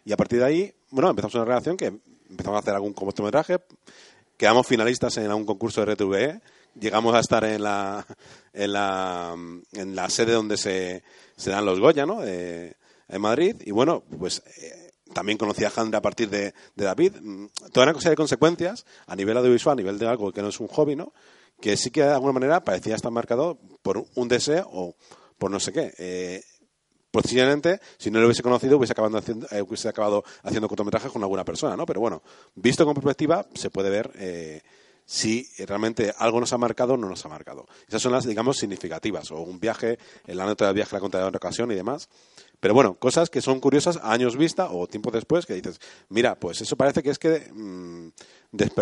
y 0.05 0.13
a 0.13 0.17
partir 0.17 0.41
de 0.41 0.45
ahí, 0.45 0.75
bueno, 0.91 1.11
empezamos 1.11 1.35
una 1.35 1.45
relación 1.45 1.77
que 1.77 1.93
empezamos 2.31 2.57
a 2.57 2.61
hacer 2.61 2.75
algún 2.75 2.93
cortometraje, 2.93 3.59
quedamos 4.37 4.67
finalistas 4.67 5.17
en 5.19 5.27
algún 5.27 5.47
concurso 5.47 5.85
de 5.85 5.95
RTVE, 5.95 6.41
llegamos 6.79 7.15
a 7.15 7.21
estar 7.21 7.45
en 7.45 7.63
la, 7.63 8.07
en 8.53 8.73
la, 8.73 9.35
en 9.73 9.97
la 9.97 10.11
sede 10.11 10.33
donde 10.33 10.57
se 10.57 11.03
se 11.39 11.51
dan 11.51 11.65
los 11.65 11.81
Goya, 11.81 12.05
¿no? 12.05 12.23
en 13.09 13.21
Madrid. 13.21 13.57
Y 13.65 13.71
bueno, 13.71 14.05
pues 14.19 14.43
eh, 14.59 14.93
también 15.13 15.39
conocí 15.39 15.65
a 15.65 15.71
Jandra 15.71 15.99
a 15.99 16.03
partir 16.03 16.29
de, 16.29 16.55
David. 16.77 17.15
Mm, 17.21 17.47
toda 17.73 17.87
una 17.87 17.95
cosa 17.95 18.11
de 18.11 18.17
consecuencias 18.17 18.85
a 19.07 19.17
nivel 19.17 19.37
audiovisual, 19.37 19.73
a 19.73 19.77
nivel 19.77 19.99
de 19.99 20.07
algo 20.07 20.33
que 20.33 20.43
no 20.43 20.49
es 20.49 20.61
un 20.61 20.69
hobby, 20.69 20.97
¿no? 20.97 21.13
Que 21.61 21.77
sí 21.77 21.91
que 21.91 22.03
de 22.03 22.13
alguna 22.13 22.33
manera 22.33 22.63
parecía 22.63 22.95
estar 22.95 23.11
marcado 23.11 23.59
por 23.83 24.05
un 24.15 24.29
deseo 24.29 24.69
o 24.73 24.95
por 25.39 25.51
no 25.51 25.59
sé 25.59 25.73
qué. 25.73 25.93
Eh, 25.99 26.43
posiblemente, 27.11 27.81
si 27.97 28.11
no 28.11 28.21
lo 28.21 28.27
hubiese 28.27 28.43
conocido, 28.43 28.77
hubiese 28.77 28.93
acabado, 28.93 29.19
haciendo, 29.19 29.47
eh, 29.51 29.63
hubiese 29.63 29.89
acabado 29.89 30.23
haciendo 30.43 30.69
cortometrajes 30.69 31.11
con 31.11 31.23
alguna 31.23 31.45
persona, 31.45 31.77
¿no? 31.77 31.87
Pero 31.87 32.01
bueno, 32.01 32.23
visto 32.55 32.85
con 32.85 32.95
perspectiva, 32.95 33.47
se 33.55 33.71
puede 33.71 33.91
ver 33.91 34.13
eh, 34.17 34.63
si 35.09 35.49
realmente 35.67 36.13
algo 36.19 36.39
nos 36.39 36.53
ha 36.53 36.59
marcado 36.59 36.93
o 36.93 36.97
no 36.99 37.09
nos 37.09 37.25
ha 37.25 37.31
marcado. 37.31 37.67
Esas 37.89 38.03
son 38.03 38.13
las, 38.13 38.27
digamos, 38.27 38.59
significativas, 38.59 39.31
o 39.31 39.41
un 39.41 39.59
viaje, 39.59 39.99
el 40.27 40.39
anécdota 40.39 40.67
del 40.67 40.75
viaje 40.75 40.95
la 40.95 41.01
contaré 41.01 41.23
en 41.23 41.29
otra 41.29 41.39
ocasión 41.39 41.73
y 41.73 41.75
demás. 41.75 42.11
Pero 42.61 42.75
bueno, 42.75 42.95
cosas 42.95 43.31
que 43.31 43.41
son 43.41 43.59
curiosas 43.59 43.97
a 43.97 44.13
años 44.13 44.37
vista 44.37 44.71
o 44.71 44.87
tiempo 44.87 45.11
después 45.11 45.47
que 45.47 45.55
dices, 45.55 45.81
mira, 46.11 46.39
pues 46.39 46.61
eso 46.61 46.77
parece 46.77 47.03
que 47.03 47.09
es 47.09 47.19
que 47.19 47.51
mm, 47.51 48.09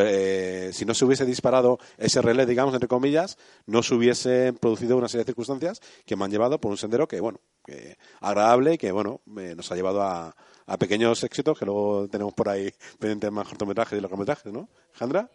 eh, 0.01 0.71
si 0.73 0.85
no 0.85 0.95
se 0.95 1.05
hubiese 1.05 1.25
disparado 1.25 1.79
ese 1.97 2.21
relé, 2.21 2.45
digamos, 2.45 2.75
entre 2.75 2.89
comillas, 2.89 3.39
no 3.67 3.85
se 3.85 3.95
hubiese 3.95 4.53
producido 4.53 4.97
una 4.97 5.07
serie 5.07 5.23
de 5.23 5.29
circunstancias 5.29 5.81
que 6.05 6.17
me 6.17 6.25
han 6.25 6.33
llevado 6.33 6.61
por 6.61 6.73
un 6.73 6.77
sendero 6.77 7.07
que, 7.07 7.21
bueno, 7.21 7.39
que 7.65 7.99
agradable 8.21 8.75
y 8.75 8.79
que, 8.79 8.91
bueno, 8.91 9.21
nos 9.27 9.71
ha 9.71 9.77
llevado 9.77 10.03
a, 10.03 10.35
a 10.67 10.77
pequeños 10.77 11.23
éxitos 11.23 11.57
que 11.57 11.67
luego 11.67 12.09
tenemos 12.09 12.35
por 12.35 12.49
ahí 12.49 12.73
pendientes 12.99 13.31
más 13.31 13.47
cortometrajes 13.47 13.97
y 13.97 14.03
largometrajes, 14.03 14.53
¿no? 14.53 14.69
¿Jandra? 14.93 15.31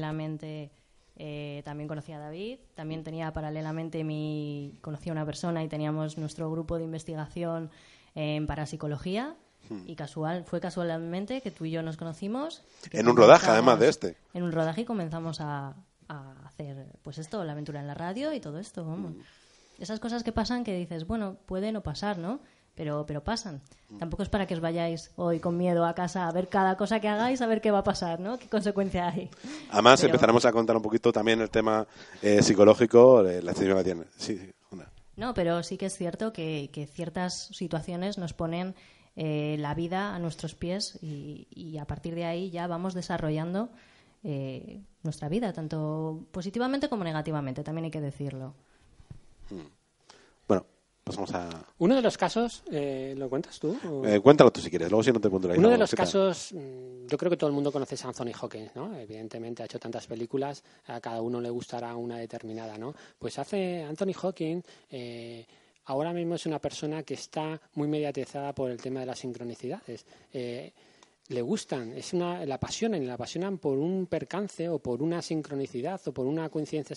Paralelamente 0.00 0.70
eh, 1.16 1.60
también 1.66 1.86
conocí 1.86 2.12
a 2.12 2.18
David, 2.18 2.58
también 2.74 3.04
tenía 3.04 3.32
paralelamente 3.34 4.02
mi 4.02 4.78
conocí 4.80 5.10
a 5.10 5.12
una 5.12 5.26
persona 5.26 5.62
y 5.62 5.68
teníamos 5.68 6.16
nuestro 6.16 6.50
grupo 6.50 6.78
de 6.78 6.84
investigación 6.84 7.70
en 8.14 8.46
parapsicología. 8.46 9.36
Hmm. 9.68 9.84
y 9.86 9.94
casual 9.94 10.44
fue 10.44 10.58
casualmente 10.58 11.42
que 11.42 11.50
tú 11.50 11.66
y 11.66 11.70
yo 11.70 11.82
nos 11.82 11.98
conocimos. 11.98 12.62
En 12.92 13.08
un 13.08 13.16
rodaje 13.16 13.50
además 13.50 13.78
de 13.78 13.90
este. 13.90 14.16
En 14.32 14.42
un 14.42 14.52
rodaje 14.52 14.80
y 14.80 14.84
comenzamos 14.86 15.42
a, 15.42 15.74
hacer 16.46 16.86
pues 17.02 17.18
esto 17.18 17.44
la 17.44 17.52
aventura 17.52 17.78
en 17.78 17.86
la 17.86 17.94
radio 17.94 18.32
y 18.32 18.40
todo 18.40 18.58
esto 18.58 18.86
vamos. 18.86 19.12
Hmm. 19.12 19.20
esas 19.78 20.00
cosas 20.00 20.24
que 20.24 20.32
pasan 20.32 20.64
que 20.64 20.74
dices 20.74 21.06
bueno 21.06 21.36
puede 21.44 21.70
no 21.72 21.82
pasar 21.82 22.16
no 22.16 22.40
pero, 22.74 23.04
pero 23.06 23.22
pasan. 23.22 23.60
Tampoco 23.98 24.22
es 24.22 24.28
para 24.28 24.46
que 24.46 24.54
os 24.54 24.60
vayáis 24.60 25.10
hoy 25.16 25.40
con 25.40 25.56
miedo 25.56 25.84
a 25.84 25.94
casa 25.94 26.28
a 26.28 26.32
ver 26.32 26.48
cada 26.48 26.76
cosa 26.76 27.00
que 27.00 27.08
hagáis, 27.08 27.42
a 27.42 27.46
ver 27.46 27.60
qué 27.60 27.70
va 27.70 27.80
a 27.80 27.84
pasar, 27.84 28.20
¿no? 28.20 28.38
¿Qué 28.38 28.48
consecuencia 28.48 29.08
hay? 29.08 29.28
Además, 29.70 30.02
empezaremos 30.04 30.44
a 30.44 30.52
contar 30.52 30.76
un 30.76 30.82
poquito 30.82 31.12
también 31.12 31.40
el 31.40 31.50
tema 31.50 31.86
eh, 32.22 32.42
psicológico, 32.42 33.26
eh, 33.26 33.42
la 33.42 33.52
que 33.52 33.84
tiene. 33.84 34.04
Sí, 34.16 34.38
No, 35.16 35.34
pero 35.34 35.62
sí 35.62 35.76
que 35.76 35.86
es 35.86 35.96
cierto 35.96 36.32
que, 36.32 36.88
ciertas 36.92 37.48
situaciones 37.52 38.16
nos 38.16 38.32
ponen 38.32 38.74
eh, 39.16 39.56
la 39.58 39.74
vida 39.74 40.14
a 40.14 40.18
nuestros 40.18 40.54
pies 40.54 40.98
y, 41.02 41.76
a 41.78 41.84
partir 41.84 42.14
de 42.14 42.24
ahí 42.24 42.50
ya 42.50 42.66
vamos 42.66 42.94
desarrollando 42.94 43.70
nuestra 45.02 45.30
vida, 45.30 45.52
tanto 45.52 46.26
positivamente 46.30 46.90
como 46.90 47.04
negativamente, 47.04 47.64
también 47.64 47.86
hay 47.86 47.90
que 47.90 48.02
decirlo. 48.02 48.54
Hmm. 49.48 49.79
Uno 51.78 51.94
de 51.94 52.02
los 52.02 52.16
casos, 52.16 52.62
eh, 52.70 53.14
¿lo 53.16 53.28
cuentas 53.28 53.58
tú? 53.58 53.76
Eh, 54.04 54.20
cuéntalo 54.20 54.50
tú 54.50 54.60
si 54.60 54.70
quieres, 54.70 54.90
luego 54.90 55.02
si 55.02 55.12
no 55.12 55.20
te 55.20 55.28
cuento 55.28 55.48
Uno 55.48 55.68
de 55.68 55.78
los 55.78 55.94
casos, 55.94 56.52
mm, 56.52 57.06
yo 57.06 57.18
creo 57.18 57.30
que 57.30 57.36
todo 57.36 57.48
el 57.48 57.54
mundo 57.54 57.72
conoce 57.72 57.96
a 58.02 58.08
Anthony 58.08 58.32
Hawkins, 58.40 58.74
¿no? 58.74 58.96
Evidentemente 58.96 59.62
ha 59.62 59.66
hecho 59.66 59.78
tantas 59.78 60.06
películas, 60.06 60.62
a 60.86 61.00
cada 61.00 61.20
uno 61.22 61.40
le 61.40 61.50
gustará 61.50 61.94
una 61.96 62.18
determinada, 62.18 62.76
¿no? 62.78 62.94
Pues 63.18 63.38
hace 63.38 63.82
Anthony 63.82 64.12
Hawkins... 64.20 64.64
Eh, 64.90 65.46
ahora 65.86 66.12
mismo 66.12 66.36
es 66.36 66.46
una 66.46 66.60
persona 66.60 67.02
que 67.02 67.14
está 67.14 67.60
muy 67.74 67.88
mediatizada 67.88 68.52
por 68.52 68.70
el 68.70 68.80
tema 68.80 69.00
de 69.00 69.06
las 69.06 69.18
sincronicidades 69.18 70.06
le 71.30 71.42
gustan, 71.42 71.92
es 71.92 72.12
una, 72.12 72.44
la 72.44 72.56
apasionan 72.56 73.06
la 73.06 73.14
apasionan 73.14 73.58
por 73.58 73.78
un 73.78 74.06
percance 74.06 74.68
o 74.68 74.80
por 74.80 75.00
una 75.00 75.22
sincronicidad 75.22 76.00
o 76.06 76.12
por 76.12 76.26
una 76.26 76.48
coincidencia 76.48 76.96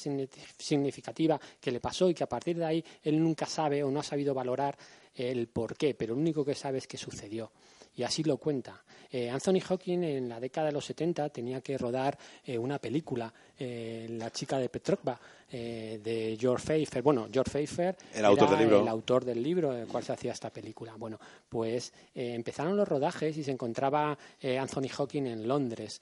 significativa 0.58 1.40
que 1.62 1.72
le 1.72 1.80
pasó 1.80 2.10
y 2.10 2.16
que 2.16 2.24
a 2.24 2.30
partir 2.30 2.58
de 2.58 2.66
ahí 2.66 2.86
él 3.04 3.22
nunca 3.22 3.46
sabe 3.46 3.84
o 3.84 3.92
no 3.92 4.00
ha 4.00 4.04
sabido 4.04 4.34
valorar 4.34 4.76
el 5.14 5.48
por 5.48 5.78
qué, 5.78 5.94
pero 5.94 6.16
lo 6.16 6.22
único 6.22 6.44
que 6.44 6.56
sabe 6.56 6.80
es 6.80 6.88
que 6.88 6.98
sucedió 6.98 7.52
y 7.96 8.04
así 8.04 8.24
lo 8.24 8.38
cuenta. 8.38 8.84
Eh, 9.14 9.30
Anthony 9.30 9.60
Hawking 9.60 10.04
en 10.04 10.28
la 10.28 10.40
década 10.40 10.68
de 10.68 10.74
los 10.74 10.86
70 10.86 11.30
tenía 11.30 11.62
que 11.62 11.78
rodar 11.78 12.18
eh, 12.44 12.58
una 12.58 12.80
película, 12.80 13.32
eh, 13.60 14.08
La 14.10 14.32
chica 14.32 14.58
de 14.58 14.70
Petrovka, 14.70 15.20
de 15.52 16.36
George 16.40 16.66
Pfeiffer. 16.66 17.04
Bueno, 17.04 17.28
George 17.32 17.52
Pfeiffer 17.52 17.96
el 18.16 18.26
autor 18.26 18.50
del 18.50 18.60
libro, 18.62 18.82
el 18.82 18.88
autor 18.88 19.24
del 19.24 19.44
libro 19.44 19.72
del 19.72 19.86
cual 19.86 20.04
se 20.04 20.12
hacía 20.12 20.32
esta 20.32 20.50
película. 20.50 20.96
Bueno, 20.98 21.20
pues 21.48 21.94
empezaron 22.16 22.76
los 22.76 22.88
rodajes 22.88 23.38
y 23.38 23.44
se 23.44 23.52
encontraba 23.52 24.18
Anthony 24.42 24.90
Hawking 24.90 25.28
en 25.28 25.48
Londres, 25.48 26.02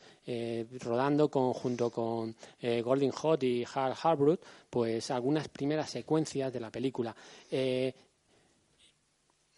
rodando 0.79 1.27
junto 1.27 1.89
con 1.89 2.33
Golding 2.61 3.11
Hot 3.11 3.43
y 3.43 3.65
Hal 3.75 3.93
Harbrook, 4.01 4.39
pues 4.69 5.11
algunas 5.11 5.49
primeras 5.49 5.89
secuencias 5.89 6.53
de 6.53 6.59
la 6.61 6.69
película 6.71 7.13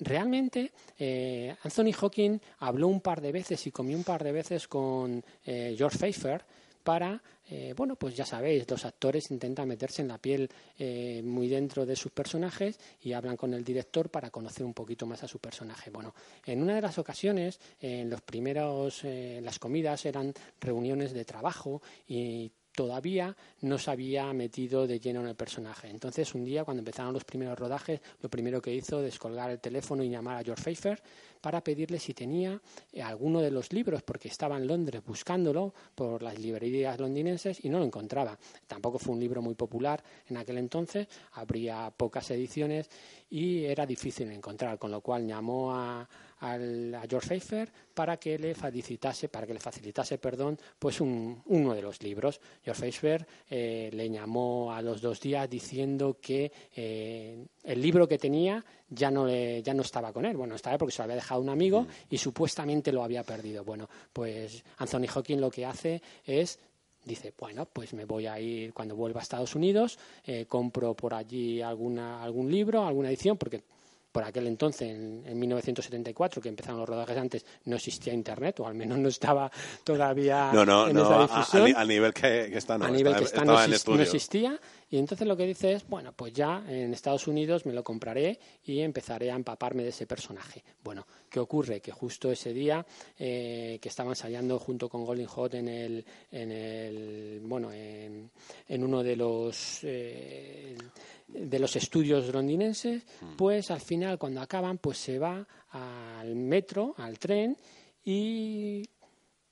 realmente 0.03 0.71
eh, 0.97 1.55
Anthony 1.63 1.93
Hawking 1.93 2.39
habló 2.59 2.87
un 2.87 3.01
par 3.01 3.21
de 3.21 3.31
veces 3.31 3.65
y 3.67 3.71
comió 3.71 3.97
un 3.97 4.03
par 4.03 4.23
de 4.23 4.31
veces 4.31 4.67
con 4.67 5.23
eh, 5.45 5.75
George 5.77 5.97
Pfeiffer 5.97 6.43
para, 6.83 7.21
eh, 7.49 7.73
bueno, 7.77 7.95
pues 7.95 8.15
ya 8.15 8.25
sabéis, 8.25 8.69
los 8.69 8.83
actores 8.83 9.31
intentan 9.31 9.69
meterse 9.69 10.01
en 10.01 10.09
la 10.09 10.17
piel 10.17 10.49
muy 11.23 11.47
dentro 11.47 11.85
de 11.85 11.95
sus 11.95 12.11
personajes 12.11 12.77
y 13.01 13.13
hablan 13.13 13.37
con 13.37 13.53
el 13.53 13.63
director 13.63 14.09
para 14.09 14.29
conocer 14.29 14.65
un 14.65 14.73
poquito 14.73 15.05
más 15.05 15.23
a 15.23 15.29
su 15.29 15.39
personaje. 15.39 15.89
Bueno, 15.89 16.13
en 16.45 16.61
una 16.61 16.75
de 16.75 16.81
las 16.81 16.97
ocasiones, 16.97 17.61
en 17.79 18.09
los 18.09 18.21
primeros, 18.21 19.03
las 19.05 19.59
comidas 19.59 20.05
eran 20.05 20.33
reuniones 20.59 21.13
de 21.13 21.23
trabajo 21.23 21.81
y 22.05 22.51
todavía 22.75 23.35
no 23.61 23.77
se 23.77 23.91
había 23.91 24.31
metido 24.33 24.87
de 24.87 24.99
lleno 24.99 25.21
en 25.21 25.27
el 25.27 25.35
personaje. 25.35 25.89
Entonces, 25.89 26.33
un 26.33 26.43
día, 26.43 26.63
cuando 26.63 26.81
empezaron 26.81 27.13
los 27.13 27.23
primeros 27.23 27.57
rodajes, 27.57 28.01
lo 28.21 28.29
primero 28.29 28.61
que 28.61 28.73
hizo 28.73 28.99
es 28.99 29.05
descolgar 29.05 29.51
el 29.51 29.59
teléfono 29.59 30.03
y 30.03 30.09
llamar 30.09 30.37
a 30.37 30.43
George 30.43 30.63
Pfeiffer 30.63 31.01
para 31.43 31.61
pedirle 31.61 31.99
si 31.99 32.13
tenía 32.13 32.59
eh, 32.93 33.01
alguno 33.01 33.41
de 33.41 33.51
los 33.51 33.73
libros, 33.73 34.01
porque 34.01 34.29
estaba 34.29 34.55
en 34.55 34.65
Londres 34.65 35.03
buscándolo 35.05 35.73
por 35.93 36.23
las 36.23 36.39
librerías 36.39 36.97
londinenses 36.99 37.63
y 37.65 37.69
no 37.69 37.79
lo 37.79 37.85
encontraba. 37.85 38.39
Tampoco 38.65 38.97
fue 38.97 39.13
un 39.13 39.19
libro 39.19 39.41
muy 39.41 39.53
popular 39.53 40.01
en 40.29 40.37
aquel 40.37 40.57
entonces, 40.57 41.07
habría 41.33 41.91
pocas 41.91 42.31
ediciones 42.31 42.89
y 43.29 43.65
era 43.65 43.85
difícil 43.85 44.31
encontrar, 44.31 44.79
con 44.79 44.91
lo 44.91 45.01
cual 45.01 45.27
llamó 45.27 45.73
a, 45.75 46.07
a 46.43 47.07
George 47.07 47.27
Pfeiffer 47.27 47.71
para 47.93 48.17
que 48.17 48.37
le 48.37 48.53
facilitase, 48.53 49.29
para 49.29 49.47
que 49.47 49.53
le 49.53 49.59
facilitase, 49.59 50.17
perdón, 50.17 50.59
pues 50.77 50.99
uno 50.99 51.73
de 51.73 51.81
los 51.81 52.03
libros. 52.03 52.41
George 52.63 52.81
Pfeiffer 52.81 53.25
eh, 53.49 53.89
le 53.93 54.09
llamó 54.09 54.73
a 54.73 54.81
los 54.81 55.01
dos 55.01 55.21
días 55.21 55.49
diciendo 55.49 56.17
que 56.21 56.51
eh, 56.75 57.45
el 57.63 57.81
libro 57.81 58.07
que 58.07 58.17
tenía 58.17 58.63
ya 58.89 59.09
no 59.09 59.27
ya 59.27 59.73
no 59.73 59.81
estaba 59.81 60.11
con 60.11 60.25
él. 60.25 60.35
Bueno, 60.35 60.55
estaba 60.55 60.77
porque 60.77 60.91
se 60.91 60.99
lo 60.99 61.05
había 61.05 61.15
dejado 61.15 61.41
un 61.41 61.49
amigo 61.49 61.87
y 62.09 62.17
supuestamente 62.17 62.91
lo 62.91 63.03
había 63.03 63.23
perdido. 63.23 63.63
Bueno, 63.63 63.89
pues 64.11 64.63
Anthony 64.77 65.07
Hawking 65.07 65.37
lo 65.37 65.49
que 65.49 65.65
hace 65.65 66.01
es 66.25 66.59
dice, 67.05 67.33
bueno, 67.37 67.65
pues 67.65 67.93
me 67.93 68.05
voy 68.05 68.27
a 68.27 68.39
ir 68.39 68.73
cuando 68.73 68.95
vuelva 68.95 69.19
a 69.19 69.23
Estados 69.23 69.55
Unidos, 69.55 69.99
eh, 70.25 70.45
compro 70.47 70.93
por 70.93 71.13
allí 71.13 71.61
alguna, 71.61 72.23
algún 72.23 72.49
libro, 72.49 72.85
alguna 72.85 73.09
edición, 73.09 73.37
porque 73.37 73.63
por 74.13 74.23
aquel 74.23 74.47
entonces, 74.47 74.89
en, 74.91 75.37
1974, 75.37 76.39
que 76.41 76.47
empezaron 76.47 76.79
los 76.79 76.87
rodajes 76.87 77.17
antes, 77.17 77.45
no 77.65 77.75
existía 77.75 78.13
Internet, 78.13 78.59
o 78.61 78.67
al 78.67 78.75
menos 78.75 78.97
no 78.99 79.09
estaba 79.09 79.51
todavía 79.83 80.51
no, 80.53 80.65
no, 80.65 80.87
en 80.87 80.93
no, 80.95 81.03
esa 81.03 81.21
difusión. 81.23 81.75
A, 81.75 81.81
a 81.81 81.85
nivel 81.85 82.13
que, 82.13 82.47
que 82.51 82.57
está, 82.57 82.77
no. 82.77 82.85
a 82.85 82.89
nivel 82.91 83.15
que 83.15 83.23
estaba- 83.23 83.41
está 83.41 83.45
no, 83.45 83.53
estaba 83.53 83.65
en 83.65 83.71
exis- 83.71 83.75
estudio. 83.75 83.97
no 83.97 84.03
existía. 84.03 84.59
Y 84.93 84.99
entonces 84.99 85.27
lo 85.27 85.35
que 85.35 85.47
dice 85.47 85.73
es, 85.73 85.87
bueno, 85.87 86.13
pues 86.13 86.33
ya 86.33 86.63
en 86.67 86.93
Estados 86.93 87.27
Unidos 87.27 87.65
me 87.65 87.73
lo 87.73 87.83
compraré 87.83 88.39
y 88.63 88.79
empezaré 88.79 89.31
a 89.31 89.35
empaparme 89.35 89.81
de 89.81 89.89
ese 89.89 90.05
personaje. 90.05 90.63
Bueno, 90.83 91.07
¿qué 91.31 91.39
ocurre? 91.39 91.81
Que 91.81 91.91
justo 91.91 92.31
ese 92.31 92.53
día 92.53 92.85
eh, 93.17 93.79
que 93.81 93.89
estaban 93.89 94.11
ensayando 94.11 94.59
junto 94.59 94.89
con 94.89 95.03
Golden 95.03 95.25
Hot 95.25 95.55
en 95.55 95.67
el, 95.67 96.05
en 96.31 96.51
el 96.51 97.39
bueno, 97.43 97.71
en, 97.71 98.29
en 98.67 98.83
uno 98.83 99.01
de 99.01 99.15
los 99.15 99.79
eh, 99.81 100.77
de 101.27 101.57
los 101.57 101.75
estudios 101.75 102.31
londinenses, 102.31 103.01
pues 103.35 103.71
al 103.71 103.81
final 103.81 104.19
cuando 104.19 104.41
acaban, 104.41 104.77
pues 104.77 104.99
se 104.99 105.17
va 105.17 105.43
al 105.71 106.35
metro, 106.35 106.93
al 106.99 107.17
tren 107.17 107.57
y 108.05 108.87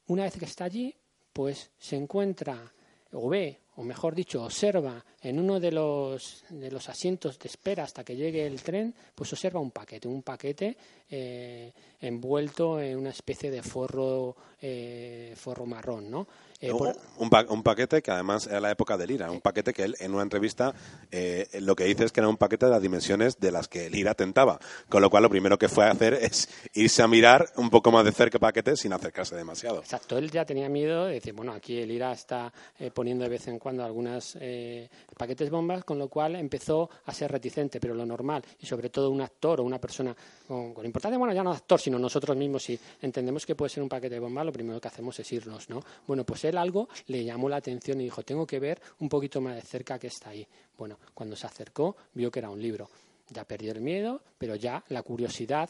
una 0.05 0.25
vez 0.25 0.37
que 0.37 0.45
está 0.45 0.65
allí, 0.65 0.95
pues 1.33 1.71
se 1.79 1.95
encuentra 1.95 2.71
o 3.13 3.27
ve, 3.27 3.61
o 3.77 3.83
mejor 3.83 4.13
dicho, 4.13 4.43
observa 4.43 5.03
en 5.21 5.39
uno 5.39 5.59
de 5.59 5.71
los, 5.71 6.43
de 6.49 6.71
los 6.71 6.89
asientos 6.89 7.37
de 7.39 7.47
espera 7.47 7.83
hasta 7.83 8.03
que 8.03 8.15
llegue 8.15 8.45
el 8.45 8.61
tren, 8.61 8.93
pues 9.15 9.31
observa 9.33 9.59
un 9.59 9.71
paquete, 9.71 10.07
un 10.07 10.23
paquete 10.23 10.75
eh, 11.09 11.71
envuelto 12.01 12.79
en 12.81 12.97
una 12.97 13.09
especie 13.11 13.51
de 13.51 13.61
forro, 13.61 14.35
eh, 14.61 15.33
forro 15.37 15.65
marrón, 15.65 16.09
¿no? 16.09 16.27
Eh, 16.59 16.71
Un- 16.71 16.77
por- 16.77 16.95
un, 17.17 17.29
pa- 17.29 17.45
un 17.49 17.63
paquete 17.63 18.01
que 18.03 18.11
además 18.11 18.45
era 18.45 18.59
la 18.59 18.69
época 18.71 18.95
del 18.95 19.09
IRA, 19.09 19.31
un 19.31 19.41
paquete 19.41 19.73
que 19.73 19.83
él 19.83 19.95
en 19.99 20.13
una 20.13 20.21
entrevista 20.21 20.73
eh, 21.11 21.47
lo 21.59 21.75
que 21.75 21.85
dice 21.85 22.03
es 22.05 22.11
que 22.11 22.19
era 22.19 22.27
un 22.29 22.37
paquete 22.37 22.67
de 22.67 22.71
las 22.71 22.81
dimensiones 22.81 23.39
de 23.39 23.51
las 23.51 23.67
que 23.67 23.87
el 23.87 23.95
IRA 23.95 24.13
tentaba, 24.13 24.59
con 24.87 25.01
lo 25.01 25.09
cual 25.09 25.23
lo 25.23 25.29
primero 25.29 25.57
que 25.57 25.67
fue 25.69 25.85
a 25.85 25.91
hacer 25.91 26.13
es 26.13 26.47
irse 26.75 27.01
a 27.01 27.07
mirar 27.07 27.49
un 27.57 27.69
poco 27.71 27.91
más 27.91 28.05
de 28.05 28.11
cerca 28.11 28.37
el 28.37 28.41
paquete 28.41 28.75
sin 28.77 28.93
acercarse 28.93 29.35
demasiado. 29.35 29.79
Exacto, 29.79 30.17
él 30.19 30.29
ya 30.29 30.45
tenía 30.45 30.69
miedo 30.69 31.05
de 31.05 31.13
decir, 31.15 31.33
bueno, 31.33 31.51
aquí 31.51 31.79
el 31.79 31.89
IRA 31.91 32.11
está 32.13 32.53
eh, 32.79 32.91
poniendo 32.91 33.23
de 33.23 33.29
vez 33.29 33.47
en 33.47 33.57
cuando 33.57 33.83
algunas 33.83 34.37
eh, 34.39 34.87
paquetes 35.17 35.49
bombas, 35.49 35.83
con 35.83 35.99
lo 35.99 36.07
cual 36.07 36.35
empezó 36.35 36.89
a 37.05 37.13
ser 37.13 37.31
reticente, 37.31 37.79
pero 37.79 37.93
lo 37.93 38.05
normal, 38.05 38.43
y 38.59 38.65
sobre 38.65 38.89
todo 38.89 39.09
un 39.09 39.21
actor 39.21 39.61
o 39.61 39.63
una 39.63 39.79
persona 39.79 40.15
con, 40.47 40.73
con 40.73 40.85
importancia, 40.85 41.17
bueno, 41.17 41.33
ya 41.33 41.43
no 41.43 41.51
actor, 41.51 41.79
sino 41.79 41.99
nosotros 41.99 42.35
mismos, 42.35 42.63
si 42.63 42.79
entendemos 43.01 43.45
que 43.45 43.55
puede 43.55 43.69
ser 43.69 43.83
un 43.83 43.89
paquete 43.89 44.15
de 44.15 44.19
bomba, 44.19 44.43
lo 44.43 44.51
primero 44.51 44.79
que 44.79 44.87
hacemos 44.87 45.19
es 45.19 45.31
irnos, 45.31 45.69
¿no? 45.69 45.81
Bueno, 46.07 46.23
pues 46.25 46.45
él 46.45 46.57
algo 46.57 46.89
le 47.07 47.23
llamó 47.23 47.49
la 47.49 47.57
atención 47.57 47.99
y 48.01 48.05
dijo, 48.05 48.23
tengo 48.23 48.45
que 48.45 48.59
ver 48.59 48.81
un 48.99 49.09
poquito 49.09 49.41
más 49.41 49.55
de 49.55 49.61
cerca 49.61 49.99
qué 49.99 50.07
está 50.07 50.29
ahí. 50.29 50.47
Bueno, 50.77 50.97
cuando 51.13 51.35
se 51.35 51.45
acercó, 51.45 51.95
vio 52.13 52.31
que 52.31 52.39
era 52.39 52.49
un 52.49 52.61
libro. 52.61 52.89
Ya 53.29 53.45
perdió 53.45 53.71
el 53.71 53.81
miedo, 53.81 54.21
pero 54.37 54.55
ya 54.55 54.83
la 54.89 55.03
curiosidad 55.03 55.69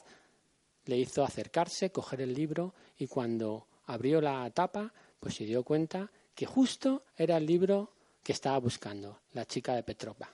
le 0.86 0.98
hizo 0.98 1.24
acercarse, 1.24 1.92
coger 1.92 2.22
el 2.22 2.34
libro 2.34 2.74
y 2.98 3.08
cuando 3.08 3.68
abrió 3.86 4.22
la 4.22 4.50
tapa, 4.52 4.92
pues 5.20 5.36
se 5.36 5.46
dio 5.46 5.64
cuenta 5.64 6.12
que 6.34 6.46
justo 6.46 7.04
era 7.16 7.38
el 7.38 7.46
libro 7.46 7.92
que 8.24 8.34
estaba 8.34 8.58
buscando, 8.60 9.20
La 9.34 9.46
chica 9.46 9.74
de 9.74 9.84
Petrova. 9.84 10.30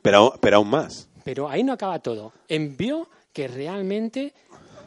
Pero, 0.00 0.34
pero 0.40 0.56
aún 0.56 0.70
más. 0.70 1.08
Pero 1.24 1.48
ahí 1.48 1.62
no 1.62 1.72
acaba 1.72 2.00
todo. 2.00 2.32
Envió 2.48 3.08
que 3.32 3.48
realmente 3.48 4.34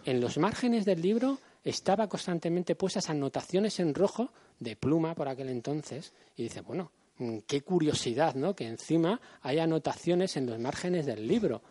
en 0.05 0.19
los 0.19 0.37
márgenes 0.37 0.85
del 0.85 1.01
libro 1.01 1.39
estaba 1.63 2.07
constantemente 2.07 2.75
puestas 2.75 3.09
anotaciones 3.09 3.79
en 3.79 3.93
rojo 3.93 4.31
de 4.59 4.75
pluma 4.75 5.15
por 5.15 5.27
aquel 5.27 5.49
entonces 5.49 6.13
y 6.35 6.43
dice, 6.43 6.61
bueno, 6.61 6.91
mm, 7.17 7.39
qué 7.47 7.61
curiosidad, 7.61 8.35
¿no? 8.35 8.55
Que 8.55 8.67
encima 8.67 9.19
hay 9.41 9.59
anotaciones 9.59 10.37
en 10.37 10.45
los 10.45 10.59
márgenes 10.59 11.05
del 11.05 11.27
libro. 11.27 11.61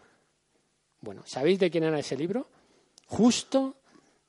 Bueno, 1.01 1.23
¿sabéis 1.27 1.59
de 1.59 1.71
quién 1.71 1.85
era 1.85 1.99
ese 1.99 2.17
libro? 2.17 2.49
Justo 3.07 3.77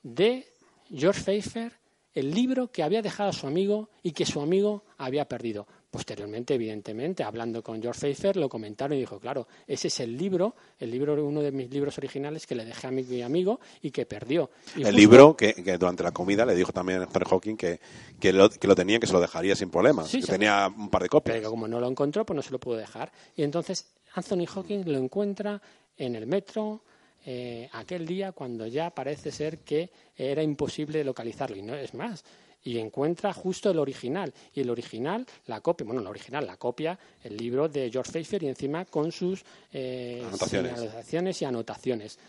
de 0.04 0.48
George 0.94 1.22
Pfeiffer, 1.22 1.74
el 2.14 2.32
libro 2.32 2.72
que 2.72 2.84
había 2.84 3.02
dejado 3.02 3.30
a 3.30 3.34
su 3.34 3.48
amigo 3.48 3.90
y 4.04 4.12
que 4.12 4.26
su 4.26 4.42
amigo 4.42 4.84
había 4.98 5.26
perdido. 5.26 5.68
Posteriormente, 5.96 6.54
evidentemente, 6.56 7.24
hablando 7.24 7.64
con 7.64 7.82
George 7.82 8.00
Pfeiffer, 8.02 8.36
lo 8.36 8.50
comentaron 8.50 8.98
y 8.98 9.00
dijo, 9.00 9.18
claro, 9.18 9.48
ese 9.66 9.88
es 9.88 10.00
el 10.02 10.18
libro, 10.18 10.54
el 10.78 10.92
libro, 10.92 11.26
uno 11.26 11.42
de 11.42 11.54
mis 11.54 11.70
libros 11.72 11.98
originales 11.98 12.46
que 12.46 12.54
le 12.54 12.66
dejé 12.66 12.88
a 12.88 12.92
mi, 12.92 13.02
mi 13.04 13.22
amigo 13.22 13.62
y 13.82 13.92
que 13.92 14.06
perdió. 14.06 14.50
Y 14.76 14.80
el 14.80 14.86
justo- 14.88 14.98
libro 14.98 15.38
que, 15.38 15.54
que 15.54 15.78
durante 15.78 16.04
la 16.04 16.12
comida 16.12 16.46
le 16.46 16.54
dijo 16.54 16.74
también 16.74 17.02
Stephen 17.06 17.28
Hawking 17.30 17.56
que, 17.56 17.80
que, 18.20 18.34
lo, 18.34 18.50
que 18.50 18.68
lo 18.68 18.76
tenía, 18.76 19.00
que 19.00 19.08
se 19.08 19.14
lo 19.14 19.22
dejaría 19.22 19.56
sin 19.56 19.70
problemas, 19.70 20.10
Sí, 20.10 20.20
que 20.20 20.28
tenía 20.28 20.68
un 20.68 20.90
par 20.90 21.04
de 21.04 21.08
copias. 21.10 21.38
Pero 21.38 21.50
como 21.50 21.66
no 21.68 21.80
lo 21.80 21.88
encontró, 21.88 22.26
pues 22.26 22.36
no 22.36 22.42
se 22.42 22.52
lo 22.52 22.60
pudo 22.60 22.76
dejar. 22.76 23.12
Y 23.38 23.44
entonces 23.44 23.88
Anthony 24.16 24.46
Hawking 24.48 24.84
lo 24.92 24.98
encuentra 24.98 25.62
en 25.98 26.16
el 26.16 26.28
metro 26.28 26.82
eh, 27.26 27.70
aquel 27.72 28.06
día 28.06 28.34
cuando 28.34 28.68
ya 28.68 28.90
parece 28.90 29.32
ser 29.32 29.60
que 29.60 29.90
era 30.18 30.44
imposible 30.44 31.04
localizarlo. 31.06 31.56
Y 31.56 31.62
no 31.62 31.74
es 31.74 31.94
más. 31.94 32.24
Y 32.66 32.78
encuentra 32.80 33.32
justo 33.32 33.70
el 33.72 33.80
original. 33.80 34.34
Y 34.54 34.60
el 34.62 34.70
original, 34.70 35.26
la 35.46 35.62
copia, 35.62 35.86
bueno, 35.86 36.02
la 36.02 36.10
original, 36.10 36.46
la 36.46 36.58
copia, 36.58 36.98
el 37.24 37.38
libro 37.38 37.70
de 37.70 37.90
George 37.90 38.12
Pfeiffer 38.12 38.44
y 38.44 38.48
encima 38.48 38.84
con 38.86 39.12
sus 39.12 39.44
eh, 39.72 40.22
Anotaciones. 40.26 41.42
y 41.42 41.46
anotaciones. 41.46 42.20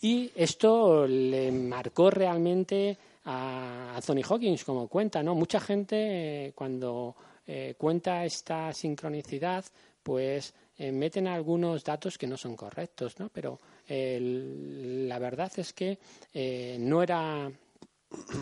Y 0.00 0.30
esto 0.34 1.06
le 1.06 1.50
marcó 1.52 2.10
realmente 2.10 2.96
a 3.24 3.94
Anthony 3.96 4.22
Hawkins, 4.28 4.64
como 4.64 4.88
cuenta, 4.88 5.22
¿no? 5.22 5.34
Mucha 5.34 5.60
gente 5.60 6.46
eh, 6.46 6.52
cuando 6.54 7.14
eh, 7.46 7.74
cuenta 7.76 8.24
esta 8.24 8.72
sincronicidad, 8.72 9.64
pues 10.02 10.54
eh, 10.78 10.92
meten 10.92 11.26
algunos 11.26 11.84
datos 11.84 12.16
que 12.16 12.26
no 12.26 12.36
son 12.38 12.56
correctos, 12.56 13.18
¿no? 13.18 13.28
Pero 13.28 13.58
el- 13.86 15.08
la 15.08 15.18
verdad 15.18 15.52
es 15.58 15.72
que 15.72 15.98
no 16.78 17.02
era 17.02 17.50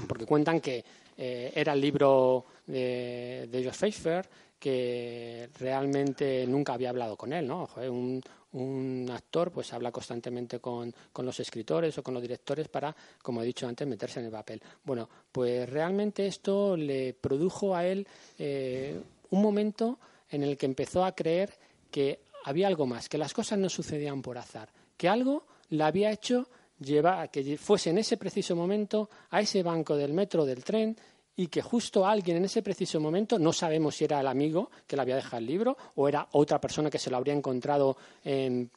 porque 0.07 0.27
cuentan 0.27 0.61
que 0.61 0.85
eh, 1.17 1.53
era 1.55 1.73
el 1.73 1.81
libro 1.81 2.45
de, 2.67 3.49
de 3.51 3.63
George 3.63 3.79
Pfeiffer 3.79 4.29
que 4.59 5.51
realmente 5.59 6.47
nunca 6.47 6.75
había 6.75 6.91
hablado 6.91 7.17
con 7.17 7.33
él, 7.33 7.47
¿no? 7.47 7.67
Joder, 7.67 7.91
un, 7.91 8.23
un 8.53 9.09
actor 9.13 9.51
pues 9.53 9.73
habla 9.73 9.93
constantemente 9.93 10.61
con, 10.61 10.93
con 11.13 11.27
los 11.27 11.39
escritores 11.41 11.97
o 11.99 12.03
con 12.03 12.15
los 12.15 12.23
directores 12.23 12.69
para, 12.69 12.95
como 13.23 13.43
he 13.43 13.47
dicho 13.47 13.69
antes, 13.69 13.87
meterse 13.87 14.21
en 14.21 14.27
el 14.27 14.33
papel. 14.33 14.63
Bueno, 14.83 15.09
pues 15.31 15.69
realmente 15.69 16.27
esto 16.27 16.77
le 16.77 17.13
produjo 17.13 17.75
a 17.77 17.87
él 17.87 18.07
eh, 18.39 18.99
un 19.31 19.43
momento 19.43 19.99
en 20.31 20.43
el 20.43 20.57
que 20.57 20.67
empezó 20.67 21.05
a 21.05 21.15
creer 21.15 21.53
que 21.91 22.21
había 22.45 22.67
algo 22.67 22.87
más, 22.87 23.09
que 23.09 23.19
las 23.19 23.35
cosas 23.35 23.59
no 23.59 23.69
sucedían 23.69 24.23
por 24.23 24.39
azar, 24.39 24.71
que 24.97 25.09
algo 25.09 25.45
le 25.69 25.85
había 25.85 26.11
hecho 26.11 26.49
llevar, 26.81 27.31
que 27.31 27.57
fuese 27.57 27.91
en 27.91 27.99
ese 27.99 28.17
preciso 28.17 28.55
momento 28.55 29.09
a 29.31 29.41
ese 29.41 29.63
banco 29.63 29.97
del 29.97 30.13
metro 30.13 30.45
del 30.45 30.65
tren 30.65 30.97
y 31.37 31.49
que 31.49 31.63
justo 31.63 32.07
alguien 32.07 32.39
en 32.39 32.47
ese 32.47 32.63
preciso 32.63 32.99
momento, 32.99 33.39
no 33.39 33.53
sabemos 33.53 33.97
si 33.97 34.05
era 34.05 34.21
el 34.21 34.27
amigo 34.27 34.71
que 34.87 34.97
le 34.97 35.03
había 35.03 35.17
dejado 35.17 35.39
el 35.39 35.47
libro 35.47 35.77
o 35.95 36.09
era 36.09 36.27
otra 36.33 36.61
persona 36.61 36.91
que 36.91 36.99
se 36.99 37.11
lo 37.11 37.19
habría 37.19 37.35
encontrado 37.35 37.97
en 38.25 38.71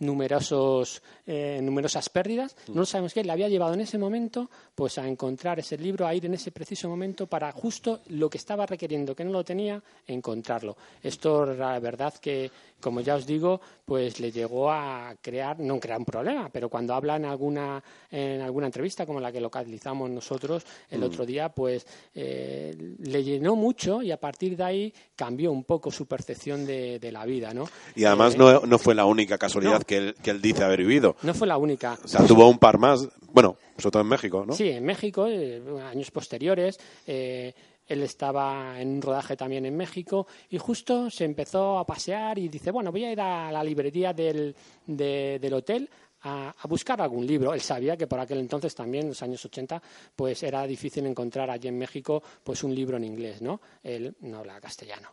numerosos, 0.00 1.02
eh, 1.26 1.60
numerosas 1.62 2.08
pérdidas, 2.08 2.56
no 2.68 2.84
sabemos 2.84 3.14
qué, 3.14 3.24
le 3.24 3.32
había 3.32 3.48
llevado 3.48 3.74
en 3.74 3.80
ese 3.80 3.96
momento 3.96 4.50
pues 4.74 4.98
a 4.98 5.06
encontrar 5.06 5.58
ese 5.60 5.78
libro, 5.78 6.06
a 6.06 6.14
ir 6.14 6.26
en 6.26 6.34
ese 6.34 6.50
preciso 6.50 6.88
momento 6.88 7.26
para 7.26 7.52
justo 7.52 8.00
lo 8.08 8.28
que 8.28 8.38
estaba 8.38 8.66
requiriendo, 8.66 9.14
que 9.14 9.24
no 9.24 9.32
lo 9.32 9.44
tenía, 9.44 9.82
encontrarlo. 10.06 10.76
Esto, 11.02 11.46
la 11.46 11.78
verdad 11.78 12.14
que, 12.14 12.50
como 12.84 13.00
ya 13.00 13.14
os 13.14 13.24
digo, 13.26 13.62
pues 13.86 14.20
le 14.20 14.30
llegó 14.30 14.70
a 14.70 15.14
crear, 15.22 15.58
no 15.58 15.80
crear 15.80 15.98
un 15.98 16.04
problema, 16.04 16.50
pero 16.52 16.68
cuando 16.68 16.92
habla 16.92 17.16
en 17.16 17.24
alguna, 17.24 17.82
en 18.10 18.42
alguna 18.42 18.66
entrevista 18.66 19.06
como 19.06 19.20
la 19.20 19.32
que 19.32 19.40
localizamos 19.40 20.10
nosotros 20.10 20.66
el 20.90 21.02
otro 21.02 21.24
día, 21.24 21.48
pues 21.48 21.86
eh, 22.14 22.76
le 22.98 23.24
llenó 23.24 23.56
mucho 23.56 24.02
y 24.02 24.10
a 24.12 24.18
partir 24.20 24.54
de 24.54 24.64
ahí 24.64 24.94
cambió 25.16 25.50
un 25.50 25.64
poco 25.64 25.90
su 25.90 26.04
percepción 26.04 26.66
de, 26.66 26.98
de 26.98 27.10
la 27.10 27.24
vida, 27.24 27.54
¿no? 27.54 27.64
Y 27.96 28.04
además 28.04 28.34
Eh, 28.34 28.38
no, 28.38 28.60
no 28.66 28.78
fue 28.78 28.94
la 28.94 29.06
única 29.06 29.38
casualidad 29.38 29.78
no. 29.78 29.86
que, 29.86 29.96
él, 29.96 30.14
que 30.22 30.30
él 30.30 30.42
dice 30.42 30.62
haber 30.62 30.80
vivido. 30.80 31.16
no 31.22 31.32
fue 31.32 31.46
la 31.46 31.56
única. 31.56 31.98
O 32.04 32.08
sea, 32.08 32.26
tuvo 32.26 32.46
un 32.50 32.58
par 32.58 32.76
más, 32.78 33.08
bueno, 33.32 33.56
sobre 33.78 33.92
todo 33.92 34.02
en 34.02 34.08
México, 34.08 34.44
¿no? 34.46 34.52
Sí, 34.52 34.68
en 34.68 34.84
México, 34.84 35.26
eh, 35.26 35.62
años 35.90 36.10
posteriores, 36.10 36.78
eh, 37.06 37.54
él 37.86 38.02
estaba 38.02 38.80
en 38.80 38.88
un 38.88 39.02
rodaje 39.02 39.36
también 39.36 39.66
en 39.66 39.76
México 39.76 40.26
y 40.50 40.58
justo 40.58 41.10
se 41.10 41.24
empezó 41.24 41.78
a 41.78 41.86
pasear 41.86 42.38
y 42.38 42.48
dice, 42.48 42.70
bueno, 42.70 42.90
voy 42.90 43.04
a 43.04 43.12
ir 43.12 43.20
a 43.20 43.52
la 43.52 43.62
librería 43.62 44.12
del, 44.12 44.54
de- 44.86 45.38
del 45.40 45.52
hotel 45.54 45.88
a, 46.22 46.54
a 46.58 46.66
buscar 46.68 47.00
algún 47.02 47.26
libro. 47.26 47.52
Él 47.52 47.60
sabía 47.60 47.96
que 47.96 48.06
por 48.06 48.18
aquel 48.18 48.38
entonces 48.38 48.74
también, 48.74 49.02
en 49.04 49.08
los 49.10 49.22
años 49.22 49.44
80, 49.44 49.82
pues 50.16 50.42
era 50.42 50.66
difícil 50.66 51.04
encontrar 51.04 51.50
allí 51.50 51.68
en 51.68 51.76
México 51.78 52.22
pues 52.42 52.64
un 52.64 52.74
libro 52.74 52.96
en 52.96 53.04
inglés, 53.04 53.42
¿no? 53.42 53.60
Él 53.82 54.14
no 54.20 54.38
habla 54.38 54.58
castellano. 54.60 55.10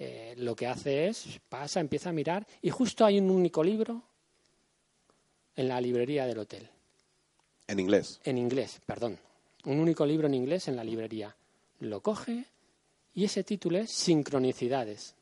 Eh, 0.00 0.34
lo 0.38 0.54
que 0.56 0.66
hace 0.66 1.08
es, 1.08 1.40
pasa, 1.48 1.78
empieza 1.80 2.10
a 2.10 2.12
mirar 2.12 2.46
y 2.62 2.70
justo 2.70 3.04
hay 3.04 3.18
un 3.18 3.30
único 3.30 3.62
libro 3.62 4.02
en 5.56 5.68
la 5.68 5.80
librería 5.80 6.26
del 6.26 6.38
hotel 6.38 6.68
En 7.66 7.80
inglés. 7.80 8.20
en 8.24 8.38
inglés, 8.38 8.80
perdón. 8.86 9.18
Un 9.64 9.80
único 9.80 10.06
libro 10.06 10.26
en 10.28 10.34
inglés 10.34 10.68
en 10.68 10.76
la 10.76 10.84
librería. 10.84 11.34
Lo 11.80 12.00
coge 12.00 12.44
y 13.14 13.24
ese 13.24 13.44
título 13.44 13.78
es 13.78 13.90
Sincronicidades. 13.90 15.14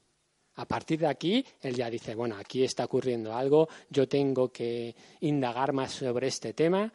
A 0.57 0.65
partir 0.67 1.01
de 1.01 1.07
aquí, 1.07 1.45
él 1.61 1.75
ya 1.75 1.91
dice, 1.91 2.15
bueno, 2.15 2.37
aquí 2.37 2.65
está 2.65 2.85
ocurriendo 2.85 3.35
algo, 3.35 3.69
yo 3.91 4.09
tengo 4.09 4.51
que 4.51 4.95
indagar 5.21 5.75
más 5.75 5.93
sobre 5.93 6.29
este 6.29 6.55
tema 6.55 6.91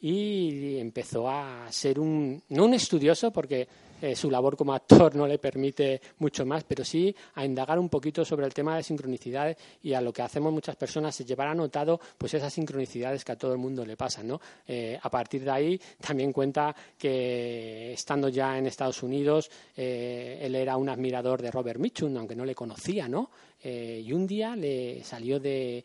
y 0.00 0.76
empezó 0.76 1.28
a 1.28 1.66
ser 1.72 1.98
un, 1.98 2.42
no 2.50 2.66
un 2.66 2.74
estudioso, 2.74 3.32
porque 3.32 3.66
eh, 4.00 4.14
su 4.14 4.30
labor 4.30 4.56
como 4.56 4.74
actor 4.74 5.14
no 5.14 5.26
le 5.26 5.38
permite 5.38 6.00
mucho 6.18 6.44
más, 6.44 6.64
pero 6.64 6.84
sí 6.84 7.14
a 7.34 7.44
indagar 7.44 7.78
un 7.78 7.88
poquito 7.88 8.24
sobre 8.24 8.46
el 8.46 8.54
tema 8.54 8.76
de 8.76 8.82
sincronicidades 8.82 9.56
y 9.82 9.94
a 9.94 10.00
lo 10.00 10.12
que 10.12 10.22
hacemos 10.22 10.52
muchas 10.52 10.76
personas 10.76 11.18
es 11.20 11.26
llevar 11.26 11.48
anotado 11.48 12.00
pues 12.18 12.34
esas 12.34 12.52
sincronicidades 12.52 13.24
que 13.24 13.32
a 13.32 13.36
todo 13.36 13.52
el 13.52 13.58
mundo 13.58 13.84
le 13.84 13.96
pasan. 13.96 14.28
¿no? 14.28 14.40
Eh, 14.66 14.98
a 15.00 15.10
partir 15.10 15.44
de 15.44 15.50
ahí 15.50 15.80
también 16.00 16.32
cuenta 16.32 16.74
que 16.98 17.92
estando 17.92 18.28
ya 18.28 18.58
en 18.58 18.66
Estados 18.66 19.02
Unidos 19.02 19.50
eh, 19.76 20.38
él 20.42 20.54
era 20.54 20.76
un 20.76 20.88
admirador 20.88 21.42
de 21.42 21.50
Robert 21.50 21.80
Mitchum, 21.80 22.16
aunque 22.16 22.36
no 22.36 22.44
le 22.44 22.54
conocía, 22.54 23.08
¿no? 23.08 23.30
Y 23.62 24.12
un 24.12 24.26
día 24.26 24.54
le 24.54 25.02
salió 25.02 25.40
de, 25.40 25.82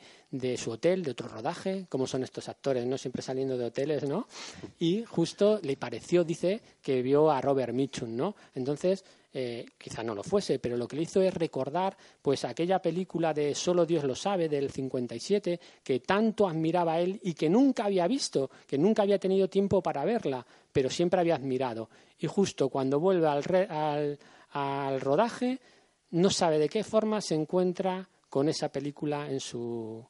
su 0.58 0.72
hotel, 0.72 1.04
de 1.04 1.12
otro 1.12 1.28
rodaje, 1.28 1.86
como 1.90 2.06
son 2.06 2.24
estos 2.24 2.48
actores, 2.50 2.86
¿no? 2.86 2.98
Siempre 2.98 3.22
saliendo 3.22 3.58
de 3.58 3.66
hoteles, 3.66 4.04
¿no? 4.04 4.28
Y 4.80 5.04
justo 5.04 5.60
le 5.64 5.78
pareció, 5.78 6.24
dice, 6.24 6.62
que 6.82 7.02
vio 7.02 7.32
a 7.32 7.42
Robert 7.42 7.74
Mitchum, 7.74 8.16
¿no? 8.16 8.36
Entonces, 8.54 9.04
eh, 9.34 9.66
quizá 9.78 10.04
no 10.04 10.14
lo 10.14 10.24
fuese, 10.24 10.60
pero 10.60 10.76
lo 10.76 10.88
que 10.88 10.98
le 10.98 11.04
hizo 11.04 11.22
es 11.22 11.34
recordar 11.34 11.96
pues 12.22 12.44
aquella 12.44 12.82
película 12.82 13.34
de 13.34 13.56
Solo 13.56 13.86
Dios 13.86 14.04
lo 14.04 14.14
sabe 14.14 14.50
del 14.50 14.70
57 14.70 15.58
que 15.82 16.02
tanto 16.02 16.50
admiraba 16.50 17.00
él 17.00 17.18
y 17.24 17.34
que 17.34 17.50
nunca 17.50 17.86
había 17.86 18.08
visto, 18.08 18.52
que 18.68 18.78
nunca 18.78 19.04
había 19.04 19.20
tenido 19.20 19.48
tiempo 19.48 19.82
para 19.82 20.04
verla, 20.04 20.46
pero 20.74 20.90
siempre 20.90 21.22
había 21.22 21.36
admirado. 21.36 21.90
Y 22.20 22.28
justo 22.28 22.68
cuando 22.68 23.00
vuelve 23.00 23.28
al 23.28 25.00
rodaje, 25.00 25.60
no 26.12 26.30
sabe 26.30 26.60
de 26.60 26.70
qué 26.70 26.84
forma 26.84 27.22
se 27.22 27.36
encuentra 27.36 28.08
con 28.30 28.48
esa 28.50 28.70
película 28.70 29.30
en 29.30 29.40
su, 29.40 30.06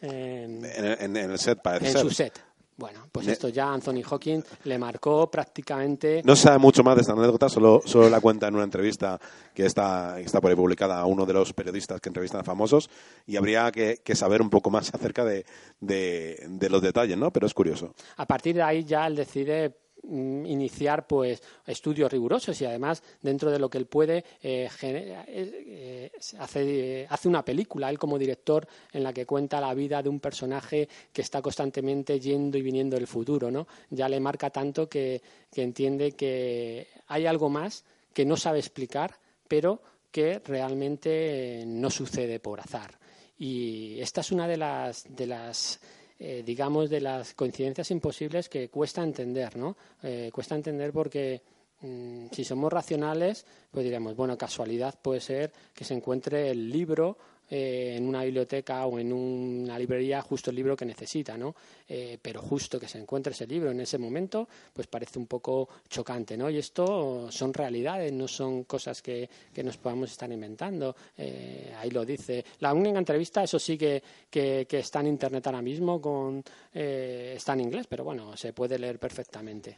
en, 0.00 1.16
el 1.16 1.38
set, 1.38 1.60
parece 1.62 1.98
En 1.98 1.98
su 1.98 2.10
set. 2.10 2.40
Bueno, 2.78 3.08
pues 3.10 3.26
esto 3.26 3.48
ya 3.48 3.72
Anthony 3.72 4.02
Hawking 4.02 4.42
le 4.64 4.78
marcó 4.78 5.30
prácticamente. 5.30 6.20
No 6.22 6.36
se 6.36 6.42
sabe 6.42 6.58
mucho 6.58 6.84
más 6.84 6.94
de 6.94 7.00
esta 7.00 7.14
anécdota, 7.14 7.48
solo, 7.48 7.80
solo 7.86 8.10
la 8.10 8.20
cuenta 8.20 8.48
en 8.48 8.54
una 8.54 8.64
entrevista 8.64 9.18
que 9.54 9.64
está, 9.64 10.20
está 10.20 10.42
por 10.42 10.50
ahí 10.50 10.56
publicada 10.56 11.00
a 11.00 11.06
uno 11.06 11.24
de 11.24 11.32
los 11.32 11.54
periodistas 11.54 12.02
que 12.02 12.10
entrevistan 12.10 12.42
a 12.42 12.44
famosos 12.44 12.90
y 13.26 13.36
habría 13.36 13.72
que, 13.72 13.98
saber 14.14 14.42
un 14.42 14.50
poco 14.50 14.68
más 14.68 14.90
acerca 14.94 15.24
de, 15.24 15.46
de, 15.80 16.44
de, 16.50 16.68
los 16.68 16.82
detalles, 16.82 17.16
¿no? 17.16 17.32
Pero 17.32 17.46
es 17.46 17.54
curioso. 17.54 17.94
A 18.18 18.26
partir 18.26 18.56
de 18.56 18.62
ahí 18.62 18.84
ya 18.84 19.06
él 19.06 19.16
decide 19.16 19.74
iniciar 20.02 21.06
pues 21.06 21.42
estudios 21.66 22.10
rigurosos 22.10 22.60
y 22.60 22.64
además 22.64 23.02
dentro 23.20 23.50
de 23.50 23.58
lo 23.58 23.68
que 23.68 23.78
él 23.78 23.86
puede 23.86 24.24
eh, 24.42 24.68
eh, 24.82 25.24
eh, 25.28 26.10
hace, 26.38 27.06
hace 27.08 27.28
una 27.28 27.44
película 27.44 27.90
él 27.90 27.98
como 27.98 28.18
director 28.18 28.66
en 28.92 29.02
la 29.02 29.12
que 29.12 29.26
cuenta 29.26 29.60
la 29.60 29.74
vida 29.74 30.02
de 30.02 30.08
un 30.08 30.20
personaje 30.20 30.88
que 31.12 31.22
está 31.22 31.42
constantemente 31.42 32.20
yendo 32.20 32.56
y 32.56 32.62
viniendo 32.62 32.96
del 32.96 33.06
futuro 33.06 33.50
no 33.50 33.66
ya 33.90 34.08
le 34.08 34.20
marca 34.20 34.50
tanto 34.50 34.88
que, 34.88 35.20
entiende 35.56 36.12
que 36.12 36.86
hay 37.08 37.26
algo 37.26 37.48
más 37.48 37.84
que 38.12 38.24
no 38.24 38.36
sabe 38.36 38.58
explicar 38.58 39.18
pero 39.48 39.80
que 40.12 40.40
realmente 40.44 41.64
no 41.66 41.90
sucede 41.90 42.40
por 42.40 42.60
azar. 42.60 42.98
Y 43.38 44.00
esta 44.00 44.22
es 44.22 44.32
una 44.32 44.48
de 44.48 44.56
las 44.56 45.80
eh, 46.18 46.42
digamos, 46.44 46.88
de 46.88 47.00
las 47.00 47.34
coincidencias 47.34 47.90
imposibles 47.90 48.48
que 48.48 48.70
cuesta 48.70 49.02
entender, 49.02 49.56
¿no? 49.56 49.76
Eh, 50.02 50.30
cuesta 50.32 50.54
entender 50.54 50.92
porque 50.92 51.42
mm, 51.82 52.28
si 52.32 52.42
somos 52.42 52.72
racionales, 52.72 53.44
pues 53.70 53.84
diremos, 53.84 54.16
bueno, 54.16 54.38
casualidad 54.38 54.98
puede 55.00 55.20
ser 55.20 55.52
que 55.74 55.84
se 55.84 55.94
encuentre 55.94 56.50
el 56.50 56.70
libro 56.70 57.18
eh, 57.50 57.94
en 57.96 58.08
una 58.08 58.24
biblioteca 58.24 58.86
o 58.86 58.98
en 58.98 59.12
una 59.12 59.78
librería 59.78 60.20
justo 60.20 60.50
el 60.50 60.56
libro 60.56 60.76
que 60.76 60.84
necesita, 60.84 61.36
¿no? 61.36 61.54
Eh, 61.88 62.18
pero 62.20 62.42
justo 62.42 62.80
que 62.80 62.88
se 62.88 62.98
encuentre 62.98 63.32
ese 63.32 63.46
libro 63.46 63.70
en 63.70 63.80
ese 63.80 63.98
momento, 63.98 64.48
pues 64.72 64.88
parece 64.88 65.18
un 65.18 65.26
poco 65.26 65.68
chocante, 65.88 66.36
¿no? 66.36 66.50
Y 66.50 66.58
esto 66.58 67.30
son 67.30 67.54
realidades, 67.54 68.12
no 68.12 68.26
son 68.26 68.64
cosas 68.64 69.00
que, 69.00 69.28
nos 69.62 69.76
podamos 69.76 70.10
estar 70.10 70.30
inventando. 70.30 70.94
Eh, 71.16 71.72
ahí 71.78 71.90
lo 71.90 72.04
dice. 72.04 72.44
La 72.60 72.72
única 72.72 72.98
entrevista, 72.98 73.42
eso 73.44 73.58
sí 73.58 73.78
que, 73.78 74.02
que, 74.30 74.66
está 74.70 75.00
en 75.00 75.08
internet 75.08 75.46
ahora 75.46 75.62
mismo, 75.62 76.00
con, 76.00 76.42
está 76.72 77.52
en 77.54 77.60
inglés, 77.60 77.86
pero 77.88 78.04
bueno, 78.04 78.36
se 78.36 78.52
puede 78.52 78.78
leer 78.78 78.98
perfectamente. 78.98 79.74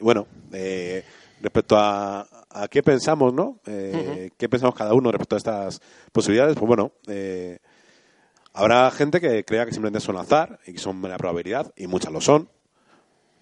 Bueno, 0.00 0.26
respecto 1.40 1.76
a, 1.78 2.26
qué 2.70 2.82
pensamos, 2.82 3.32
¿no? 3.32 3.60
Eh, 3.66 4.30
¿Qué 4.36 4.48
pensamos 4.48 4.74
cada 4.74 4.94
uno 4.94 5.12
respecto 5.12 5.36
a 5.36 5.38
estas 5.38 5.80
posibilidades? 6.12 6.56
Pues 6.56 6.66
bueno, 6.66 6.92
eh, 7.06 7.58
habrá 8.54 8.90
gente 8.90 9.20
que 9.20 9.44
crea 9.44 9.66
que 9.66 9.72
simplemente 9.72 10.04
son 10.04 10.16
azar 10.16 10.58
y 10.66 10.72
que 10.72 10.78
son 10.78 11.00
mera 11.00 11.18
probabilidad, 11.18 11.72
y 11.76 11.86
muchas 11.86 12.12
lo 12.12 12.20
son, 12.20 12.48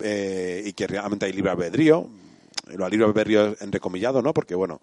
eh, 0.00 0.62
y 0.64 0.72
que 0.72 0.86
realmente 0.86 1.26
hay 1.26 1.32
libre 1.32 1.52
albedrío. 1.52 2.08
Lo 2.76 2.88
libre 2.88 3.06
albedrío 3.06 3.56
entrecomillado, 3.60 4.22
¿no? 4.22 4.32
Porque, 4.32 4.54
bueno, 4.54 4.80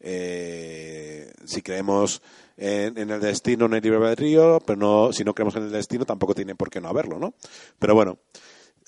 si 0.00 1.62
creemos 1.62 2.22
en, 2.56 2.96
en, 2.98 3.10
el 3.10 3.20
destino 3.20 3.68
no 3.68 3.74
hay 3.74 3.80
libre 3.80 3.98
albedrío, 3.98 4.60
pero 4.64 4.78
no, 4.78 5.12
si 5.12 5.24
no 5.24 5.34
creemos 5.34 5.56
en 5.56 5.64
el 5.64 5.72
destino 5.72 6.04
tampoco 6.04 6.34
tiene 6.34 6.54
por 6.54 6.70
qué 6.70 6.80
no 6.80 6.88
haberlo, 6.88 7.18
¿no? 7.18 7.34
Pero 7.78 7.94
bueno, 7.94 8.18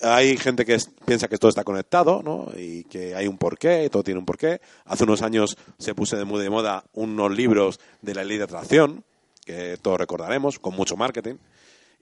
hay 0.03 0.37
gente 0.37 0.65
que 0.65 0.77
piensa 1.05 1.29
que 1.29 1.39
todo 1.39 1.49
está 1.49 1.65
conectado, 1.65 2.23
¿no? 2.23 2.51
Y 2.57 2.85
que 2.85 3.15
hay 3.15 3.27
un 3.27 3.39
porqué, 3.39 3.89
todo 3.91 4.03
tiene 4.03 4.21
un 4.21 4.27
porqué. 4.27 4.61
Hace 4.85 5.05
unos 5.05 5.23
años 5.23 5.57
se 5.79 5.95
puso 5.95 6.17
de 6.17 6.25
de 6.25 6.51
moda 6.51 6.85
unos 6.93 7.35
libros 7.35 7.81
de 8.03 8.15
la 8.15 8.25
ley 8.25 8.39
de 8.39 8.45
atracción, 8.45 9.05
que 9.45 9.79
todos 9.81 9.99
recordaremos, 9.99 10.59
con 10.59 10.75
mucho 10.75 10.97
marketing. 10.97 11.37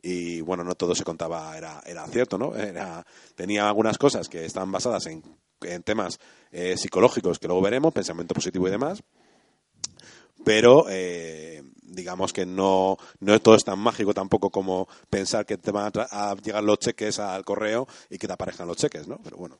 Y 0.02 0.40
bueno, 0.42 0.64
no 0.64 0.74
todo 0.74 0.94
se 0.94 1.04
contaba, 1.04 1.56
era, 1.56 1.82
era 1.86 2.06
cierto, 2.08 2.36
¿no? 2.36 2.54
Era, 2.54 3.06
tenía 3.34 3.66
algunas 3.66 3.96
cosas 3.96 4.28
que 4.28 4.44
estaban 4.44 4.70
basadas 4.70 5.06
en, 5.06 5.22
temas 5.82 6.20
eh, 6.52 6.76
psicológicos 6.76 7.38
que 7.38 7.46
luego 7.46 7.62
veremos, 7.62 7.94
pensamiento 7.94 8.34
positivo 8.34 8.68
y 8.68 8.70
demás. 8.70 9.02
Pero 10.44 10.86
eh, 10.88 11.62
digamos 11.82 12.32
que 12.32 12.46
no, 12.46 12.96
no 13.20 13.40
todo 13.40 13.56
tan 13.58 13.78
mágico 13.78 14.12
tampoco 14.12 14.50
como 14.50 14.88
pensar 15.08 15.46
que 15.46 15.56
te 15.56 15.70
van 15.70 15.92
a, 16.10 16.34
llegar 16.42 16.62
los 16.62 16.78
cheques 16.78 17.18
al 17.18 17.44
correo 17.44 17.86
y 18.10 18.18
que 18.18 18.26
te 18.26 18.32
aparezcan 18.32 18.68
los 18.68 18.76
cheques, 18.76 19.08
¿no? 19.08 19.18
Pero 19.22 19.36
bueno. 19.36 19.58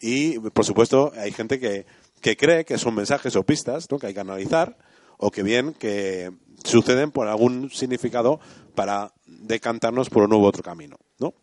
Y, 0.00 0.38
por 0.38 0.64
supuesto, 0.64 1.12
hay 1.16 1.32
gente 1.32 1.58
que, 1.58 1.86
que 2.20 2.36
cree 2.36 2.64
que 2.64 2.78
son 2.78 2.94
mensajes 2.94 3.34
o 3.36 3.44
pistas 3.44 3.86
que 3.86 4.06
hay 4.06 4.14
que 4.14 4.20
analizar 4.20 4.76
o 5.18 5.30
que 5.30 5.42
bien 5.42 5.72
que 5.72 6.30
suceden 6.64 7.10
por 7.10 7.28
algún 7.28 7.70
significado 7.70 8.40
para 8.74 9.12
decantarnos 9.26 10.10
por 10.10 10.24
un 10.24 10.30
nuevo 10.30 10.46
otro 10.46 10.62
camino, 10.62 10.98
¿no? 11.18 11.34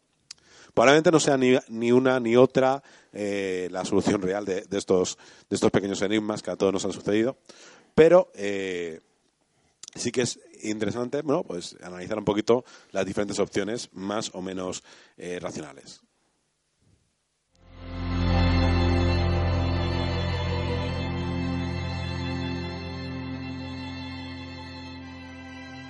Probablemente 0.73 1.11
no 1.11 1.19
sea 1.19 1.37
ni, 1.37 1.55
ni 1.69 1.91
una 1.91 2.19
ni 2.19 2.35
otra 2.35 2.81
eh, 3.11 3.67
la 3.71 3.85
solución 3.85 4.21
real 4.21 4.43
de, 4.43 4.65
estos, 4.71 5.17
de 5.49 5.55
estos 5.55 5.69
pequeños 5.69 6.01
enigmas 6.01 6.41
que 6.41 6.49
a 6.49 6.55
todos 6.55 6.73
nos 6.73 6.83
han 6.85 6.93
sucedido, 6.93 7.37
pero 7.95 8.31
eh, 8.35 9.01
sí 9.95 10.11
que 10.11 10.21
es 10.21 10.39
interesante 10.61 11.21
bueno, 11.21 11.43
pues 11.43 11.75
analizar 11.81 12.17
un 12.17 12.25
poquito 12.25 12.63
las 12.91 13.05
diferentes 13.05 13.39
opciones 13.39 13.89
más 13.93 14.31
o 14.33 14.41
menos 14.41 14.83
eh, 15.17 15.39
racionales. 15.41 16.02